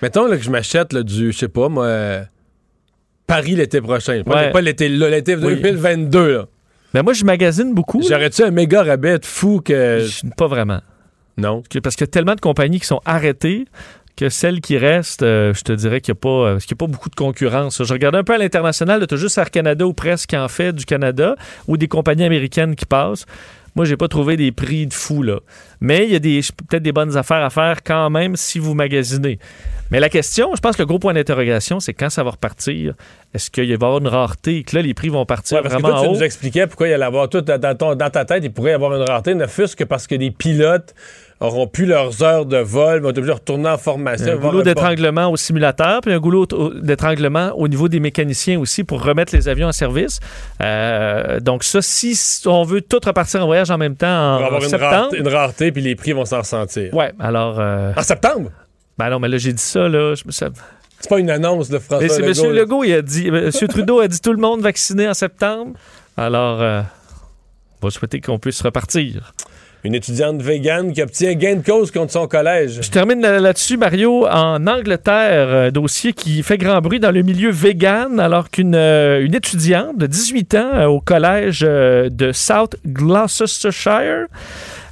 [0.01, 2.23] Mettons là, que je m'achète du, je sais pas, moi, euh,
[3.25, 4.21] Paris l'été prochain.
[4.25, 4.51] Pas, Ouais.
[4.51, 5.55] pas l'été, là, l'été Oui.
[5.61, 6.45] 2022, là.
[6.93, 8.01] Ben moi, je magasine beaucoup.
[8.01, 9.99] J'aurais-tu un méga rabais de fou que.
[10.07, 10.79] Je- Pas vraiment.
[11.37, 11.61] Non.
[11.83, 13.65] Parce qu'il y a tellement de compagnies qui sont arrêtées
[14.17, 16.75] que celles qui restent, euh, je te dirais qu'il n'y a, pas, euh, y a
[16.75, 17.81] pas beaucoup de concurrence.
[17.83, 20.47] Je regardais un peu à l'international, tu as juste Air Canada ou presque qui en
[20.47, 21.35] fait du Canada
[21.67, 23.25] ou des compagnies américaines qui passent.
[23.75, 25.37] Moi, j'ai pas trouvé des prix de fou, là.
[25.81, 28.73] Mais il y a des, peut-être des bonnes affaires à faire quand même si vous
[28.73, 29.37] magasinez.
[29.91, 32.95] Mais la question, je pense que le gros point d'interrogation, c'est quand ça va repartir?
[33.35, 34.57] Est-ce qu'il va y avoir une rareté?
[34.57, 36.15] Et que là, les prix vont partir Ouais, parce que vraiment toi, tu haut?
[36.17, 38.73] nous expliquais pourquoi il allait avoir tout dans, ton- dans ta tête, il pourrait y
[38.73, 40.95] avoir une rareté, ne fût-ce que parce que les pilotes
[41.39, 44.31] auront plus leurs heures de vol, vont être obligés de retourner en formation.
[44.31, 46.47] Un goulot d'étranglement au simulateur, puis un goulot
[46.81, 50.19] d'étranglement au niveau des mécaniciens aussi pour remettre les avions en service.
[50.61, 54.63] Euh, donc ça, si on veut tout repartir en voyage en même temps en, avoir
[54.63, 56.93] une septembre, rareté, une rareté, puis les prix vont s'en ressentir.
[56.93, 57.59] ouais, alors...
[57.59, 58.49] euh, En septembre?
[58.97, 60.15] ben non, mais là, j'ai dit ça, là.
[60.15, 60.23] Je.
[60.99, 62.53] C'est pas une annonce de François Mais c'est Legault, M.
[62.55, 62.61] là.
[62.61, 63.27] Legault, il a dit...
[63.27, 63.51] M.
[63.69, 65.73] Trudeau a dit tout le monde vacciné en septembre.
[66.17, 66.81] Alors, euh,
[67.81, 69.33] on va souhaiter qu'on puisse repartir.
[69.83, 72.79] Une étudiante végane qui obtient gain de cause contre son collège.
[72.81, 74.27] Je termine là- là-dessus, Mario.
[74.27, 79.23] En Angleterre, euh, dossier qui fait grand bruit dans le milieu vegan, alors qu'une euh,
[79.23, 84.25] une étudiante de 18 ans euh, au collège de South Gloucestershire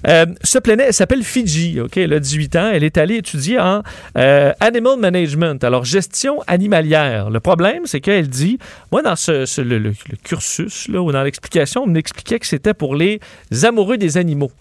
[0.07, 3.59] euh, se plaignait, elle s'appelle Fiji, OK, elle a 18 ans, elle est allée étudier
[3.59, 3.81] en
[4.17, 7.29] euh, Animal Management, alors gestion animalière.
[7.29, 8.59] Le problème, c'est qu'elle dit,
[8.91, 12.45] moi, dans ce, ce- le, le- le cursus, là, ou dans l'explication, on m'expliquait que
[12.47, 13.19] c'était pour les
[13.63, 14.51] amoureux des animaux.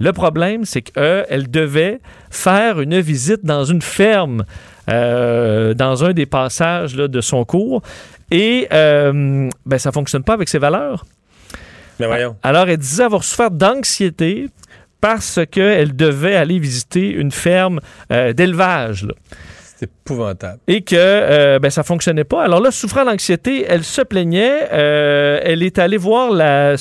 [0.00, 1.98] Le problème, c'est qu'elle devait
[2.30, 4.44] faire une visite dans une ferme
[4.88, 7.82] euh, dans un des passages là, de son cours
[8.30, 11.04] et euh, ben, ça ne fonctionne pas avec ses valeurs.
[11.98, 12.36] Mais voyons.
[12.44, 14.48] Alors, elle disait avoir souffert d'anxiété
[15.00, 17.80] parce qu'elle devait aller visiter une ferme
[18.12, 19.06] euh, d'élevage.
[19.78, 20.58] C'est épouvantable.
[20.66, 22.42] Et que euh, ben, ça fonctionnait pas.
[22.42, 24.68] Alors là, souffrant d'anxiété, elle se plaignait.
[24.72, 26.74] Euh, elle est allée voir la,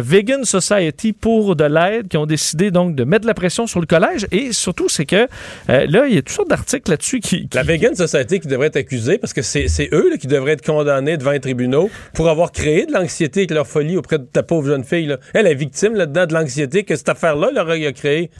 [0.00, 3.86] Vegan Society pour de l'aide, qui ont décidé donc de mettre la pression sur le
[3.86, 4.26] collège.
[4.32, 5.28] Et surtout, c'est que
[5.70, 8.48] euh, là, il y a toutes sortes d'articles là-dessus qui, qui- La Vegan Society qui
[8.48, 11.90] devrait être accusée parce que c'est eux là, qui devraient être condamnés devant les tribunaux
[12.12, 15.06] pour avoir créé de l'anxiété avec leur folie auprès de ta pauvre jeune fille.
[15.06, 15.18] là.
[15.34, 18.30] Elle est victime là-dedans de l'anxiété que cette affaire-là leur a a créé.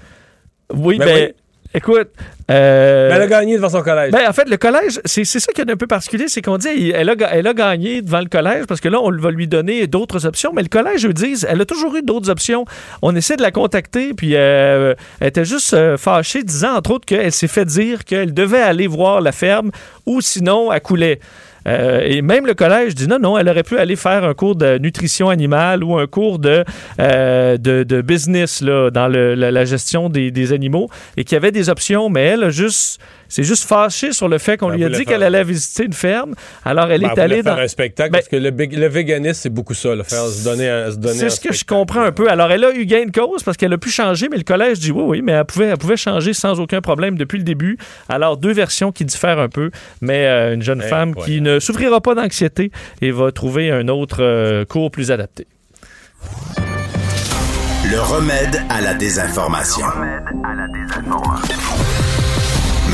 [0.74, 1.34] Oui, Ben ben, oui.
[1.74, 2.08] Écoute.
[2.50, 4.10] euh, Mais elle a gagné devant son collège.
[4.12, 6.90] Ben, en fait, le collège, c'est ça qui est un peu particulier, c'est qu'on dit
[6.94, 9.86] elle a, elle a gagné devant le collège parce que là, on va lui donner
[9.86, 10.52] d'autres options.
[10.54, 12.64] Mais le collège, eux disent, elle a toujours eu d'autres options.
[13.00, 17.06] On essaie de la contacter, puis euh, elle était juste euh, fâchée, disant entre autres
[17.06, 19.70] qu'elle s'est fait dire qu'elle devait aller voir la ferme
[20.06, 21.20] ou sinon elle coulait.
[21.66, 24.56] Euh, et même le collège dit non, non, elle aurait pu aller faire un cours
[24.56, 26.64] de nutrition animale ou un cours de,
[27.00, 32.08] euh, business là, dans la gestion des, des animaux et qu'il y avait des options,
[32.08, 33.00] mais elle a juste,
[33.32, 35.94] c'est juste fâchée sur le fait qu'on Elle lui a dit qu'elle allait visiter une
[35.94, 36.34] ferme.
[36.66, 37.62] Alors elle Ben, est allée faire dans.
[37.62, 40.68] un spectacle Ben, parce que le, le véganisme, c'est beaucoup ça, là, faire se donner
[40.68, 42.28] un, se donner c'est ce que je comprends un peu.
[42.30, 44.80] Alors, elle a eu gain de cause parce qu'elle a pu changer, mais le collège
[44.80, 47.78] dit oui, oui, mais elle pouvait, elle pouvait changer sans aucun problème depuis le début.
[48.10, 49.70] Alors, deux versions qui diffèrent un peu,
[50.02, 54.18] mais euh, une jeune femme qui ne souffrira pas d'anxiété et va trouver un autre
[54.22, 55.46] euh, cours plus adapté.
[57.90, 59.86] Le remède à la désinformation.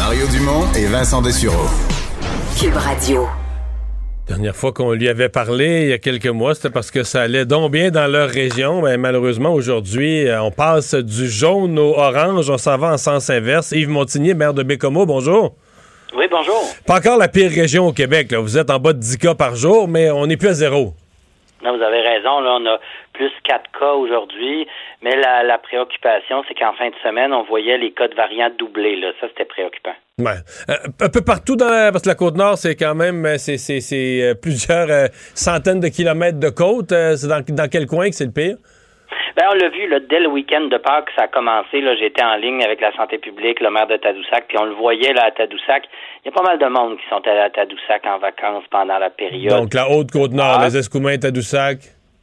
[0.09, 1.68] Mario Dumont et Vincent Dessureau.
[2.59, 3.26] Cube Radio.
[4.26, 7.20] Dernière fois qu'on lui avait parlé, il y a quelques mois, c'était parce que ça
[7.20, 8.80] allait donc bien dans leur région.
[8.80, 12.48] Mais malheureusement, aujourd'hui, euh, on passe du jaune au orange.
[12.48, 13.72] On s'en va en sens inverse.
[13.72, 15.55] Yves Montigny, maire de Bécomo, bonjour.
[16.16, 16.64] Oui, bonjour.
[16.86, 18.32] Pas encore la pire région au Québec.
[18.32, 18.39] Là.
[18.39, 20.94] Vous êtes en bas de 10 cas par jour, mais on n'est plus à zéro.
[21.62, 22.40] Non, vous avez raison.
[22.40, 22.78] Là, on a
[23.19, 24.66] plus 4 cas aujourd'hui.
[25.03, 28.51] Mais la, la préoccupation, c'est qu'en fin de semaine, on voyait les cas de variants
[28.57, 28.95] doubler.
[28.97, 29.09] Là.
[29.20, 29.95] Ça, c'était préoccupant.
[30.20, 30.39] Ouais.
[30.70, 33.39] Euh, un peu partout dans la, parce que la côte nord, c'est quand même euh,
[33.39, 36.90] c'est, c'est, c'est euh, plusieurs euh, centaines de kilomètres de côte.
[36.90, 38.57] C'est dans, dans quel coin que c'est le pire?
[39.36, 41.81] Ben, on l'a vu là, dès le week-end de Pâques, ça a commencé.
[41.81, 44.74] Là, j'étais en ligne avec la santé publique, le maire de Tadoussac, puis on le
[44.74, 45.85] voyait là à Tadoussac.
[46.24, 48.99] Il y a pas mal de monde qui sont allés à Tadoussac en vacances pendant
[48.99, 49.57] la période.
[49.57, 50.65] Donc la haute côte nord, Ah.
[50.66, 51.78] les Escoumins, Tadoussac.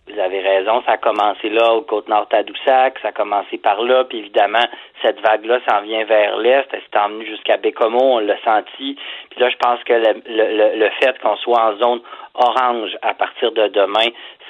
[0.08, 4.04] Vous avez raison, ça a commencé là au Côte-Nord Tadoussac, ça a commencé par là,
[4.08, 4.64] puis évidemment,
[5.02, 8.96] cette vague-là s'en vient vers l'est, elle s'est emmenée jusqu'à Bécomo, on l'a senti.
[9.32, 12.02] Puis là, je pense que le, le, le fait qu'on soit en zone
[12.36, 14.08] orange à partir de demain,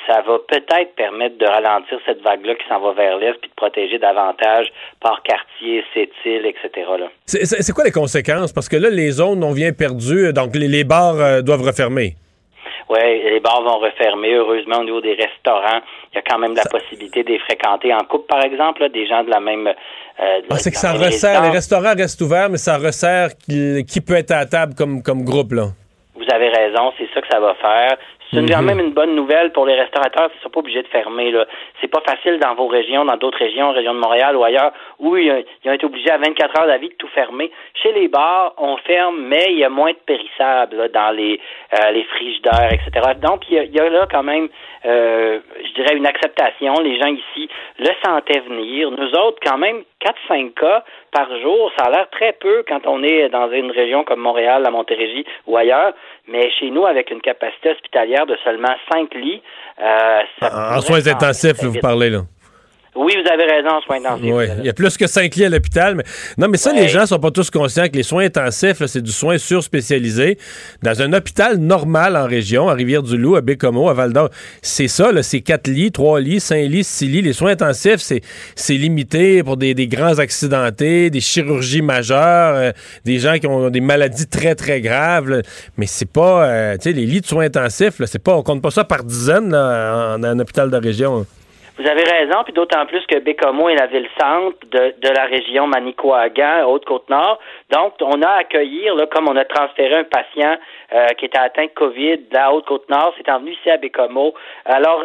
[0.08, 3.56] ça va peut-être permettre de ralentir cette vague-là qui s'en va vers l'est, puis de
[3.56, 4.68] protéger davantage
[5.00, 6.70] par quartier, etc.
[7.00, 7.08] Là.
[7.26, 8.52] C'est, c'est- c'est quoi les conséquences?
[8.52, 12.16] Parce que là, les zones, on vient perdu, donc les, les bars euh, doivent refermer.
[12.90, 14.34] Oui, les bars vont refermer.
[14.36, 15.82] Heureusement, au niveau des restaurants,
[16.12, 18.90] il y a quand même la possibilité de les fréquenter en couple, par exemple, là,
[18.90, 19.68] des gens de la même.
[19.68, 24.02] euh, Ah, c'est que ça resserre, les restaurants restent ouverts, mais ça resserre qui, qui
[24.02, 25.68] peut être à la table comme, comme groupe, là.
[26.16, 27.98] Vous avez raison, c'est ça que ça va faire.
[28.32, 28.52] C'est une- Mhm.
[28.52, 31.32] quand même une bonne nouvelle pour les restaurateurs, ils sont pas obligés de fermer.
[31.32, 31.46] Là.
[31.82, 35.18] C'est pas facile dans vos régions, dans d'autres régions, région de Montréal ou ailleurs, où
[35.18, 35.32] ils,
[35.66, 37.52] ont- été obligés à 24 heures d'avis de tout fermer.
[37.82, 41.40] Chez les bars, on ferme, mais il y a moins de périssables là, dans les,
[41.74, 43.12] euh, les frigidaires, etc.
[43.22, 44.48] Donc, il y a, y a là quand même,
[44.86, 46.74] euh, je dirais, une acceptation.
[46.82, 47.50] Les gens ici
[47.80, 48.92] le sentaient venir.
[48.92, 49.84] Nous autres, quand même,
[50.30, 54.04] 4-5 cas par jour, ça a l'air très peu quand on est dans une région
[54.04, 55.94] comme Montréal, la Montérégie ou ailleurs.
[56.28, 59.42] Mais chez nous, avec une capacité hospitalière de seulement 5 lits,
[59.82, 62.22] euh, ça En, soins intensifs, vous parlez, là.
[62.96, 64.32] Oui, vous avez raison, soins intensifs.
[64.34, 65.96] Oui, il y a plus que 5 lits à l'hôpital.
[65.96, 66.04] Mais...
[66.38, 69.12] Non, mais ça, les gens sont pas tous conscients que les soins intensifs, c'est du
[69.12, 70.38] soin surspécialisé.
[70.82, 74.30] Dans un hôpital normal en région, à Rivière-du-Loup, à Bécomo, à Val-d'Or,
[74.62, 77.22] c'est ça, c'est 4 lits, 3 lits, 5 lits, 6 lits.
[77.22, 78.22] Les soins intensifs, c'est,
[78.56, 82.72] c'est limité pour des, des grands accidentés, des chirurgies majeures, euh,
[83.04, 85.30] des gens qui ont des maladies très, très graves.
[85.30, 85.42] là.
[85.78, 88.44] Mais c'est pas, euh, tu sais, les lits de soins intensifs, là, c'est pas, on
[88.44, 91.26] compte pas ça par dizaines là, en, en un hôpital de région.
[91.78, 95.68] Vous avez raison, puis d'autant plus que Bécomo est la ville-centre de, de la région
[95.68, 97.38] Manicouagan, Haute-Côte-Nord.
[97.70, 100.56] Donc, on a à accueillir, là, comme on a transféré un patient
[100.94, 104.34] euh, qui était atteint de COVID de la Haute-Côte-Nord, c'est envenu ici à Bécomo.
[104.64, 105.04] Alors,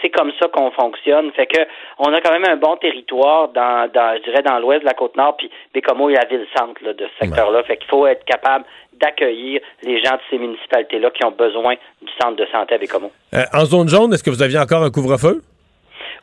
[0.00, 1.32] c'est comme ça qu'on fonctionne.
[1.32, 1.60] Fait que
[1.98, 4.94] on a quand même un bon territoire dans, dans je dirais, dans l'ouest de la
[4.94, 7.64] Côte-Nord, puis Bécomo est la ville-centre de ce secteur-là.
[7.64, 12.12] Fait qu'il faut être capable d'accueillir les gens de ces municipalités-là qui ont besoin du
[12.20, 13.10] centre de santé à Bécomo.
[13.34, 15.42] Euh, en zone jaune, est-ce que vous aviez encore un couvre-feu?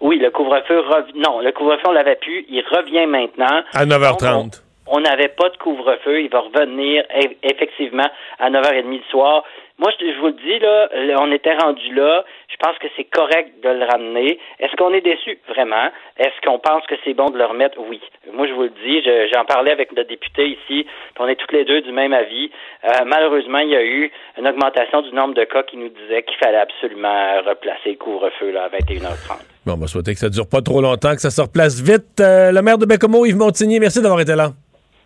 [0.02, 3.64] Oui, le couvre-feu rev- non, le couvre-feu on l'avait plus, il revient maintenant.
[3.74, 4.34] À 9h30.
[4.34, 4.54] Donc,
[4.88, 8.08] on- n'avait pas de couvre-feu, il va revenir e- effectivement
[8.40, 9.44] à 9h30 du soir.
[9.78, 10.90] Moi, je, vous le dis, là,
[11.22, 12.26] on était rendu là.
[12.50, 14.38] Je pense que c'est correct de le ramener.
[14.60, 15.40] Est-ce qu'on est déçu?
[15.48, 15.90] Vraiment.
[16.18, 17.78] Est-ce qu'on pense que c'est bon de le remettre?
[17.80, 18.02] Oui.
[18.34, 21.36] Moi, je vous le dis, je- j'en parlais avec notre député ici, puis on est
[21.38, 22.52] toutes les deux du même avis.
[22.84, 26.24] Euh, malheureusement, il y a eu une augmentation du nombre de cas qui nous disait
[26.24, 29.40] qu'il fallait absolument replacer le couvre-feu là, à 21h30.
[29.70, 32.20] Bon, on va souhaiter que ça dure pas trop longtemps, que ça se replace vite.
[32.20, 34.54] Euh, le maire de Bécomo, Yves Montigny, merci d'avoir été là.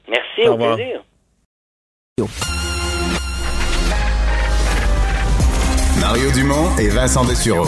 [0.08, 0.76] Merci, Au au, revoir.
[0.78, 1.02] plaisir.
[6.00, 7.68] Mario Dumont et Vincent Dessureau.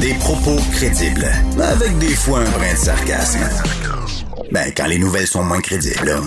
[0.00, 1.26] Des propos crédibles,
[1.60, 3.40] avec des fois un brin de sarcasme.
[4.52, 6.20] Ben, quand les nouvelles sont moins crédibles.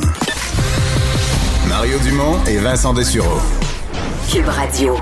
[1.70, 3.40] Mario Dumont et Vincent Dessureau.
[4.30, 4.98] Cube Radio.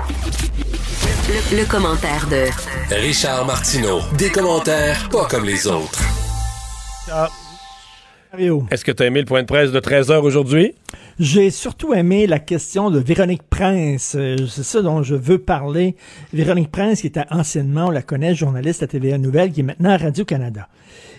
[1.28, 2.46] Le, le commentaire de
[2.94, 4.00] Richard Martineau.
[4.16, 6.00] Des commentaires pas comme les autres.
[8.70, 10.74] Est-ce que tu as aimé le point de presse de 13h aujourd'hui?
[11.18, 14.14] J'ai surtout aimé la question de Véronique Prince.
[14.18, 15.96] Euh, C'est ça dont je veux parler.
[16.32, 19.90] Véronique Prince, qui était anciennement, on la connaît, journaliste à TVA Nouvelle, qui est maintenant
[19.90, 20.68] à Radio-Canada.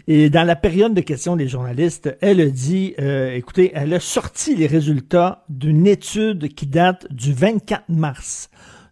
[0.08, 4.00] Et dans la période de questions des journalistes, elle a dit, euh, écoutez, elle a
[4.00, 8.50] sorti les résultats d'une étude qui date du 24 mars.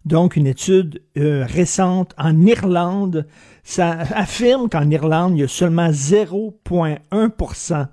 [0.08, 3.26] Donc, une étude euh, récente en Irlande.
[3.62, 7.88] Ça affirme qu'en Irlande, il y a seulement 0,1%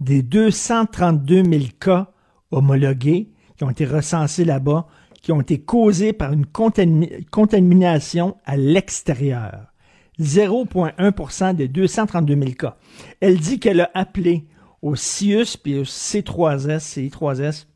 [0.00, 2.10] des 232 000 cas
[2.50, 4.88] homologués qui ont été recensés là-bas,
[5.22, 9.72] qui ont été causés par une contami- contamination à l'extérieur.
[10.18, 12.78] 0,1% des 232 000 cas.
[13.20, 14.48] Elle dit qu'elle a appelé
[14.82, 17.66] au CIUS puis au C3S, CI3S.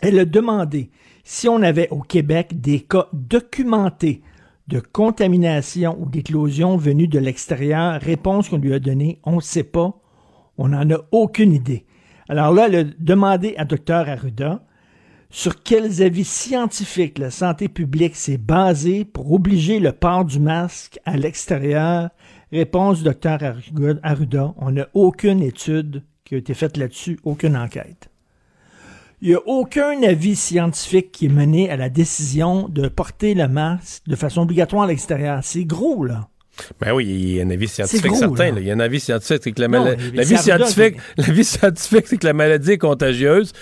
[0.00, 0.90] Elle a demandé
[1.28, 4.22] si on avait au Québec des cas documentés
[4.68, 9.64] de contamination ou d'éclosion venus de l'extérieur, réponse qu'on lui a donnée, on ne sait
[9.64, 10.00] pas,
[10.56, 11.84] on n'en a aucune idée.
[12.28, 14.64] Alors là, elle a à Dr Arruda
[15.28, 21.00] sur quels avis scientifiques la santé publique s'est basée pour obliger le port du masque
[21.04, 22.10] à l'extérieur.
[22.52, 23.38] Réponse Dr
[24.04, 28.10] Arruda, on n'a aucune étude qui a été faite là-dessus, aucune enquête.
[29.26, 33.48] Il n'y a aucun avis scientifique qui est mené à la décision de porter le
[33.48, 35.40] masque de façon obligatoire à l'extérieur.
[35.42, 36.28] C'est gros, là.
[36.80, 38.44] Ben oui, il y a un avis scientifique gros, certain.
[38.44, 38.50] là.
[38.52, 38.60] là.
[38.60, 40.66] Il y a un avis scientifique, c'est que la, Non, mala- mais l'avis c'est Arruda
[40.68, 43.52] scientifique, l'avis scientifique, c'est que la maladie est contagieuse.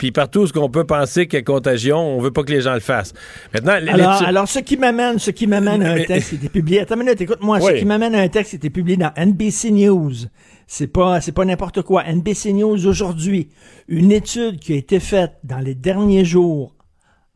[0.00, 2.50] Puis partout où ce qu'on peut penser qu'il y a contagion, on veut pas que
[2.50, 3.12] les gens le fassent.
[3.52, 6.80] Maintenant, Alors, alors, ce qui m'amène, ce qui m'amène à un texte qui était publié.
[6.80, 7.60] Attends une minute, écoute-moi.
[7.60, 10.14] Ce qui m'amène à un texte qui était publié dans NBC News.
[10.66, 12.02] C'est pas, c'est pas n'importe quoi.
[12.10, 13.50] NBC News aujourd'hui.
[13.88, 16.74] Une étude qui a été faite dans les derniers jours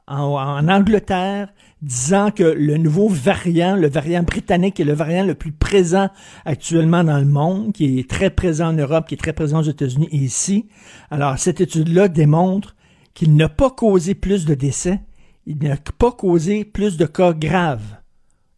[0.07, 1.53] en, en Angleterre
[1.85, 6.09] disant que le nouveau variant, le variant britannique est le variant le plus présent
[6.44, 9.65] actuellement dans le monde, qui est très présent en Europe, qui est très présent aux
[9.70, 10.66] États-Unis et ici.
[11.11, 12.74] Alors, cette étude-là démontre
[13.12, 15.01] qu'il n'a pas causé plus de décès,
[15.47, 17.82] il n'a pas causé plus de cas graves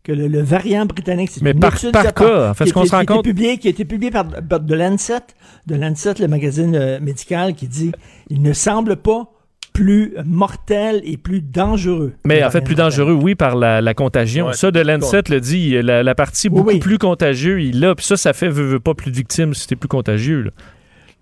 [0.04, 1.30] que le, le variant britannique.
[1.32, 3.24] C'est Mais une par- étude par cas, en fait, qui qu'on se rend qui compte-
[3.24, 5.18] publié- qui a été publié par, par de Lancet,
[5.66, 7.90] de Lancet, le magazine euh, médical, qui dit
[8.30, 9.32] il ne semble pas
[9.76, 12.14] plus mortel et plus dangereux.
[12.24, 14.46] Mais en fait, plus dangereux, oui, par la, la contagion.
[14.46, 14.54] Ouais.
[14.54, 17.94] Ça, de Lancet le dit, la, la partie beaucoup plus contagieuse, il l'a.
[17.94, 20.40] Puis ça, ça fait, veut, veut pas plus de victimes si c'était plus contagieux.
[20.44, 20.50] là.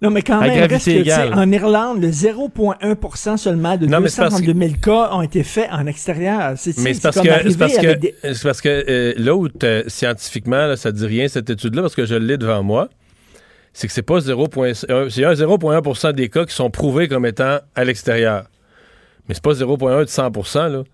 [0.02, 1.34] Non, mais quand À même, gravité reste que, tu sais, égale.
[1.34, 5.42] en Irlande, le 0,1% seulement de Non, mais c'est parce 232 000 cas ont été
[5.42, 6.52] faits en extérieur.
[6.56, 11.06] C'est Mais c'est parce que, des- parce que euh, l'autre, euh, scientifiquement, là, ça dit
[11.06, 12.88] rien, cette étude-là, parce que je l'ai devant moi.
[13.74, 14.72] C'est que c'est pas 0,1
[15.10, 18.44] c'est un 0,1% des cas qui sont prouvés comme étant à l'extérieur.
[19.28, 20.84] Mais c'est pas 0,1 de 100% là.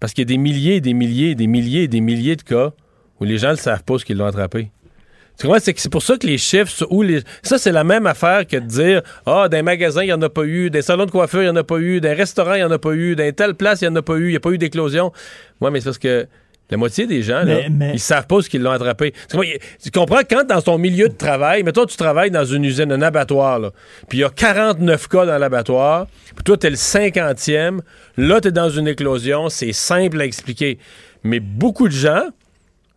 [0.00, 2.72] Parce qu'il y a des milliers, des milliers, des milliers, des milliers de cas
[3.20, 4.70] où les gens ne savent pas ce qu'ils l'ont attrapé.
[5.38, 5.60] Tu comprends?
[5.60, 7.20] C'est c'est pour ça que les chiffres, où les...
[7.42, 10.22] ça, c'est la même affaire que de dire Ah, dans les magasins, il n'y en
[10.22, 12.14] a pas eu, des salons de coiffure, il n'y en a pas eu, dans les
[12.14, 14.14] restaurants, il n'y en a pas eu, dans telle place, il n'y en a pas
[14.14, 15.12] eu, il n'y a pas eu d'éclosion.
[15.60, 16.26] Ouais, mais c'est parce que
[16.70, 19.12] la moitié des gens, là, Mais- mais- ils savent pas ce qu'ils l'ont attrapé.
[19.30, 20.20] Tu comprends?
[20.28, 23.70] Quand dans ton milieu de travail, mettons, tu travailles dans une usine, un abattoir, là,
[24.08, 27.82] puis il y a 49 cas dans l'abattoir, puis toi, tu es le 50e,
[28.16, 30.78] là, tu es dans une éclosion, c'est simple à expliquer.
[31.22, 32.28] Mais beaucoup de gens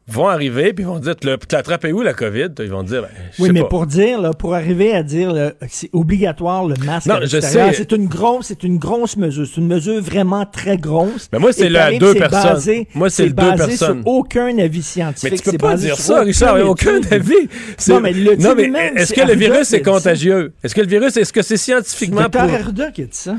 [0.07, 1.15] vont arriver, puis vont dire
[1.53, 2.47] attrapé où la COVID?
[2.59, 3.67] Ils vont dire ben, je Oui, mais pas.
[3.67, 7.39] pour dire, là, pour arriver à dire là, que c'est obligatoire le masque Non, je
[7.41, 7.73] sais.
[7.73, 9.45] c'est une grosse, c'est une grosse mesure.
[9.45, 11.27] C'est une mesure vraiment très grosse.
[11.34, 12.53] Mais moi, c'est le deux c'est personnes.
[12.53, 14.01] basé- Moi, c'est le deux basé personnes.
[14.03, 15.31] Sur aucun avis scientifique.
[15.31, 17.34] Mais tu peux C'est pas dire ça, Richard, aucun avis.
[17.77, 20.53] C'est- Non, mais le Non, mais est-ce c'est que le virus est contagieux?
[20.63, 22.21] Est-ce que le virus, est-ce que c'est C'est scientifiquement?
[22.21, 23.35] Arruda qui a dit ça.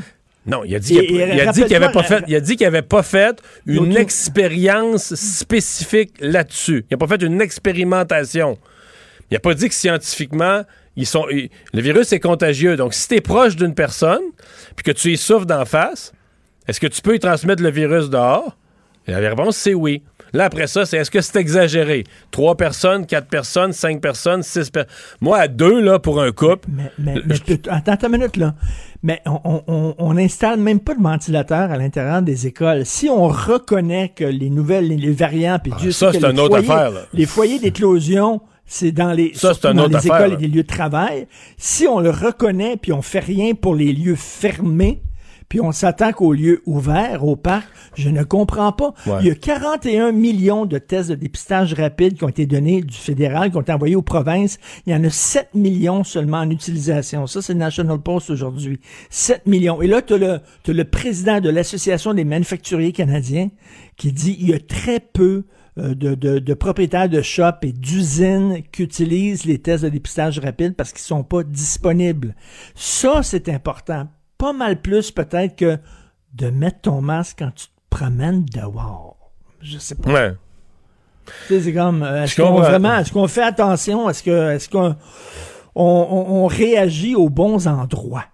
[0.49, 2.25] Non, il a dit qu'il Et- a- et il a dit qu'il avait pas fait,
[2.27, 6.85] il a dit qu'il avait pas fait une expérience spécifique là-dessus.
[6.91, 8.59] Il n'a pas fait une expérimentation.
[9.31, 10.62] Il n'a pas dit que scientifiquement,
[10.97, 12.77] ils sont, ils- le virus est contagieux.
[12.77, 14.23] Donc, si tu es proche d'une personne,
[14.75, 16.12] puis que tu y souffres d'en face,
[16.66, 18.57] est-ce que tu peux y transmettre le virus dehors?
[19.07, 20.03] Et la réponse, c'est oui.
[20.33, 22.05] Là, après ça, c'est est-ce que c'est exagéré?
[22.31, 24.93] Trois personnes, quatre personnes, cinq personnes, six personnes.
[25.21, 28.55] Moi, à deux, là, pour un couple, Mais, mais- mais tu- attends, une minute, là.
[29.03, 32.85] Mais on, on, on, on installe même pas de ventilateur à l'intérieur des écoles.
[32.85, 36.31] Si on reconnaît que les nouvelles, les, les variants, puis Dieu Ah, ça, c'est les
[36.31, 37.01] une autre foyers- affaire, là.
[37.15, 40.35] Les foyers d'éclosion, c'est dans les, Ça, dans les affaire, écoles là.
[40.35, 41.27] et des lieux de travail.
[41.57, 45.01] Si on le reconnaît, puis on fait rien pour les lieux fermés,
[45.49, 48.93] puis on s'attaque aux lieux ouverts, au parc, je ne comprends pas.
[49.07, 49.19] Ouais.
[49.20, 52.97] Il y a 41 millions de tests de dépistage rapide qui ont été donnés du
[52.97, 54.59] fédéral, qui ont été envoyés aux provinces.
[54.87, 57.27] Il y en a 7 millions seulement en utilisation.
[57.27, 58.81] Ça, c'est le National Post aujourd'hui.
[59.09, 59.81] 7 millions.
[59.81, 63.49] Et là, tu as le, président de l'Association des manufacturiers canadiens
[63.97, 65.45] qui dit il y a très peu
[65.79, 70.39] euh, de, de, de propriétaires de shops et d'usines qui utilisent les tests de dépistage
[70.39, 72.35] rapide parce qu'ils sont pas disponibles.
[72.75, 74.09] Ça, c'est important.
[74.39, 75.78] Pas mal plus peut-être que
[76.35, 79.16] de mettre ton masque quand tu te promènes dehors.
[79.60, 80.12] Je sais pas.
[80.12, 80.35] ouais.
[81.48, 84.69] Tu sais, c'est comme, euh, est-ce qu'on vraiment, est-ce qu'on fait attention, est-ce que, est-ce
[84.69, 84.97] qu'on,
[85.74, 88.24] on, on- on réagit aux bons endroits?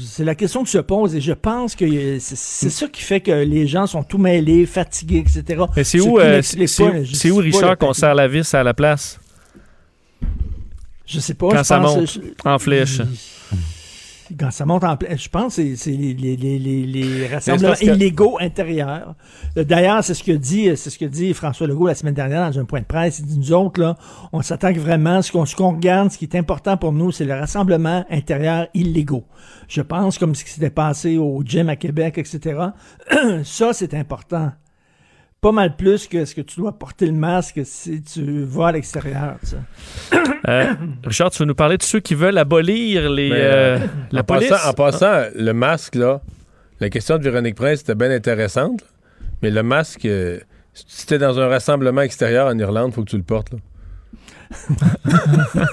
[0.00, 3.32] C'est la question qui se pose et je pense que c'est ça qui fait que
[3.32, 5.62] les gens sont tout mêlés, fatigués, etc.
[5.74, 9.18] Mais c'est Ce où, euh, c'est où, Richard, qu'on serre la vis à la place?
[11.06, 11.48] Je sais pas.
[11.48, 13.00] Quand je ça pense- monte je- en flèche.
[14.38, 17.74] Quand ça monte en plein, je pense que c'est- les, les, les, les, les rassemblements
[17.74, 19.14] que- illégaux intérieurs.
[19.56, 22.58] D'ailleurs, c'est ce que dit, c'est ce que dit François Legault la semaine dernière dans
[22.58, 23.20] un point de presse.
[23.20, 23.96] Il dit, nous autres, là,
[24.32, 27.24] on s'attaque vraiment, ce qu'on, ce qu'on regarde, ce qui est important pour nous, c'est
[27.24, 29.24] le rassemblement intérieur illégaux.
[29.68, 32.60] Je pense comme ce qui s'était passé au gym à Québec, etc.
[33.44, 34.52] ça, c'est important.
[35.40, 38.72] Pas mal plus que ce que tu dois porter le masque si tu vas à
[38.72, 39.36] l'extérieur.
[39.40, 39.56] tu sais.
[40.48, 40.72] Euh,
[41.04, 44.22] Richard, tu veux nous parler de ceux qui veulent abolir les, Mais, euh, euh, la
[44.22, 44.48] en police?
[44.48, 46.20] Passant, en passant, le masque, là,
[46.80, 48.86] la question de Véronique Prince était bien intéressante, là.
[49.42, 50.40] mais le masque, euh,
[50.74, 53.52] si tu es dans un rassemblement extérieur en Irlande, faut que tu le portes.
[53.52, 53.58] là.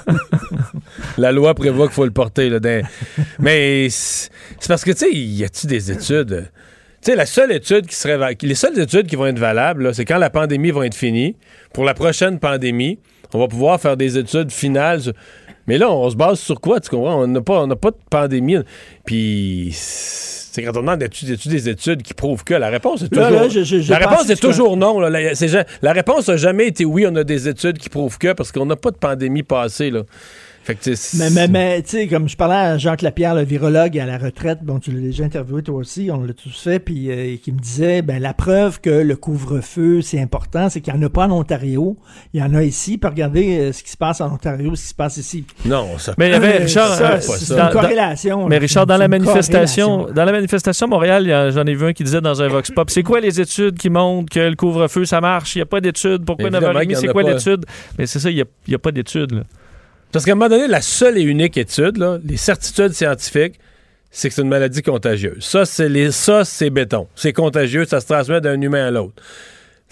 [1.18, 2.50] la loi prévoit qu'il faut le porter.
[2.50, 2.86] Là, dans-
[3.40, 4.30] Mais c'est
[4.60, 6.52] c'est parce que, tu sais, y a-tu des études?
[7.06, 8.18] Tu sais, la seule étude qui serait...
[8.42, 11.36] Les seules études qui vont être valables, c'est quand la pandémie va être finie.
[11.72, 12.98] Pour la prochaine pandémie,
[13.32, 15.02] on va pouvoir faire des études finales.
[15.02, 15.14] sur-
[15.68, 17.22] Mais là, on se base sur quoi, tu comprends?
[17.22, 18.58] On n'a pas, on n'a pas de pandémie.
[19.06, 22.56] Puis, c'est quand on demande d'étudier des études qui prouvent que?
[22.56, 23.30] La réponse est toujours...
[23.30, 25.00] là, je- je- je la réponse est toujours non.
[25.00, 25.12] là.
[25.12, 25.34] La,
[25.84, 28.66] la réponse n'a jamais été oui, on a des études qui prouvent que, parce qu'on
[28.66, 30.02] n'a pas de pandémie passée, là.
[30.66, 30.90] Fait que,
[31.20, 34.18] Mais, mais, mais tu sais, comme je parlais à Jacques Lapierre, le virologue à la
[34.18, 37.52] retraite, bon, tu l'as déjà interviewé toi aussi, on l'a tous fait, puis euh, qui
[37.52, 41.10] me disait, ben la preuve que le couvre-feu, c'est important, c'est qu'il n'y en a
[41.10, 41.98] pas en Ontario,
[42.34, 44.82] il y en a ici, puis regardez euh, ce qui se passe en Ontario, ce
[44.82, 45.46] qui se passe ici.
[45.66, 48.48] Non, ça Mais il y avait Richard, ça, euh, c'est une corrélation.
[48.48, 48.58] Mais.
[48.58, 51.86] Richard, dans la manifestation, dans la manifestation à Montréal, il y a- j'en ai vu
[51.86, 54.56] un qui disait dans un vox pop, c'est quoi les études qui montrent que le
[54.56, 55.56] couvre-feu ça marche?
[55.56, 56.26] Il n'y a pas d'études.
[56.26, 57.66] Pourquoi Évidemment 9h30 qu'il y en C'est a quoi l'étude?
[58.00, 59.32] Mais c'est ça, il n'y a, pas d'études.
[59.32, 59.44] là.
[60.16, 63.60] Parce qu'à un moment donné, la seule et unique étude, les certitudes scientifiques,
[64.12, 65.44] c'est que c'est une maladie contagieuse.
[65.44, 67.10] Ça, c'est ça, c'est béton.
[67.18, 69.22] C'est contagieux, ça se transmet d'un humain à l'autre.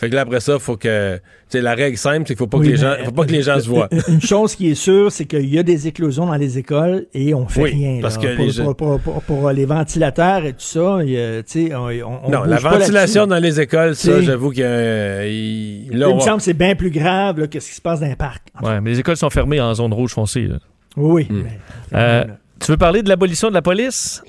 [0.04, 1.20] Fait que là, après ça, faut que.
[1.54, 3.32] La règle simple, c'est qu'il faut pas Oui, que les gens, mais- faut pas que
[3.32, 3.88] les gens se voient.
[4.08, 7.36] Une chose qui est sûre, c'est qu'il y a des éclosions dans les écoles et
[7.36, 8.00] on fait Oui, rien.
[8.02, 8.22] parce là.
[8.24, 11.16] que pour, les gens- pour- pour- pour- pour les ventilateurs et tout ça, y
[11.46, 14.62] sais, on, on- on non, la ventilation dans les écoles, ça, j'avoue que.
[14.62, 17.76] euh, il- là, Il me semble que c'est bien plus grave là, que ce qui
[17.76, 18.48] se passe dans les parcs.
[18.64, 20.48] Ouais, mais les écoles sont fermées en zone rouge foncée.
[20.48, 20.58] là.
[20.98, 21.44] Oui, Hmm.
[21.44, 22.24] mais- Euh,
[22.60, 24.24] tu veux parler de l'abolition de la police?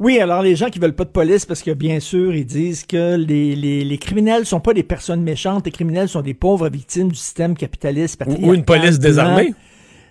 [0.00, 2.84] Oui, alors les gens qui veulent pas de police, parce que bien sûr, ils disent
[2.86, 6.70] que les, les, les criminels sont pas des personnes méchantes, les criminels sont des pauvres
[6.70, 8.22] victimes du système capitaliste.
[8.26, 9.52] Ou- ou une police désarmée.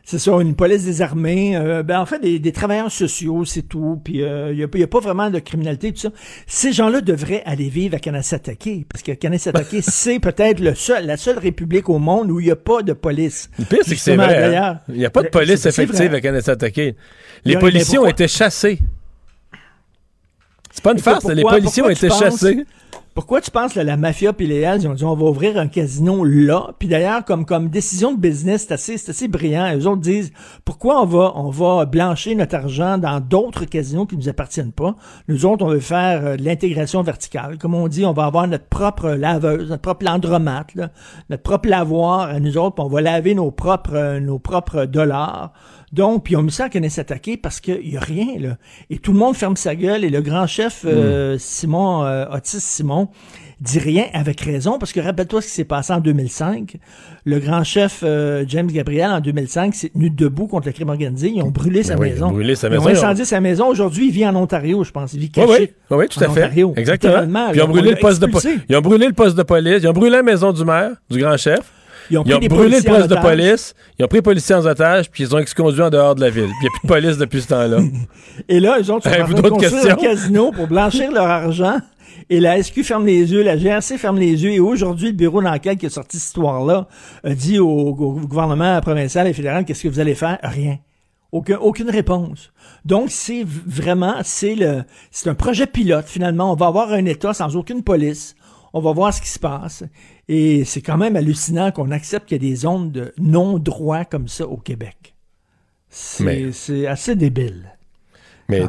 [0.04, 1.56] C'est ça, une police désarmée.
[1.56, 4.00] Euh, ben, en fait, des, des travailleurs sociaux, c'est tout.
[4.04, 6.10] Puis il n'y a, a pas vraiment de criminalité, tout ça.
[6.48, 11.18] Ces gens-là devraient aller vivre à Kanasatake, parce que Kanasatake, c'est peut-être le seul, la
[11.18, 13.50] seule république au monde où il n'y a pas de police.
[13.60, 14.56] Le pire, c'est que c'est Justement, vrai.
[14.56, 14.80] hein.
[14.90, 16.96] Il n'y a pas de police effective à y
[17.46, 18.80] Les policiers ont été chassés.
[20.72, 22.66] C'est pas une farce, les policiers ont été chassés.
[23.16, 25.58] Pourquoi tu penses que la mafia puis les Hells, ils ont dit on va ouvrir
[25.58, 29.70] un casino là, puis d'ailleurs comme comme décision de business, c'est assez assez brillant.
[29.74, 30.32] Les autres disent
[30.64, 34.96] pourquoi on va on va blanchir notre argent dans d'autres casinos qui nous appartiennent pas?
[35.28, 37.58] Nous autres on veut faire euh, de l'intégration verticale.
[37.58, 40.90] Comme on dit, on va avoir notre propre laveuse, notre propre landromate, là,
[41.30, 44.86] notre propre lavoir à nous autres, puis on va laver nos propres euh, nos propres
[44.86, 45.52] dollars.
[45.92, 48.58] Donc, puis on mis ça à connaître s'attaquer parce qu'il y a rien, là.
[48.90, 52.60] Et tout le monde ferme sa gueule et le grand chef euh, Simon, euh, Otis
[52.60, 53.08] Simon,
[53.60, 56.78] dit rien avec raison parce que rappelle-toi ce qui s'est passé en 2005.
[57.26, 61.32] Le grand chef euh, James Gabriel en 2005 s'est tenu debout contre le crime organisé.
[61.36, 62.28] Ils ont brûlé sa Ben oui, maison.
[62.28, 63.68] ont brûlé sa Ils maison, ont ils ont- incendié sa maison.
[63.68, 65.14] Aujourd'hui, il vit en Ontario, je pense.
[65.14, 65.48] Il vit caché.
[65.50, 66.44] oui, oui, oui, tout à fait.
[66.44, 66.74] Ontario.
[66.78, 67.50] Exactement.
[67.52, 68.60] Puis ils ont brûlé on le poste de po- expulsé.
[68.70, 71.20] ils ont brûlé le poste de police, ils ont brûlé la maison du maire, du
[71.20, 71.60] grand chef.
[72.12, 74.22] Ils ont Ils ont pris des brûlé le poste de police, ils ont pris les
[74.24, 76.46] policiers en otage, puis ils ont exconduit en dehors de la ville.
[76.46, 77.80] Puis il n'y a plus de police depuis ce temps-là.
[78.50, 81.78] Et là, train de d'autres construire un casino pour blanchir leur argent.
[82.32, 84.52] Et la SQ ferme les yeux, la GRC ferme les yeux.
[84.52, 86.88] Et aujourd'hui, le bureau d'enquête qui a sorti cette histoire-là
[87.24, 90.38] a dit au, au gouvernement provincial et fédéral, qu'est-ce que vous allez faire?
[90.44, 90.78] Rien.
[91.32, 92.52] Aucun- aucune réponse.
[92.86, 96.52] Donc, c'est vraiment, c'est le, c'est un projet pilote, finalement.
[96.52, 98.36] On va avoir un État sans aucune police.
[98.74, 99.84] On va voir ce qui se passe.
[100.28, 104.28] Et c'est quand même hallucinant qu'on accepte qu'il y a des zones de non-droit comme
[104.28, 105.16] ça au Québec.
[105.90, 107.74] C'est assez débile.
[108.50, 108.64] Mais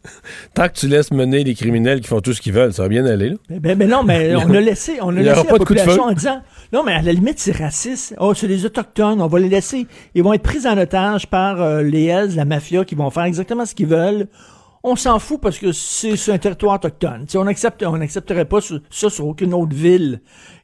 [0.54, 2.88] tant, que tu laisses mener les criminels qui font tout ce qu'ils veulent, ça va
[2.88, 3.28] bien aller.
[3.28, 3.36] Là.
[3.50, 6.40] Ben, ben, ben non, mais on a laissé, on a laissé la population en disant,
[6.72, 8.14] non, mais à la limite, c'est raciste.
[8.18, 9.86] Oh, c'est les Autochtones, on va les laisser.
[10.14, 13.24] Ils vont être pris en otage par euh, les Hells, la mafia, qui vont faire
[13.24, 14.28] exactement ce qu'ils veulent.
[14.84, 17.26] On s'en fout parce que c'est un territoire autochtone.
[17.34, 20.20] On accepte, on n'accepterait pas ça sur aucune autre ville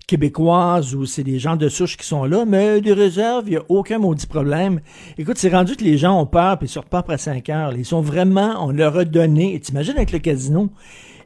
[0.06, 3.56] québécoise où c'est des gens de souche qui sont là, mais des réserves, il n'y
[3.56, 4.80] a aucun maudit problème.
[5.18, 7.72] Écoute, c'est rendu que les gens ont peur puis ils sortent pas après 5 heures.
[7.76, 10.70] Ils sont vraiment, on leur a donné, et t'imagines avec le casino?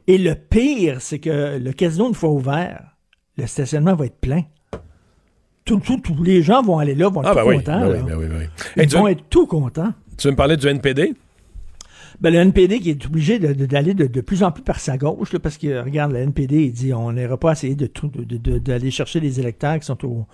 [0.07, 2.95] Et le pire, c'est que le casino, une fois ouvert,
[3.37, 4.43] le stationnement va être plein.
[5.65, 7.79] Tout- tout- Tous les gens vont aller là, vont être Ah, tout ben contents.
[7.81, 8.03] ben oui, là.
[8.03, 8.83] ben oui, ben oui.
[8.83, 9.93] Ils vont être tout contents.
[10.17, 11.13] Tu veux me parler du NPD?
[12.21, 14.97] Ben, le NPD qui est obligé de- d'aller de, de plus en plus par sa
[14.97, 18.11] gauche, là, parce que, regarde, le NPD, il dit, on n'ira pas essayer de tout-
[18.13, 20.25] de- de- d'aller chercher des électeurs qui sont au,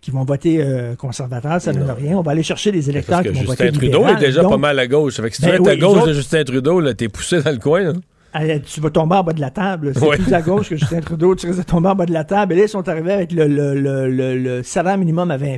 [0.00, 2.16] qui vont voter euh, conservateur, ça ne donne rien.
[2.16, 4.22] On va aller chercher des électeurs Parce que qui vont Justin voter Trudeau libéral.
[4.22, 5.16] est déjà Donc, pas mal à gauche.
[5.20, 6.94] Fait que si tu Ben veux être à oui, gauche les de Justin Trudeau, là,
[6.94, 7.80] t'es poussé dans le coin.
[7.82, 7.92] là.
[8.34, 9.92] Ah, tu vas tomber en bas de la table.
[9.94, 10.16] C'est Ouais.
[10.16, 11.34] plus à gauche que Justin Trudeau.
[11.34, 12.54] Tu risques de tomber en bas de la table.
[12.54, 15.56] Et là, ils sont arrivés avec le, le, le, le, le salaire minimum à 20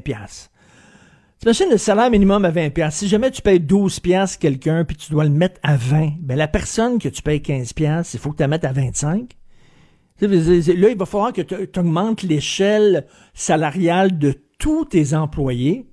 [1.41, 2.97] T'imagines le salaire minimum à 20 pièces.
[2.97, 6.39] Si jamais tu payes 12 pièces quelqu'un puis tu dois le mettre à 20, ben
[6.39, 9.37] la personne que tu payes 15 pièces, il faut que tu la mettes à 25.
[10.19, 15.87] Tu sais, Là, il va falloir que tu augmentes l'échelle salariale de tous tes employés.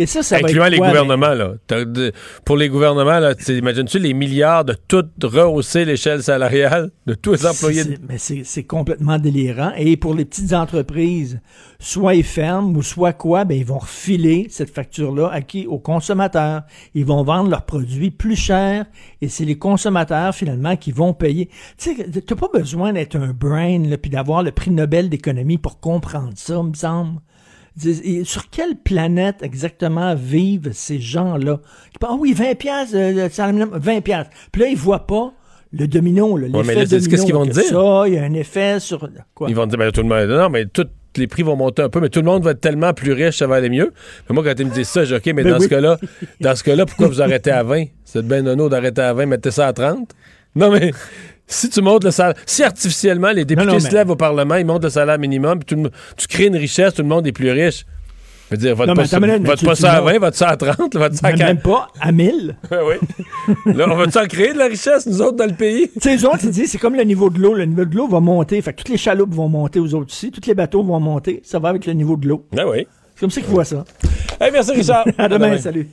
[0.00, 0.92] Et ça, ça va Incluant être les quoi, ben?
[1.02, 1.84] gouvernements, là?
[1.84, 2.12] De-
[2.44, 7.32] pour les gouvernements, là, tu- imagines-tu les milliards de tout rehausser l'échelle salariale de tous
[7.32, 7.82] les employés?
[7.82, 9.72] C'est- Mais c'est c'est complètement délirant.
[9.76, 11.40] Et pour les petites entreprises,
[11.80, 15.66] soit ils ferment ou soit quoi, ben ils vont refiler cette facture-là à qui?
[15.66, 16.62] Aux consommateurs.
[16.94, 18.86] Ils vont vendre leurs produits plus cher
[19.20, 21.48] et c'est les consommateurs finalement qui vont payer.
[21.76, 25.58] Tu sais, t'as pas besoin d'être un brain là, puis d'avoir le prix Nobel d'économie
[25.58, 27.18] pour comprendre ça, me semble.
[28.04, 31.60] Et Sur quelle planète exactement vivent ces gens-là?
[32.02, 34.30] Ah oui, 20 piastres, euh, le salaire minimum, 20 piastres.
[34.52, 35.32] Puis là, ils voient pas
[35.72, 37.08] le domino, là, Ouais, mais là, domino.
[37.10, 37.62] qu'est-ce qu'ils vont dire?
[37.62, 39.08] Ça, il y a un effet sur...
[39.34, 39.48] Quoi?
[39.50, 40.86] Ils vont dire, ben, tout le monde, non, mais tous
[41.16, 43.38] les prix vont monter un peu, mais tout le monde va être tellement plus riche,
[43.38, 43.92] ça va aller mieux.
[44.28, 45.64] Mais moi, quand ils me disent ça, je dis, OK, mais Ben dans oui.
[45.64, 45.98] ce cas-là,
[46.40, 47.84] dans ce cas-là, pourquoi vous arrêtez à 20?
[48.04, 50.10] C'est bien nono d'arrêter à 20, mettez ça à 30.
[50.56, 50.92] Non, mais
[51.46, 54.16] si tu montes le salaire, si artificiellement les députés Non, non, se mais- lèvent au
[54.16, 57.02] Parlement, ils montent le salaire minimum, puis tout le monde- tu crées une richesse, tout
[57.02, 57.84] le monde est plus riche.
[58.50, 59.28] Je veux dire, vote Non, pas, ça, vote
[59.62, 61.54] pas ça à montes- 20, vote ça à 30, vote ça à Même, 40.
[61.54, 62.56] même pas à 1000.
[62.72, 63.74] oui.
[63.74, 65.90] Là, on va-tu en créer de la richesse, nous autres, dans le pays?
[66.00, 67.52] Tu sais, eux autres, ils disent, c'est comme le niveau de l'eau.
[67.52, 68.60] Le niveau de l'eau va monter.
[68.62, 70.30] Fait que toutes les chaloupes vont monter aux autres ici.
[70.30, 71.42] Tous les bateaux vont monter.
[71.44, 72.46] Ça va avec le niveau de l'eau.
[72.56, 72.86] Ah oui.
[73.14, 73.84] C'est comme ça qu'ils voient ça.
[74.40, 75.04] Hey, merci, Richard.
[75.18, 75.58] à demain, demain.
[75.58, 75.86] salut.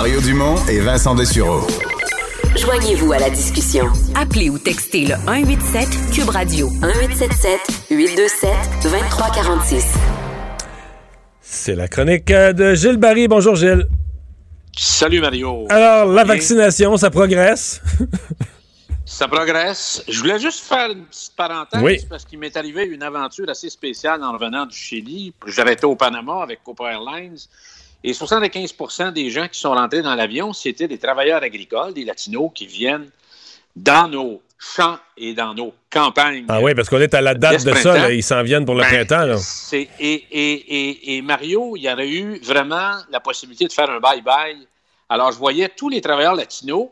[0.00, 1.66] Mario Dumont et Vincent Dessureau.
[2.56, 3.86] Joignez-vous à la discussion.
[4.14, 8.50] Appelez ou textez le 187 Cube Radio 1877 827
[8.84, 9.94] 2346.
[11.40, 13.26] C'est la chronique euh, de Gilles Barry.
[13.26, 13.88] Bonjour, Gilles.
[14.76, 15.66] Salut Mario.
[15.68, 17.82] Alors, la vaccination, ça progresse?
[19.04, 20.04] Ça progresse.
[20.06, 21.98] Je voulais juste faire une petite parenthèse Oui.
[22.10, 25.32] parce qu'il m'est arrivé une aventure assez spéciale en revenant du Chili.
[25.46, 27.38] J'avais été au Panama avec Cooper Airlines
[28.04, 32.50] et 75% des gens qui sont rentrés dans l'avion, c'était des travailleurs agricoles, des latinos
[32.54, 33.10] qui viennent
[33.74, 36.44] dans nos champs et dans nos campagnes.
[36.48, 37.94] Ah oui, parce qu'on est à la date de ça.
[37.94, 38.12] là.
[38.12, 39.24] Ils s'en viennent pour le Ben, printemps.
[39.26, 39.36] Là.
[39.72, 44.00] Et, et, et, et Mario, il y aurait eu vraiment la possibilité de faire un
[44.00, 44.56] bye-bye.
[45.08, 46.88] Alors, je voyais tous les travailleurs latinos,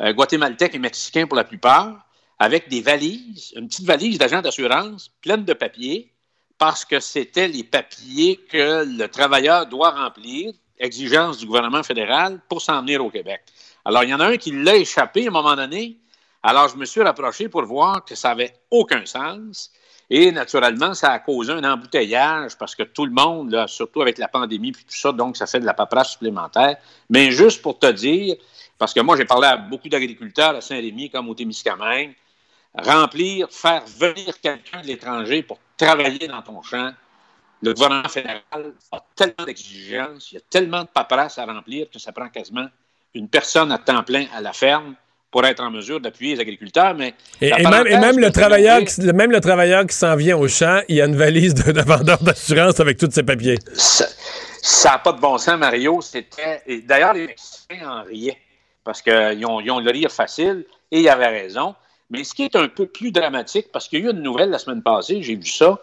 [0.00, 2.06] euh, guatémaltèques et mexicains pour la plupart,
[2.38, 6.10] avec des valises, une petite valise d'agent d'assurance pleine de papiers,
[6.58, 12.62] parce que c'était les papiers que le travailleur doit remplir, exigence du gouvernement fédéral, pour
[12.62, 13.42] s'en venir au Québec.
[13.84, 15.98] Alors, il y en a un qui l'a échappé à un moment donné.
[16.42, 19.70] Alors, je me suis rapproché pour voir que ça n'avait aucun sens.
[20.08, 24.28] Et naturellement, ça a causé un embouteillage parce que tout le monde, surtout avec la
[24.28, 26.76] pandémie puis tout ça, donc ça fait de la paperasse supplémentaire.
[27.10, 28.36] Mais juste pour te dire,
[28.78, 32.14] parce que moi, j'ai parlé à beaucoup d'agriculteurs à Saint-Rémy comme au Témiscamingue,
[32.74, 36.90] remplir, faire venir quelqu'un de l'étranger pour travailler dans ton champ,
[37.62, 38.42] le gouvernement fédéral
[38.92, 42.66] a tellement d'exigences, il y a tellement de paperasse à remplir que ça prend quasiment
[43.14, 44.94] une personne à temps plein à la ferme
[45.30, 46.94] pour être en mesure d'appuyer les agriculteurs.
[46.94, 50.80] Mais Et, même, et le travailleur qui, même le travailleur qui s'en vient au champ,
[50.88, 53.58] il y a une valise de, de vendeur d'assurance avec tous ses papiers.
[53.74, 56.00] Ça n'a pas de bon sens, Mario.
[56.00, 56.62] C'était.
[56.84, 58.38] D'ailleurs, les Mexicains en riaient
[58.84, 61.74] parce qu'ils ont, ils ont le rire facile et ils avaient raison.
[62.10, 64.50] Mais ce qui est un peu plus dramatique, parce qu'il y a eu une nouvelle
[64.50, 65.78] la semaine passée, j'ai vu ça,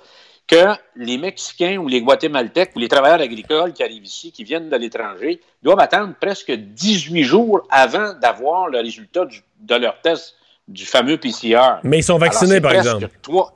[0.47, 4.69] que les Mexicains ou les Guatémaltèques ou les travailleurs agricoles qui arrivent ici, qui viennent
[4.69, 10.35] de l'étranger, doivent attendre presque 18 jours avant d'avoir le résultat du- de leur test
[10.67, 11.79] du fameux PCR.
[11.83, 13.09] Mais ils sont vaccinés, Alors, par exemple.
[13.21, 13.53] trois-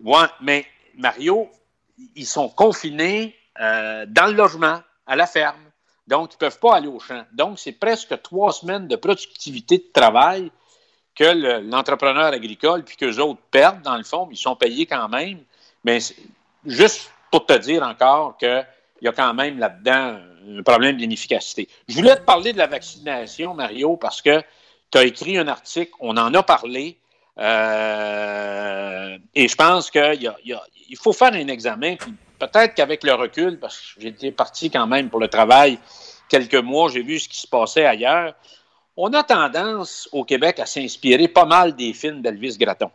[0.00, 0.64] Ouais, mais
[0.98, 1.48] Mario,
[2.16, 5.60] ils sont confinés euh, dans le logement, à la ferme.
[6.08, 7.22] Donc, ils ne peuvent pas aller au champ.
[7.34, 10.50] Donc, c'est presque trois semaines de productivité de travail
[11.14, 15.08] que le- l'entrepreneur agricole, puis qu'eux autres perdent, dans le fond, ils sont payés quand
[15.08, 15.38] même.
[15.84, 15.98] Mais
[16.64, 18.66] juste pour te dire encore qu'il
[19.02, 20.18] y a quand même là-dedans
[20.58, 21.68] un problème d'inefficacité.
[21.88, 24.42] Je voulais te parler de la vaccination, Mario, parce que
[24.90, 26.98] tu as écrit un article, on en a parlé,
[27.38, 30.32] euh, et je pense qu'il
[30.88, 31.96] il faut faire un examen,
[32.38, 35.78] peut-être qu'avec le recul, parce que j'étais parti quand même pour le travail
[36.28, 38.34] quelques mois, j'ai vu ce qui se passait ailleurs,
[38.96, 42.90] on a tendance au Québec à s'inspirer pas mal des films d'Elvis Gratton.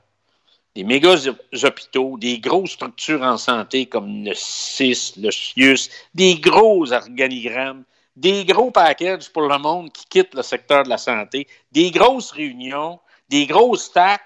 [0.76, 1.16] Des méga
[1.64, 7.84] hôpitaux, des grosses structures en santé comme le CIS, le CIUS, des gros organigrammes,
[8.16, 12.32] des gros packages pour le monde qui quitte le secteur de la santé, des grosses
[12.32, 13.00] réunions,
[13.30, 14.24] des grosses taxes,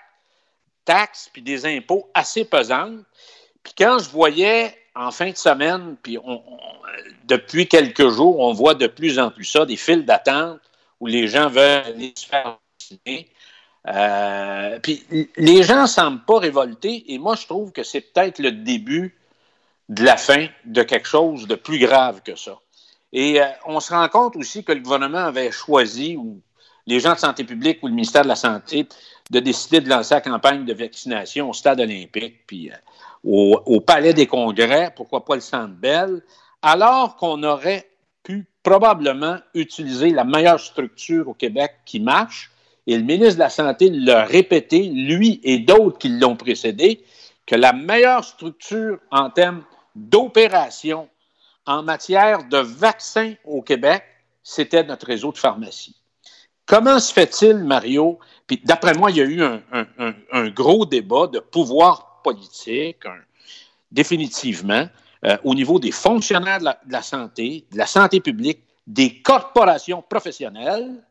[0.83, 2.99] taxes puis des impôts assez pesantes.
[3.63, 6.17] Puis quand je voyais en fin de semaine, puis
[7.23, 10.59] depuis quelques jours, on voit de plus en plus ça, des files d'attente
[11.01, 13.27] où les gens veulent aller se faire vacciner.
[13.87, 15.03] Euh, puis
[15.35, 19.17] les gens ne semblent pas révoltés et moi je trouve que c'est peut-être le début
[19.89, 22.59] de la fin de quelque chose de plus grave que ça.
[23.11, 26.39] Et euh, on se rend compte aussi que le gouvernement avait choisi, ou
[26.87, 28.87] les gens de santé publique ou le ministère de la Santé,
[29.29, 32.75] de décider de lancer la campagne de vaccination au stade olympique, puis euh,
[33.23, 36.21] au, palais des congrès, pourquoi pas le Centre Bell,
[36.61, 37.90] alors qu'on aurait
[38.23, 42.51] pu probablement utiliser la meilleure structure au Québec qui marche.
[42.87, 47.03] Et le ministre de la Santé l'a répété, lui et d'autres qui l'ont précédé,
[47.45, 49.63] que la meilleure structure en termes
[49.95, 51.09] d'opération
[51.65, 54.03] en matière de vaccins au Québec,
[54.43, 55.95] c'était notre réseau de pharmacie.
[56.65, 58.19] Comment se fait-il, Mario?
[58.47, 63.03] Puis d'après moi, il y a eu un, gros débat de pouvoir politique,
[63.91, 64.87] définitivement,
[65.25, 71.03] euh, au niveau des fonctionnaires de la, santé, de la santé publique, des corporations professionnelles,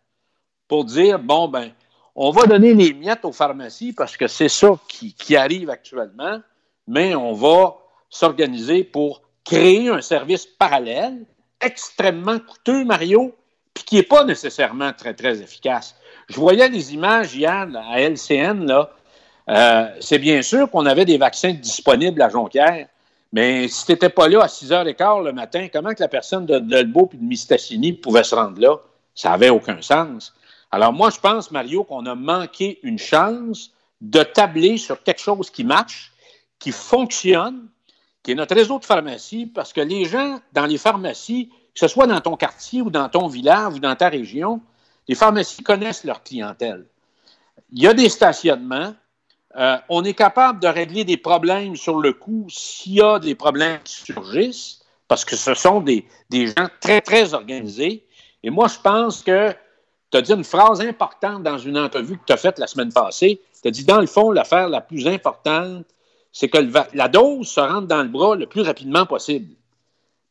[0.66, 1.73] pour dire, bon, ben,
[2.15, 6.41] on va donner les miettes aux pharmacies parce que c'est ça qui, arrive actuellement,
[6.87, 7.77] mais on va
[8.09, 11.24] s'organiser pour créer un service parallèle
[11.61, 13.35] extrêmement coûteux, Mario,
[13.74, 15.97] puis qui n'est pas nécessairement très, très efficace.
[16.28, 18.91] Je voyais les images hier à LCN, là.
[19.49, 22.87] Euh, c'est bien sûr qu'on avait des vaccins disponibles à Jonquière,
[23.32, 26.59] mais si tu n'étais pas là à 6h15 le matin, comment que la personne de
[26.59, 28.77] Delbo et de Mistassini pouvait se rendre là?
[29.15, 30.35] Ça n'avait aucun sens.
[30.70, 35.51] Alors moi, je pense, Mario, qu'on a manqué une chance de tabler sur quelque chose
[35.51, 36.12] qui marche,
[36.59, 37.69] qui fonctionne,
[38.23, 41.89] qui est notre réseau de pharmacies, parce que les gens dans les pharmacies, que ce
[41.89, 44.61] soit dans ton quartier ou dans ton village ou dans ta région,
[45.09, 46.86] les pharmacies connaissent leur clientèle.
[47.73, 48.94] Il y a des stationnements.
[49.56, 53.35] Euh, on est capable de régler des problèmes sur le coup s'il y a des
[53.35, 58.05] problèmes qui surgissent, parce que ce sont des, des gens très, très organisés.
[58.43, 59.52] Et moi, je pense que
[60.10, 62.93] tu as dit une phrase importante dans une entrevue que tu as faite la semaine
[62.93, 63.40] passée.
[63.60, 65.85] Tu as dit, dans le fond, l'affaire la plus importante,
[66.32, 66.59] c'est que
[66.94, 69.55] la dose se rentre dans le bras le plus rapidement possible.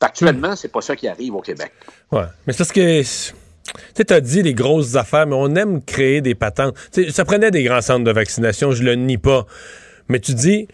[0.02, 1.74] Actuellement, c'est pas ça qui arrive au Québec.
[2.12, 3.04] Oui, mais c'est ce que.
[3.96, 6.76] Tu as dit les grosses affaires, mais on aime créer des patentes.
[7.12, 9.46] ça prenait des grands centres de vaccination, je le nie pas.
[10.08, 10.68] Mais tu dis,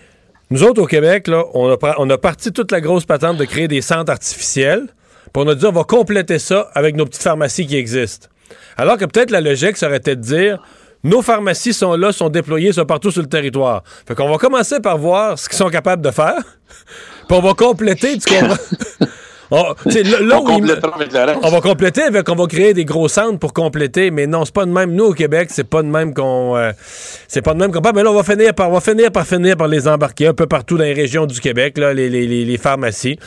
[0.52, 4.12] nous autres au Québec, on, a, parti toute la grosse patente de créer des centres
[4.12, 4.88] artificiels.
[5.34, 8.28] Puis on a dit, on va compléter ça avec nos petites pharmacies qui existent.
[8.78, 10.62] Alors que peut-être la logique serait de dire,
[11.03, 13.84] nos pharmacies sont là, sont déployées, sont partout sur le territoire.
[14.07, 16.38] Fait qu'on va commencer par voir ce qu'ils sont capables de faire.
[17.28, 18.56] Puis on va compléter, tu comprends?
[19.51, 20.61] On, là, on,
[21.43, 24.53] on va compléter avec, on va créer des gros centres pour compléter, mais non, c'est
[24.53, 24.93] pas de même.
[24.93, 26.72] Nous, au Québec, c'est pas de même qu'on, euh,
[27.27, 27.95] c'est pas de même qu'on parle.
[27.95, 30.34] Mais là, on va finir par, on va finir par finir par les embarquer un
[30.34, 33.19] peu partout dans les régions du Québec, là, les, les, les, pharmacies.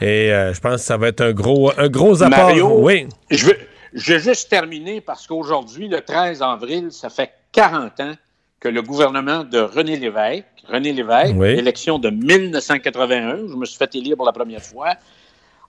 [0.00, 2.38] Et euh, je pense que ça va être un gros, un gros apport.
[2.38, 3.08] Mario, oui.
[3.30, 3.56] Je veux,
[3.94, 8.14] je vais juste terminer parce qu'aujourd'hui, le 13 avril, ça fait 40 ans
[8.60, 13.94] que le gouvernement de René Lévesque, René Lévesque, élection de 1981, je me suis fait
[13.94, 14.94] élire pour la première fois,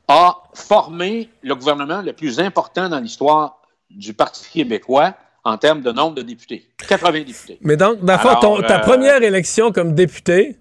[0.07, 3.60] a formé le gouvernement le plus important dans l'histoire
[3.90, 5.14] du Parti québécois
[5.44, 6.68] en termes de nombre de députés.
[6.88, 7.57] 80 députés.
[7.61, 10.57] Mais donc, ta euh, première élection comme député,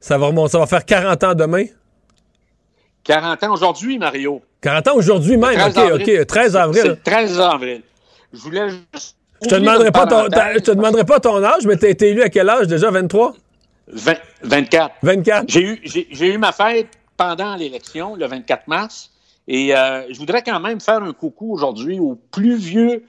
[0.00, 1.64] ça va, remonter, ça va faire 40 ans demain?
[3.04, 4.42] 40 ans aujourd'hui, Mario.
[4.62, 6.80] 40 ans aujourd'hui même, OK, OK, 13 avril.
[6.82, 7.82] C'est le 13 avril.
[8.32, 9.16] Je voulais juste...
[9.42, 12.08] Je te demanderai pas ton, je te demanderai pas ton âge, mais tu as été
[12.08, 13.34] élu à quel âge déjà, 23?
[14.42, 14.94] 24.
[15.02, 15.44] 24.
[15.48, 19.10] J'ai eu, j'ai, eu ma fête pendant l'élection, le 24 mars.
[19.46, 23.04] Et euh, je voudrais quand même faire un coucou aujourd'hui au plus vieux,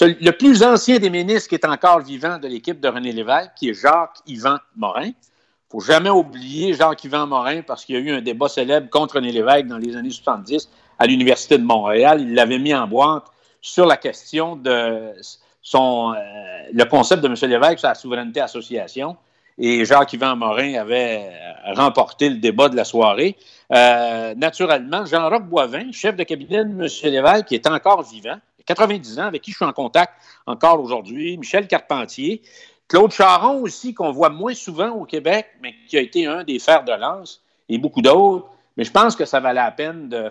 [0.00, 3.70] le plus ancien des ministres qui est encore vivant de l'équipe de René Lévesque, qui
[3.70, 5.10] est Jacques-Yvan Morin
[5.70, 9.30] faut jamais oublier Jacques-Yvan Morin parce qu'il y a eu un débat célèbre contre René
[9.30, 10.68] Lévesque dans les années 70
[10.98, 12.20] à l'Université de Montréal.
[12.20, 13.24] Il l'avait mis en boîte
[13.60, 15.12] sur la question de
[15.62, 16.16] son, euh,
[16.72, 17.34] le concept de M.
[17.48, 19.16] Lévesque sur la souveraineté association.
[19.62, 21.30] Et Jacques-Yvan Morin avait
[21.74, 23.36] remporté le débat de la soirée.
[23.72, 26.88] Euh, naturellement, Jean-Roch Boivin, chef de cabinet de M.
[27.12, 30.14] Lévesque, qui est encore vivant, 90 ans, avec qui je suis en contact
[30.46, 32.40] encore aujourd'hui, Michel Carpentier,
[32.88, 36.58] Claude Charon aussi, qu'on voit moins souvent au Québec, mais qui a été un des
[36.58, 38.46] fers de lance, et beaucoup d'autres.
[38.76, 40.28] Mais je pense que ça valait la peine de,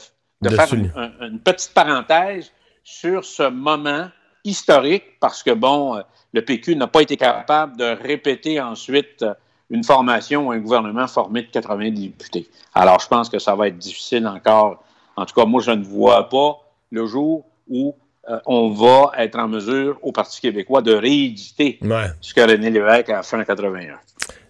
[0.50, 2.52] faire une, petite parenthèse
[2.84, 4.10] sur ce moment
[4.44, 6.02] historique, parce que, bon, euh,
[6.34, 9.34] le PQ n'a pas été capable de répéter ensuite euh,
[9.70, 12.50] une formation ou un gouvernement formé de 80 députés.
[12.74, 14.84] Alors, je pense que ça va être difficile encore.
[15.16, 16.60] En tout cas, moi, je ne vois pas
[16.92, 17.96] le jour où
[18.30, 21.80] euh, on va être en mesure au Parti québécois de rééditer
[22.22, 23.96] ce que René Lévesque a fait en 81.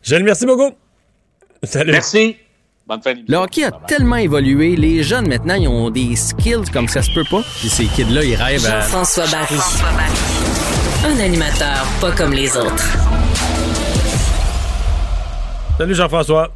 [0.01, 0.71] Je le remercie beaucoup.
[1.63, 1.91] Salut.
[1.91, 2.37] Merci.
[2.87, 6.87] Bonne fin Le hockey a tellement évolué, les jeunes maintenant, ils ont des skills comme
[6.87, 7.43] ça se peut pas.
[7.59, 8.81] Puis ces kids-là, ils rêvent à...
[8.81, 10.38] Jean-François Barry.
[11.01, 12.97] Un animateur pas comme les autres.
[15.77, 16.51] Salut Jean-François.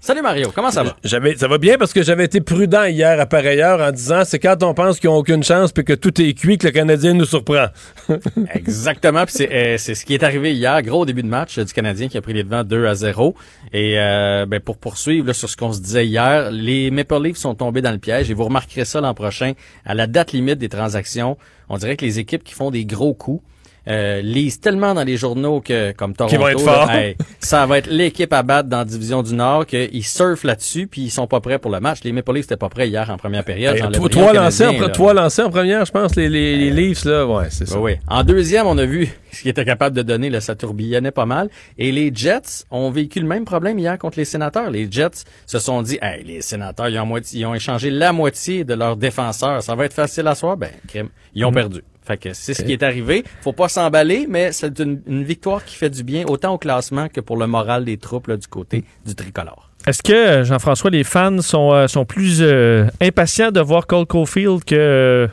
[0.00, 0.94] Salut Mario, comment ça va?
[1.02, 4.22] J'avais, ça va bien parce que j'avais été prudent hier à pareille heure en disant
[4.26, 6.72] c'est quand on pense qu'ils n'ont aucune chance puis que tout est cuit que le
[6.72, 7.68] Canadien nous surprend.
[8.54, 11.72] Exactement, puis c'est, euh, c'est ce qui est arrivé hier, gros début de match du
[11.72, 13.34] Canadien qui a pris les devants 2 à 0.
[13.72, 17.38] Et euh, ben, pour poursuivre là, sur ce qu'on se disait hier, les Maple Leafs
[17.38, 19.54] sont tombés dans le piège et vous remarquerez ça l'an prochain
[19.86, 21.38] à la date limite des transactions.
[21.70, 23.42] On dirait que les équipes qui font des gros coups
[23.88, 28.32] euh, lisent tellement dans les journaux que comme Toronto, là, hey, ça va être l'équipe
[28.32, 31.58] à battre dans la division du Nord, qu'ils surfent là-dessus, puis ils sont pas prêts
[31.58, 31.98] pour le match.
[32.04, 33.76] Les Maple Leafs étaient pas prêts hier en première période.
[33.76, 34.88] Hey, trois, trois lancés en, là.
[34.88, 35.14] trois
[35.50, 37.26] première, je pense, les, les, les Leafs, là.
[37.26, 37.78] Ouais, c'est ça.
[37.78, 37.98] Oui, oui.
[38.08, 40.30] En deuxième, on a vu ce qu'il était capable de donner.
[40.30, 41.48] Là, ça tourbillonnait pas mal.
[41.78, 44.70] Et les Jets ont vécu le même problème hier contre les sénateurs.
[44.70, 48.12] Les Jets se sont dit, hey, les sénateurs, ils ont, moitié, ils ont échangé la
[48.12, 49.62] moitié de leurs défenseurs.
[49.62, 50.56] Ça va être facile à soir?
[50.56, 51.08] Ben, crime.
[51.34, 51.54] Ils ont Mhm.
[51.54, 51.82] perdu.
[52.06, 53.24] Fait que c'est ce qui est arrivé.
[53.42, 57.08] Faut pas s'emballer, mais c'est une, une victoire qui fait du bien autant au classement
[57.08, 59.70] que pour le moral des troupes là, du côté du tricolore.
[59.86, 64.06] Est-ce que, euh, Jean-François, les fans sont, euh, sont plus euh, impatients de voir Cole
[64.06, 65.28] Caulfield que euh,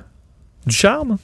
[0.65, 1.17] du charme?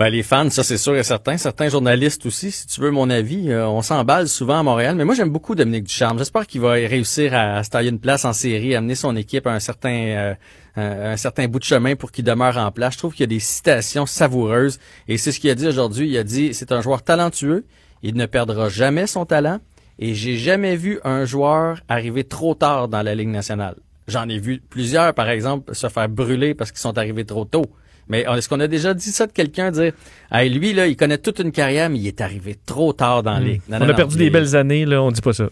[0.00, 1.36] Ben, les fans, ça c'est sûr et certain.
[1.36, 4.94] Certains journalistes aussi, si tu veux mon avis, euh, on s'emballe souvent à Montréal.
[4.94, 6.16] Mais moi, j'aime beaucoup Dominique Ducharme.
[6.16, 9.50] J'espère qu'il va réussir à, se tailler une place en série, amener son équipe à
[9.52, 10.34] un certain, euh,
[10.76, 12.94] un, un certain bout de chemin pour qu'il demeure en place.
[12.94, 14.78] Je trouve qu'il y a des citations savoureuses.
[15.08, 16.08] Et c'est ce qu'il a dit aujourd'hui.
[16.08, 17.64] Il a dit, c'est un joueur talentueux.
[18.02, 19.58] Il ne perdra jamais son talent.
[19.98, 23.74] Et j'ai jamais vu un joueur arriver trop tard dans la Ligue nationale.
[24.08, 27.66] J'en ai vu plusieurs, par exemple, se faire brûler parce qu'ils sont arrivés trop tôt.
[28.08, 29.92] Mais est-ce qu'on a déjà dit ça de quelqu'un, dire,
[30.32, 33.34] hey, lui, là, il connaît toute une carrière, mais il est arrivé trop tard dans
[33.34, 33.60] la Ligue.
[33.68, 35.48] Non, on non, a non, perdu des est- belles années, là, on dit pas ça.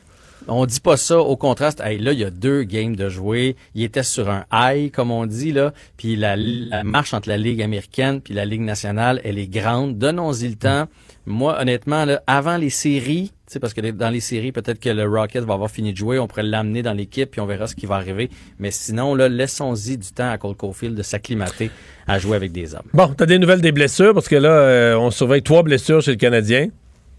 [0.48, 1.18] On dit pas ça.
[1.18, 3.56] Au contraste, hey, là, il y a deux games de jouer.
[3.74, 5.72] Il était sur un high, comme on dit, là.
[5.96, 6.36] Puis la,
[6.84, 9.98] marche entre la Ligue américaine puis la Ligue nationale, elle est grande.
[9.98, 10.86] Donnons-y le temps.
[11.26, 15.44] Moi, honnêtement, avant les séries, tu parce que dans les séries, peut-être que le Rocket
[15.44, 16.18] va avoir fini de jouer.
[16.18, 18.30] On pourrait l'amener dans l'équipe puis on verra ce qui va arriver.
[18.58, 21.70] Mais sinon, là, laissons-y du temps à Cole Caulfield de s'acclimater
[22.06, 22.86] à jouer avec des hommes.
[22.94, 26.12] Bon, t'as des nouvelles des blessures parce que là, euh, on surveille trois blessures chez
[26.12, 26.68] le Canadien.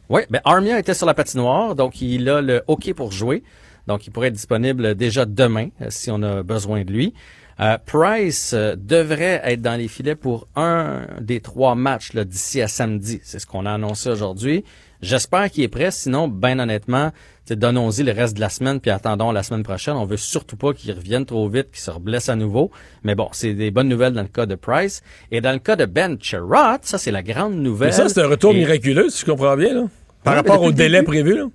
[0.10, 3.44] Oui, ben Armia était sur la patinoire, donc il a le hockey pour jouer.
[3.88, 7.14] Donc il pourrait être disponible déjà demain euh, si on a besoin de lui.
[7.60, 12.68] Euh, Price euh, devrait être dans les filets pour un des trois matchs d'ici à
[12.68, 13.19] samedi.
[13.23, 14.64] C'est ce qu'on a annoncé aujourd'hui.
[15.02, 15.91] J'espère qu'il est prêt.
[15.91, 17.11] Sinon, ben honnêtement,
[17.49, 19.95] donnons-y le reste de la semaine puis attendons la semaine prochaine.
[19.95, 22.69] On veut surtout pas qu'il revienne trop vite, qu'il se reblesse à nouveau.
[23.03, 25.02] Mais bon, c'est des bonnes nouvelles dans le cas de Price.
[25.31, 27.90] Et dans le cas de Ben Sherratt, ça c'est la grande nouvelle.
[27.90, 29.84] Mais ça, c'est un retour Et- miraculeux, si je comprends bien, là.
[30.30, 31.45] Par rapport au délai début- prévu, là.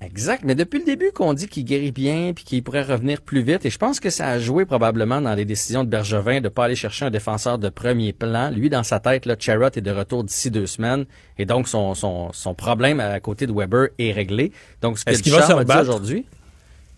[0.00, 3.40] Exact, mais depuis le début qu'on dit qu'il guérit bien puis qu'il pourrait revenir plus
[3.40, 6.50] vite, et je pense que ça a joué probablement dans les décisions de Bergevin de
[6.50, 8.50] pas aller chercher un défenseur de premier plan.
[8.50, 11.06] Lui, dans sa tête, là, Charrot est de retour d'ici deux semaines,
[11.38, 14.52] et donc son, son, son problème à côté de Weber est réglé.
[14.82, 15.80] Donc, ce que Est-ce qu'il va se a dit rebattre?
[15.80, 16.26] aujourd'hui,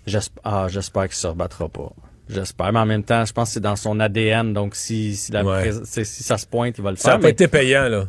[0.06, 1.92] j'espère, ah, j'espère qu'il se rebattra pas.
[2.28, 5.30] J'espère, mais en même temps, je pense que c'est dans son ADN, donc si, si,
[5.30, 5.70] la Ouais.
[5.84, 7.12] si ça se pointe, il va le Ça faire.
[7.12, 8.08] n'a pas mais- été payant, là.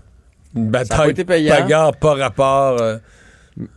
[0.56, 1.54] Une Ça a pas bataille, été payant.
[1.54, 2.82] bagarre, pas rapport.
[2.82, 2.98] euh,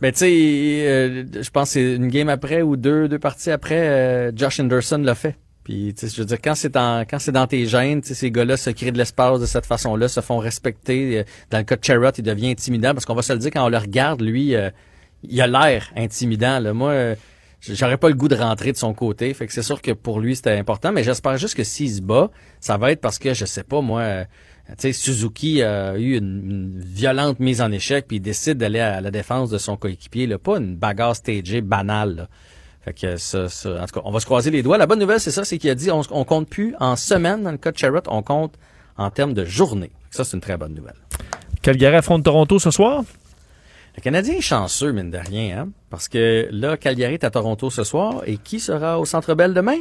[0.01, 3.87] Mais tu sais, euh, je pense c'est une game après ou deux, deux parties après,
[3.89, 5.35] euh, Josh Anderson l'a fait.
[5.63, 8.71] Puis, je veux dire, quand c'est en, quand c'est dans tes gènes, ces gars-là se
[8.71, 11.19] créent de l'espace de cette façon-là, se font respecter.
[11.19, 13.51] Euh, Dans le cas de Charrot, il devient intimidant parce qu'on va se le dire
[13.51, 14.71] quand on le regarde, lui, euh,
[15.23, 16.59] il a l'air intimidant.
[16.59, 16.73] Là.
[16.73, 17.15] Moi, euh,
[17.61, 19.31] j'aurais pas le goût de rentrer de son côté.
[19.35, 20.91] Fait que c'est sûr que pour lui, c'était important.
[20.91, 23.81] Mais j'espère juste que s'il se bat, ça va être parce que, je sais pas,
[23.81, 24.25] moi,
[24.77, 29.01] sais, Suzuki a eu une, une violente mise en échec, puis il décide d'aller à
[29.01, 32.15] la défense de son coéquipier, là, pas une bagarre stagée banale.
[32.15, 32.27] là.
[32.83, 34.77] Fait que ça, ça- en tout cas, on va se croiser les doigts.
[34.77, 37.43] La bonne nouvelle, c'est ça, c'est qu'il a dit, on, on compte plus en semaine
[37.43, 38.53] dans le cas de Charrot, on compte
[38.97, 39.91] en termes de journée.
[40.09, 40.95] Ça, c'est une très bonne nouvelle.
[41.61, 43.03] Calgary affronte Toronto ce soir?
[43.97, 45.69] Le Canadien est chanceux, mine de rien, hein?
[45.89, 49.53] Parce que là, Calgary est à Toronto ce soir, et qui sera au Centre Bell
[49.53, 49.77] demain?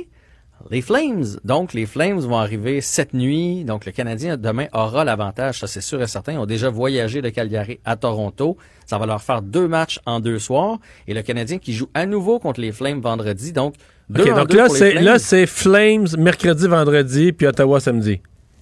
[0.71, 1.25] Les Flames.
[1.45, 3.65] Donc, les Flames vont arriver cette nuit.
[3.65, 5.61] Donc, le Canadien, demain, aura l'avantage.
[5.61, 6.33] Ça, c'est sûr et certain.
[6.33, 8.57] Ils ont déjà voyagé de Calgary à Toronto.
[8.87, 10.79] Ça va leur faire deux matchs en deux soirs.
[11.09, 13.53] Et le Canadien qui joue à nouveau contre les Flames vendredi.
[13.53, 13.75] Donc,
[14.09, 15.05] deux en donc deux là, c'est, Flames.
[15.05, 18.21] là, c'est Flames mercredi, vendredi, puis Ottawa samedi.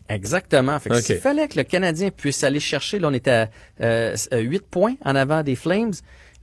[0.08, 0.78] Exactement.
[0.78, 3.48] Fait que s'il fallait que le Canadien puisse aller chercher, là, on était à
[3.82, 5.92] euh, 8 points en avant des Flames.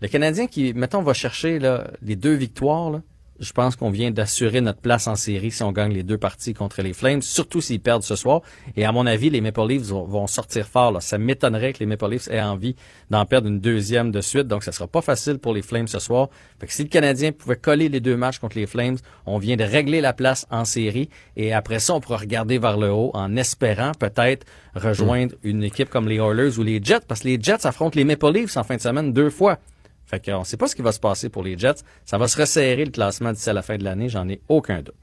[0.01, 3.01] Le Canadien qui, mettons, va chercher là, les deux victoires, là,
[3.39, 6.53] je pense qu'on vient d'assurer notre place en série si on gagne les deux parties
[6.53, 8.41] contre les Flames, surtout s'ils perdent ce soir.
[8.77, 10.91] Et à mon avis, les Maple Leafs vont, sortir fort.
[10.91, 11.01] Là.
[11.01, 12.75] Ça m'étonnerait que les Maple Leafs aient envie
[13.09, 14.47] d'en perdre une deuxième de suite.
[14.47, 16.29] Donc, ça sera pas facile pour les Flames ce soir.
[16.59, 19.57] Fait que si le Canadien pouvait coller les deux matchs contre les Flames, on vient
[19.57, 21.09] de régler la place en série.
[21.35, 24.45] Et après ça, on pourra regarder vers le haut en espérant peut-être
[24.75, 27.01] rejoindre une équipe comme les Oilers ou les Jets.
[27.07, 29.59] Parce que les Jets affrontent les Maple Leafs en fin de semaine deux fois.
[30.05, 31.83] Fait qu'on sait pas ce qui va se passer pour les Jets.
[32.05, 34.81] Ça va se resserrer le classement d'ici à la fin de l'année, j'en ai aucun
[34.81, 34.95] doute.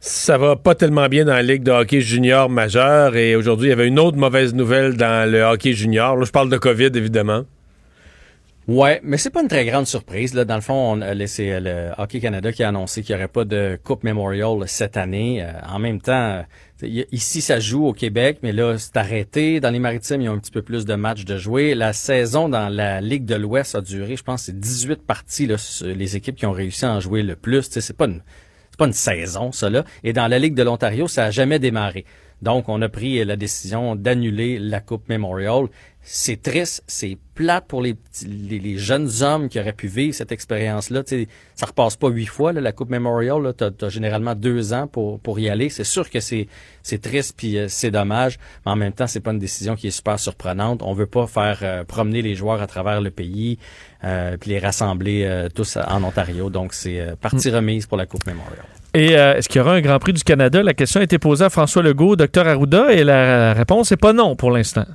[0.00, 3.70] Ça va pas tellement bien dans la Ligue de hockey junior majeur et aujourd'hui, il
[3.70, 6.16] y avait une autre mauvaise nouvelle dans le hockey junior.
[6.16, 7.44] Là, je parle de COVID, évidemment.
[8.68, 10.34] Ouais, mais c'est pas une très grande surprise.
[10.34, 10.44] Là.
[10.44, 13.28] Dans le fond, on, euh, c'est le Hockey Canada qui a annoncé qu'il n'y aurait
[13.28, 15.40] pas de Coupe Memorial cette année.
[15.40, 16.42] Euh, en même temps,
[16.82, 19.60] euh, ici, ça joue au Québec, mais là, c'est arrêté.
[19.60, 21.76] Dans les maritimes, il y a un petit peu plus de matchs de jouer.
[21.76, 25.48] La saison dans la Ligue de l'Ouest a duré, je pense, c'est 18 parties,
[25.82, 27.68] les équipes qui ont réussi à en jouer le plus.
[27.70, 28.20] C'est pas une
[28.72, 29.84] c'est pas une saison, ça là.
[30.04, 32.04] Et dans la Ligue de l'Ontario, ça a jamais démarré.
[32.42, 35.68] Donc, on a pris la décision d'annuler la Coupe Memorial
[36.08, 40.30] c'est triste, c'est plate pour les, les, les, jeunes hommes qui auraient pu vivre cette
[40.30, 41.02] expérience-là.
[41.02, 43.52] Tu sais, ça repasse pas huit fois, là, la Coupe Memorial.
[43.58, 45.68] Tu as, généralement deux ans pour, pour y aller.
[45.68, 46.46] C'est sûr que c'est,
[46.84, 49.88] c'est triste puis euh, c'est dommage, mais en même temps, c'est pas une décision qui
[49.88, 50.80] est super surprenante.
[50.84, 53.58] On veut pas faire euh, promener les joueurs à travers le pays
[54.04, 56.50] euh, puis les rassembler euh, tous en Ontario.
[56.50, 57.54] Donc, c'est partie mm.
[57.54, 58.64] remise pour la Coupe Memorial.
[58.94, 60.62] Et est-ce qu'il y aura un Grand Prix du Canada?
[60.62, 64.12] La question a été posée à François Legault, docteur Arruda, et la réponse est pas
[64.12, 64.86] non pour l'instant.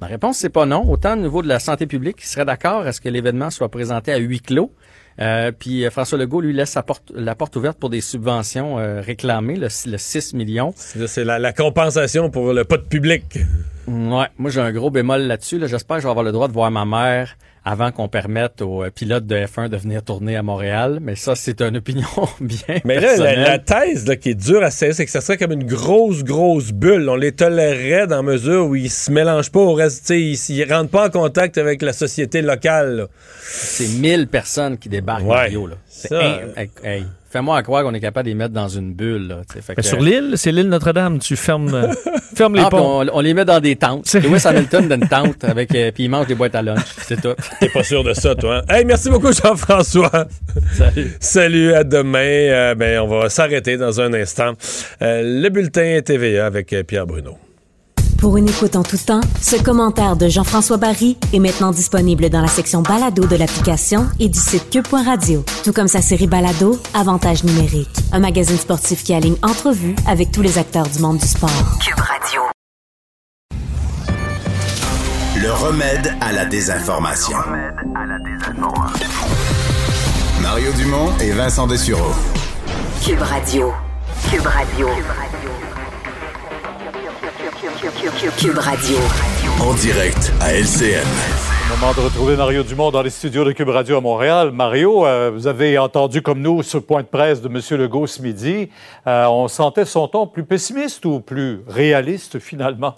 [0.00, 0.88] La réponse, c'est pas non.
[0.90, 3.70] Autant au niveau de la santé publique, il serait d'accord à ce que l'événement soit
[3.70, 4.70] présenté à huis clos.
[5.18, 8.78] Euh, puis euh, François Legault lui laisse la porte, la porte ouverte pour des subventions
[8.78, 10.74] euh, réclamées, le, 6 millions.
[10.76, 13.38] C'est la, la, compensation pour le pas de public.
[13.86, 15.58] Ouais, moi j'ai un gros bémol là-dessus.
[15.58, 15.68] Là.
[15.68, 18.84] J'espère que je vais avoir le droit de voir ma mère avant qu'on permette aux
[18.84, 21.00] euh, pilotes de F1 de venir tourner à Montréal.
[21.02, 22.06] Mais ça, c'est une opinion
[22.40, 25.36] bien Mais là, la, thèse là, qui est dure à saisir, c'est que ça serait
[25.36, 27.08] comme une grosse, grosse bulle.
[27.08, 30.90] On les tolérerait dans mesure où ils se mélangent pas au reste, ils, ils rentrent
[30.90, 33.08] pas en contact avec la société locale.
[33.42, 35.66] C'est 1000 personnes qui débarquent ouais, Rio.
[35.66, 35.74] Là.
[35.88, 36.40] Ça,
[36.84, 37.04] hey,
[37.36, 39.28] Fais-moi croire qu'on est capable de les mettre dans une bulle.
[39.28, 41.18] Là, fait sur l'île, c'est l'île Notre-Dame.
[41.18, 41.92] Tu fermes, euh,
[42.34, 43.06] fermes les ah, ponts.
[43.12, 44.10] On, les met dans des tentes.
[44.14, 46.86] Lewis Hamilton dans une tente avec euh, puis il mange des boîtes à lunch.
[47.02, 47.34] C'est tout.
[47.60, 48.62] T'es pas sûr de ça, toi.
[48.70, 48.74] Hein?
[48.74, 50.28] Hey, merci beaucoup, Jean-François.
[50.72, 51.14] Salut.
[51.20, 52.20] Salut, à demain.
[52.20, 54.54] Euh, ben, on va s'arrêter dans un instant.
[55.02, 57.36] le bulletin TVA avec Pierre Bruno.
[58.18, 62.40] Pour une écoute en tout temps, ce commentaire de Jean-François Barry est maintenant disponible dans
[62.40, 65.44] la section balado de l'application et du site cube.radio.
[65.64, 70.42] Tout comme sa série balado, Avantage numérique, un magazine sportif qui aligne entrevues avec tous
[70.42, 71.50] les acteurs du monde du sport.
[71.84, 72.42] Cube Radio.
[75.42, 77.36] Le remède à la désinformation.
[77.36, 79.06] Le remède à la désinformation.
[80.40, 82.12] Mario Dumont et Vincent Dessureau.
[83.04, 83.72] Cube Radio.
[84.30, 84.86] Cube Radio.
[84.86, 85.65] Cube Radio.
[87.48, 88.96] Cube Radio.
[89.60, 91.06] En direct à LCN.
[91.70, 94.50] Moment de retrouver Mario Dumont dans les studios de Cube Radio à Montréal.
[94.50, 97.60] Mario, euh, vous avez entendu comme nous ce point de presse de M.
[97.78, 98.68] Legault ce midi.
[99.06, 102.96] Euh, on sentait son ton plus pessimiste ou plus réaliste finalement?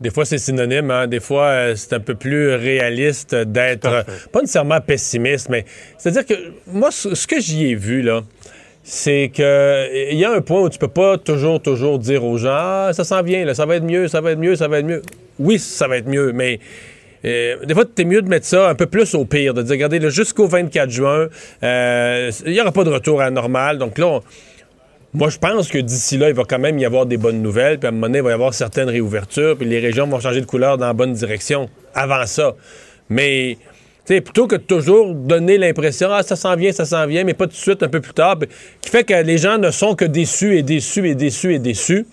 [0.00, 0.90] Des fois, c'est synonyme.
[0.90, 1.06] Hein.
[1.06, 5.64] Des fois, euh, c'est un peu plus réaliste d'être, pas nécessairement pessimiste, mais
[5.96, 8.20] c'est-à-dire que moi, ce que j'y ai vu, là,
[8.84, 12.38] c'est que il y a un point où tu peux pas toujours, toujours dire aux
[12.38, 14.68] gens ah, ça s'en vient, là, ça va être mieux, ça va être mieux, ça
[14.68, 15.02] va être mieux.
[15.38, 16.58] Oui, ça va être mieux, mais
[17.24, 19.72] euh, des fois, c'est mieux de mettre ça un peu plus au pire, de dire
[19.72, 21.28] regardez, jusqu'au 24 juin,
[21.62, 23.78] euh, il n'y aura pas de retour à normal.
[23.78, 24.20] Donc là,
[25.14, 27.78] moi, je pense que d'ici là, il va quand même y avoir des bonnes nouvelles,
[27.78, 30.20] puis à un moment donné, il va y avoir certaines réouvertures, puis les régions vont
[30.20, 32.54] changer de couleur dans la bonne direction avant ça.
[33.08, 33.58] Mais
[34.06, 37.52] Plutôt que toujours donner l'impression, ah, ça s'en vient, ça s'en vient, mais pas tout
[37.52, 38.38] de suite, un peu plus tard,
[38.80, 42.06] qui fait que les gens ne sont que déçus et déçus et déçus et déçus.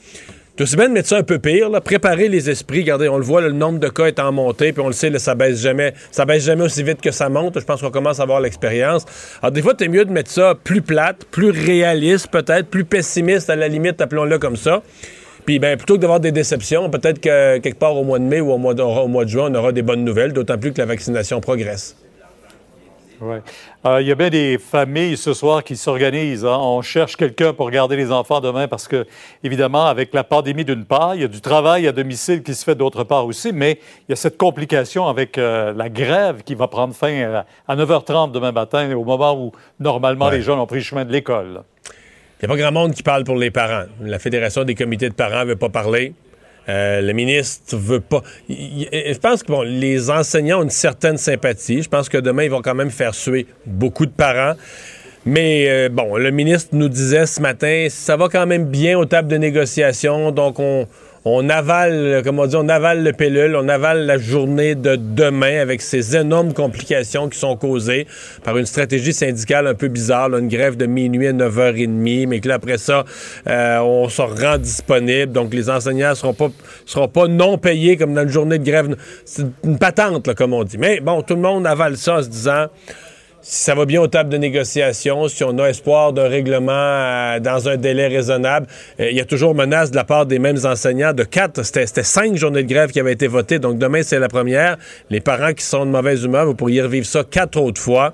[0.55, 2.81] Tout aussi bien de mettre ça un peu pire, préparer les esprits.
[2.81, 5.17] Regardez, on le voit, le nombre de cas est en montée, puis on le sait,
[5.17, 7.57] ça baisse jamais, ça baisse jamais aussi vite que ça monte.
[7.59, 9.05] Je pense qu'on commence à avoir l'expérience.
[9.41, 13.49] Alors, des fois, c'est mieux de mettre ça plus plate, plus réaliste, peut-être, plus pessimiste
[13.49, 14.83] à la limite, appelons-le comme ça.
[15.49, 18.39] Puis ben, plutôt que d'avoir des déceptions, peut-être que quelque part au mois de mai
[18.39, 20.71] ou au mois de, au mois de juin, on aura des bonnes nouvelles, d'autant plus
[20.71, 21.95] que la vaccination progresse.
[23.19, 23.37] Oui.
[23.87, 26.45] Euh, il y a bien des familles ce soir qui s'organisent.
[26.45, 26.55] Hein.
[26.61, 29.07] On cherche quelqu'un pour garder les enfants demain parce que,
[29.43, 32.63] évidemment, avec la pandémie d'une part, il y a du travail à domicile qui se
[32.63, 36.53] fait d'autre part aussi, mais il y a cette complication avec euh, la grève qui
[36.53, 40.77] va prendre fin à 9h30 demain matin, au moment où, normalement, les jeunes ont pris
[40.77, 41.63] le chemin de l'école.
[42.41, 43.83] Il n'y a pas grand monde qui parle pour les parents.
[44.01, 46.13] La Fédération des comités de parents ne veut pas parler.
[46.69, 48.21] Euh, le ministre veut pas.
[48.47, 51.81] je pense que les enseignants ont une certaine sympathie.
[51.81, 54.55] Je pense que demain, ils vont quand même faire suer beaucoup de parents.
[55.25, 59.05] Mais euh, bon, le ministre nous disait ce matin, ça va quand même bien aux
[59.05, 60.87] tables de négociation, donc on,
[61.25, 65.59] on avale, comme on dit, on avale le pilule, on avale la journée de demain
[65.59, 68.07] avec ces énormes complications qui sont causées
[68.43, 72.47] par une stratégie syndicale un peu bizarre, une grève de minuit à 9h30, mais que
[72.47, 73.03] là, après ça,
[73.47, 76.49] euh, on se rend disponible, donc les enseignants seront pas
[76.85, 78.95] seront pas non payés comme dans une journée de grève.
[79.25, 80.77] C'est une patente, comme on dit.
[80.77, 82.67] Mais bon, tout le monde avale ça en se disant
[83.41, 87.39] si ça va bien aux tables de négociation, si on a espoir d'un règlement euh,
[87.39, 88.67] dans un délai raisonnable,
[88.99, 91.63] euh, il y a toujours menace de la part des mêmes enseignants de quatre.
[91.63, 93.59] C'était cinq journées de grève qui avaient été votées.
[93.59, 94.77] Donc demain, c'est la première.
[95.09, 98.11] Les parents qui sont de mauvaise humeur, vous pourriez revivre ça quatre autres fois.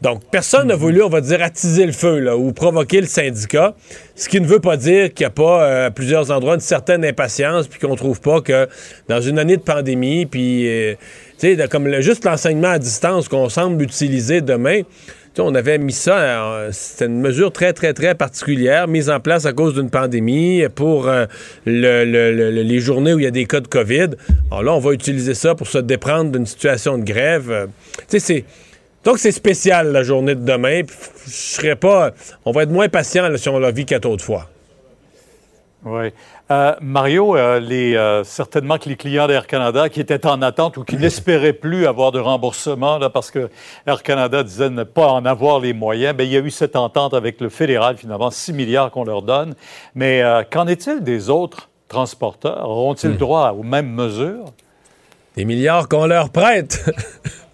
[0.00, 3.74] Donc, personne n'a voulu, on va dire, attiser le feu là, ou provoquer le syndicat,
[4.14, 6.60] ce qui ne veut pas dire qu'il n'y a pas, euh, à plusieurs endroits, une
[6.60, 8.68] certaine impatience, puis qu'on trouve pas que
[9.08, 10.94] dans une année de pandémie, puis, euh,
[11.38, 14.82] tu sais, comme juste l'enseignement à distance qu'on semble utiliser demain,
[15.40, 19.46] on avait mis ça, euh, c'était une mesure très, très, très particulière, mise en place
[19.46, 21.26] à cause d'une pandémie pour euh,
[21.64, 24.08] le- le- le- les journées où il y a des cas de COVID.
[24.50, 27.50] Alors là, on va utiliser ça pour se déprendre d'une situation de grève.
[27.52, 27.66] Euh,
[27.98, 28.44] tu sais, c'est...
[29.04, 30.82] Donc, c'est spécial la journée de demain.
[31.26, 32.10] Je serais pas.
[32.44, 34.50] On va être moins patient là, si on la vit quatre autres fois.
[35.84, 36.08] Oui.
[36.50, 40.78] Euh, Mario, euh, les, euh, certainement que les clients d'Air Canada qui étaient en attente
[40.78, 43.50] ou qui n'espéraient plus avoir de remboursement là, parce que
[43.86, 46.76] Air Canada disait ne pas en avoir les moyens, bien, il y a eu cette
[46.76, 49.54] entente avec le fédéral, finalement, 6 milliards qu'on leur donne.
[49.94, 52.68] Mais qu'en est-il des autres transporteurs?
[52.68, 54.46] Auront-ils droit aux mêmes mesures?
[55.36, 56.84] Des milliards qu'on leur prête.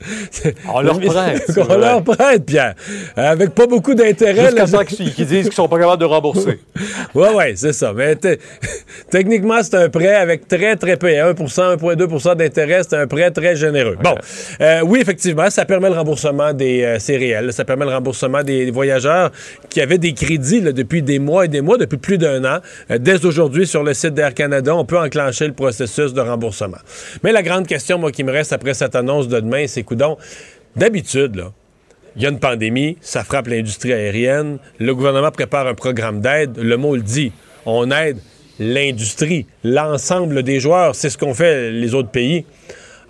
[0.72, 1.78] On leur prête, vrai.
[1.78, 2.74] leur prête, Pierre.
[3.16, 4.46] Avec pas beaucoup d'intérêt.
[4.46, 6.60] Jusqu'à ça qu'ils disent qu'ils sont pas capables de rembourser.
[7.14, 7.92] Oui, oui, c'est ça.
[7.94, 8.36] Mais te-
[9.10, 11.06] techniquement, c'est un prêt avec très, très peu.
[11.08, 13.96] 1% 1,2% d'intérêt, c'est un prêt très généreux.
[14.02, 14.14] Bon,
[14.60, 16.82] euh, oui, effectivement, ça permet le remboursement des...
[16.82, 17.52] euh, réel.
[17.52, 19.30] Ça permet le remboursement des voyageurs
[19.70, 22.58] qui avaient des crédits là, depuis des mois et des mois, depuis plus d'un an.
[22.90, 26.78] Euh, dès aujourd'hui, sur le site d'Air Canada, on peut enclencher le processus de remboursement.
[27.22, 29.82] Mais la grande question, moi, qui me reste après cette annonce de demain, c'est,
[30.76, 31.44] d'habitude,
[32.16, 34.58] il y a une pandémie, ça frappe l'industrie aérienne.
[34.78, 36.58] Le gouvernement prépare un programme d'aide.
[36.58, 37.32] Le mot le dit.
[37.66, 38.18] On aide
[38.60, 40.94] l'industrie, l'ensemble des joueurs.
[40.94, 42.44] C'est ce qu'ont fait les autres pays.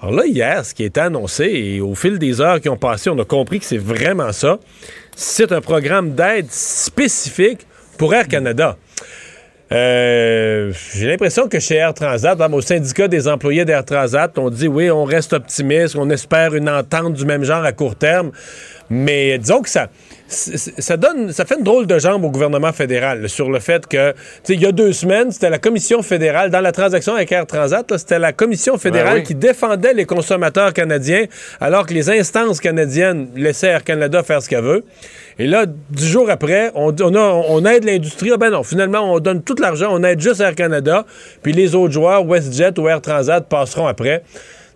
[0.01, 2.77] Alors là, hier, ce qui a été annoncé, et au fil des heures qui ont
[2.77, 4.59] passé, on a compris que c'est vraiment ça.
[5.15, 7.66] C'est un programme d'aide spécifique
[7.98, 8.77] pour Air Canada.
[9.73, 14.69] Euh, J'ai l'impression que chez Air Transat, au syndicat des employés d'Air Transat, on dit
[14.69, 18.31] oui, on reste optimiste, on espère une entente du même genre à court terme.
[18.91, 19.89] Mais disons que ça,
[20.28, 23.86] ça donne, ça fait une drôle de jambe au gouvernement fédéral là, sur le fait
[23.86, 27.15] que, tu sais, il y a deux semaines, c'était la commission fédérale, dans la transaction
[27.15, 29.27] avec Air Transat, c'était la commission fédérale Ben oui.
[29.27, 31.24] qui défendait les consommateurs canadiens,
[31.61, 34.85] alors que les instances canadiennes laissaient Air Canada faire ce qu'elle veut.
[35.39, 38.31] Et là, dix jours après, on, on, a- on aide l'industrie.
[38.32, 41.05] Ah ben non, finalement, on donne tout l'argent, on aide juste Air Canada,
[41.43, 44.23] puis les autres joueurs, WestJet ou Air Transat, passeront après.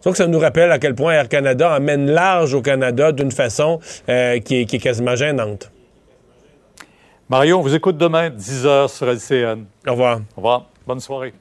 [0.04, 3.80] Donc, ça nous rappelle à quel point Air Canada emmène large au Canada d'une façon
[4.08, 5.70] euh, qui, est, qui est quasiment gênante.
[7.28, 9.64] Mario, on vous écoute demain, 10h sur LCN.
[9.86, 10.20] Au revoir.
[10.34, 10.66] Au revoir.
[10.86, 11.34] Bonne soirée.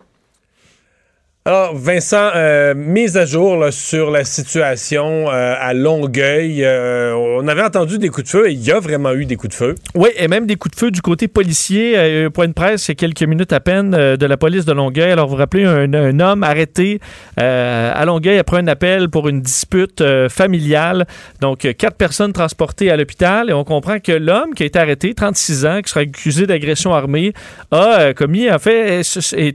[1.48, 6.66] Alors, Vincent, euh, mise à jour sur la situation euh, à Longueuil.
[6.66, 9.38] Euh, on avait entendu des coups de feu et il y a vraiment eu des
[9.38, 9.76] coups de feu.
[9.96, 12.28] Oui, et même des coups de feu du côté policier.
[12.32, 15.10] Point de presse, il quelques minutes à peine, de la police de Longueuil.
[15.10, 17.00] Alors, vous vous rappelez, un, homme arrêté
[17.38, 21.08] à Longueuil après un appel pour une dispute familiale.
[21.40, 23.50] Donc, quatre personnes transportées à l'hôpital.
[23.50, 26.94] Et on comprend que l'homme qui a été arrêté, 36 ans, qui sera accusé d'agression
[26.94, 27.32] armée,
[27.72, 29.02] a commis, en fait,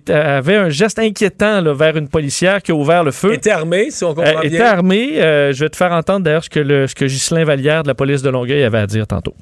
[0.08, 3.32] avait un geste inquiétant vers une policière qui a ouvert le feu.
[3.34, 4.50] Était armé, si on comprend Euh, bien.
[4.50, 5.20] était armé.
[5.20, 7.88] Euh, je vais te faire entendre d'ailleurs ce que, le, ce que Ghislain Vallière de
[7.88, 9.34] la police de Longueuil avait à dire tantôt.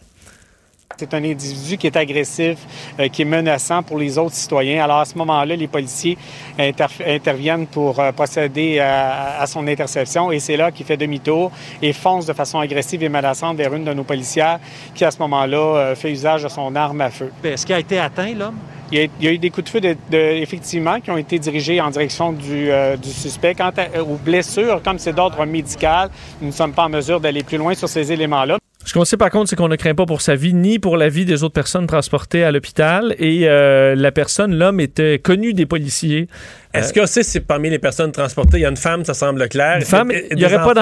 [0.98, 2.58] C'est un individu qui est agressif,
[2.98, 4.84] euh, qui est menaçant pour les autres citoyens.
[4.84, 6.18] Alors à ce moment-là, les policiers
[6.58, 11.52] interf- interviennent pour euh, procéder à, à son interception et c'est là qu'il fait demi-tour
[11.80, 14.58] et fonce de façon agressive et menaçante vers une de nos policières
[14.94, 17.30] qui à ce moment-là euh, fait usage de son arme à feu.
[17.44, 18.56] Est-ce qu'il a été atteint, l'homme?
[18.92, 21.90] Il y, a, eu des coups de feu, de, effectivement, qui ont été dirigés en
[21.90, 23.54] direction du, euh, suspect.
[23.54, 26.10] Quant à- aux blessures, comme c'est d'ordre médical,
[26.40, 28.58] nous ne sommes pas en mesure d'aller plus loin sur ces éléments-là.
[28.90, 30.96] Ce qu'on sait par contre, c'est qu'on ne craint pas pour sa vie ni pour
[30.96, 33.14] la vie des autres personnes transportées à l'hôpital.
[33.20, 36.26] Et euh, la personne, l'homme, était connu des policiers.
[36.74, 39.48] Est-ce que c'est c'est parmi les personnes transportées, il y a une femme, ça semble
[39.48, 39.76] clair.
[39.76, 40.74] Une femme, il n'y aurait pas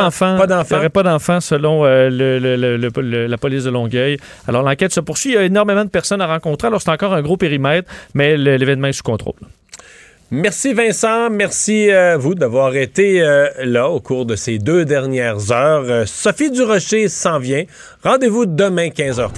[0.71, 4.17] Il n'y aurait d'enfants selon euh, le- le- le- le- le- la police de Longueuil.
[4.47, 5.33] Alors l'enquête se poursuit.
[5.33, 6.69] Il y a énormément de personnes à rencontrer.
[6.69, 9.35] Alors c'est encore un gros périmètre, mais l'événement est sous contrôle.
[10.31, 15.53] Merci Vincent, merci à vous d'avoir été euh, là au cours de ces deux dernières
[15.53, 15.85] heures.
[15.89, 17.65] Euh, Sophie Durocher s'en vient.
[18.05, 19.31] Rendez-vous demain 15h30.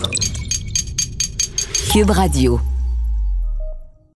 [1.93, 2.59] Cube Radio.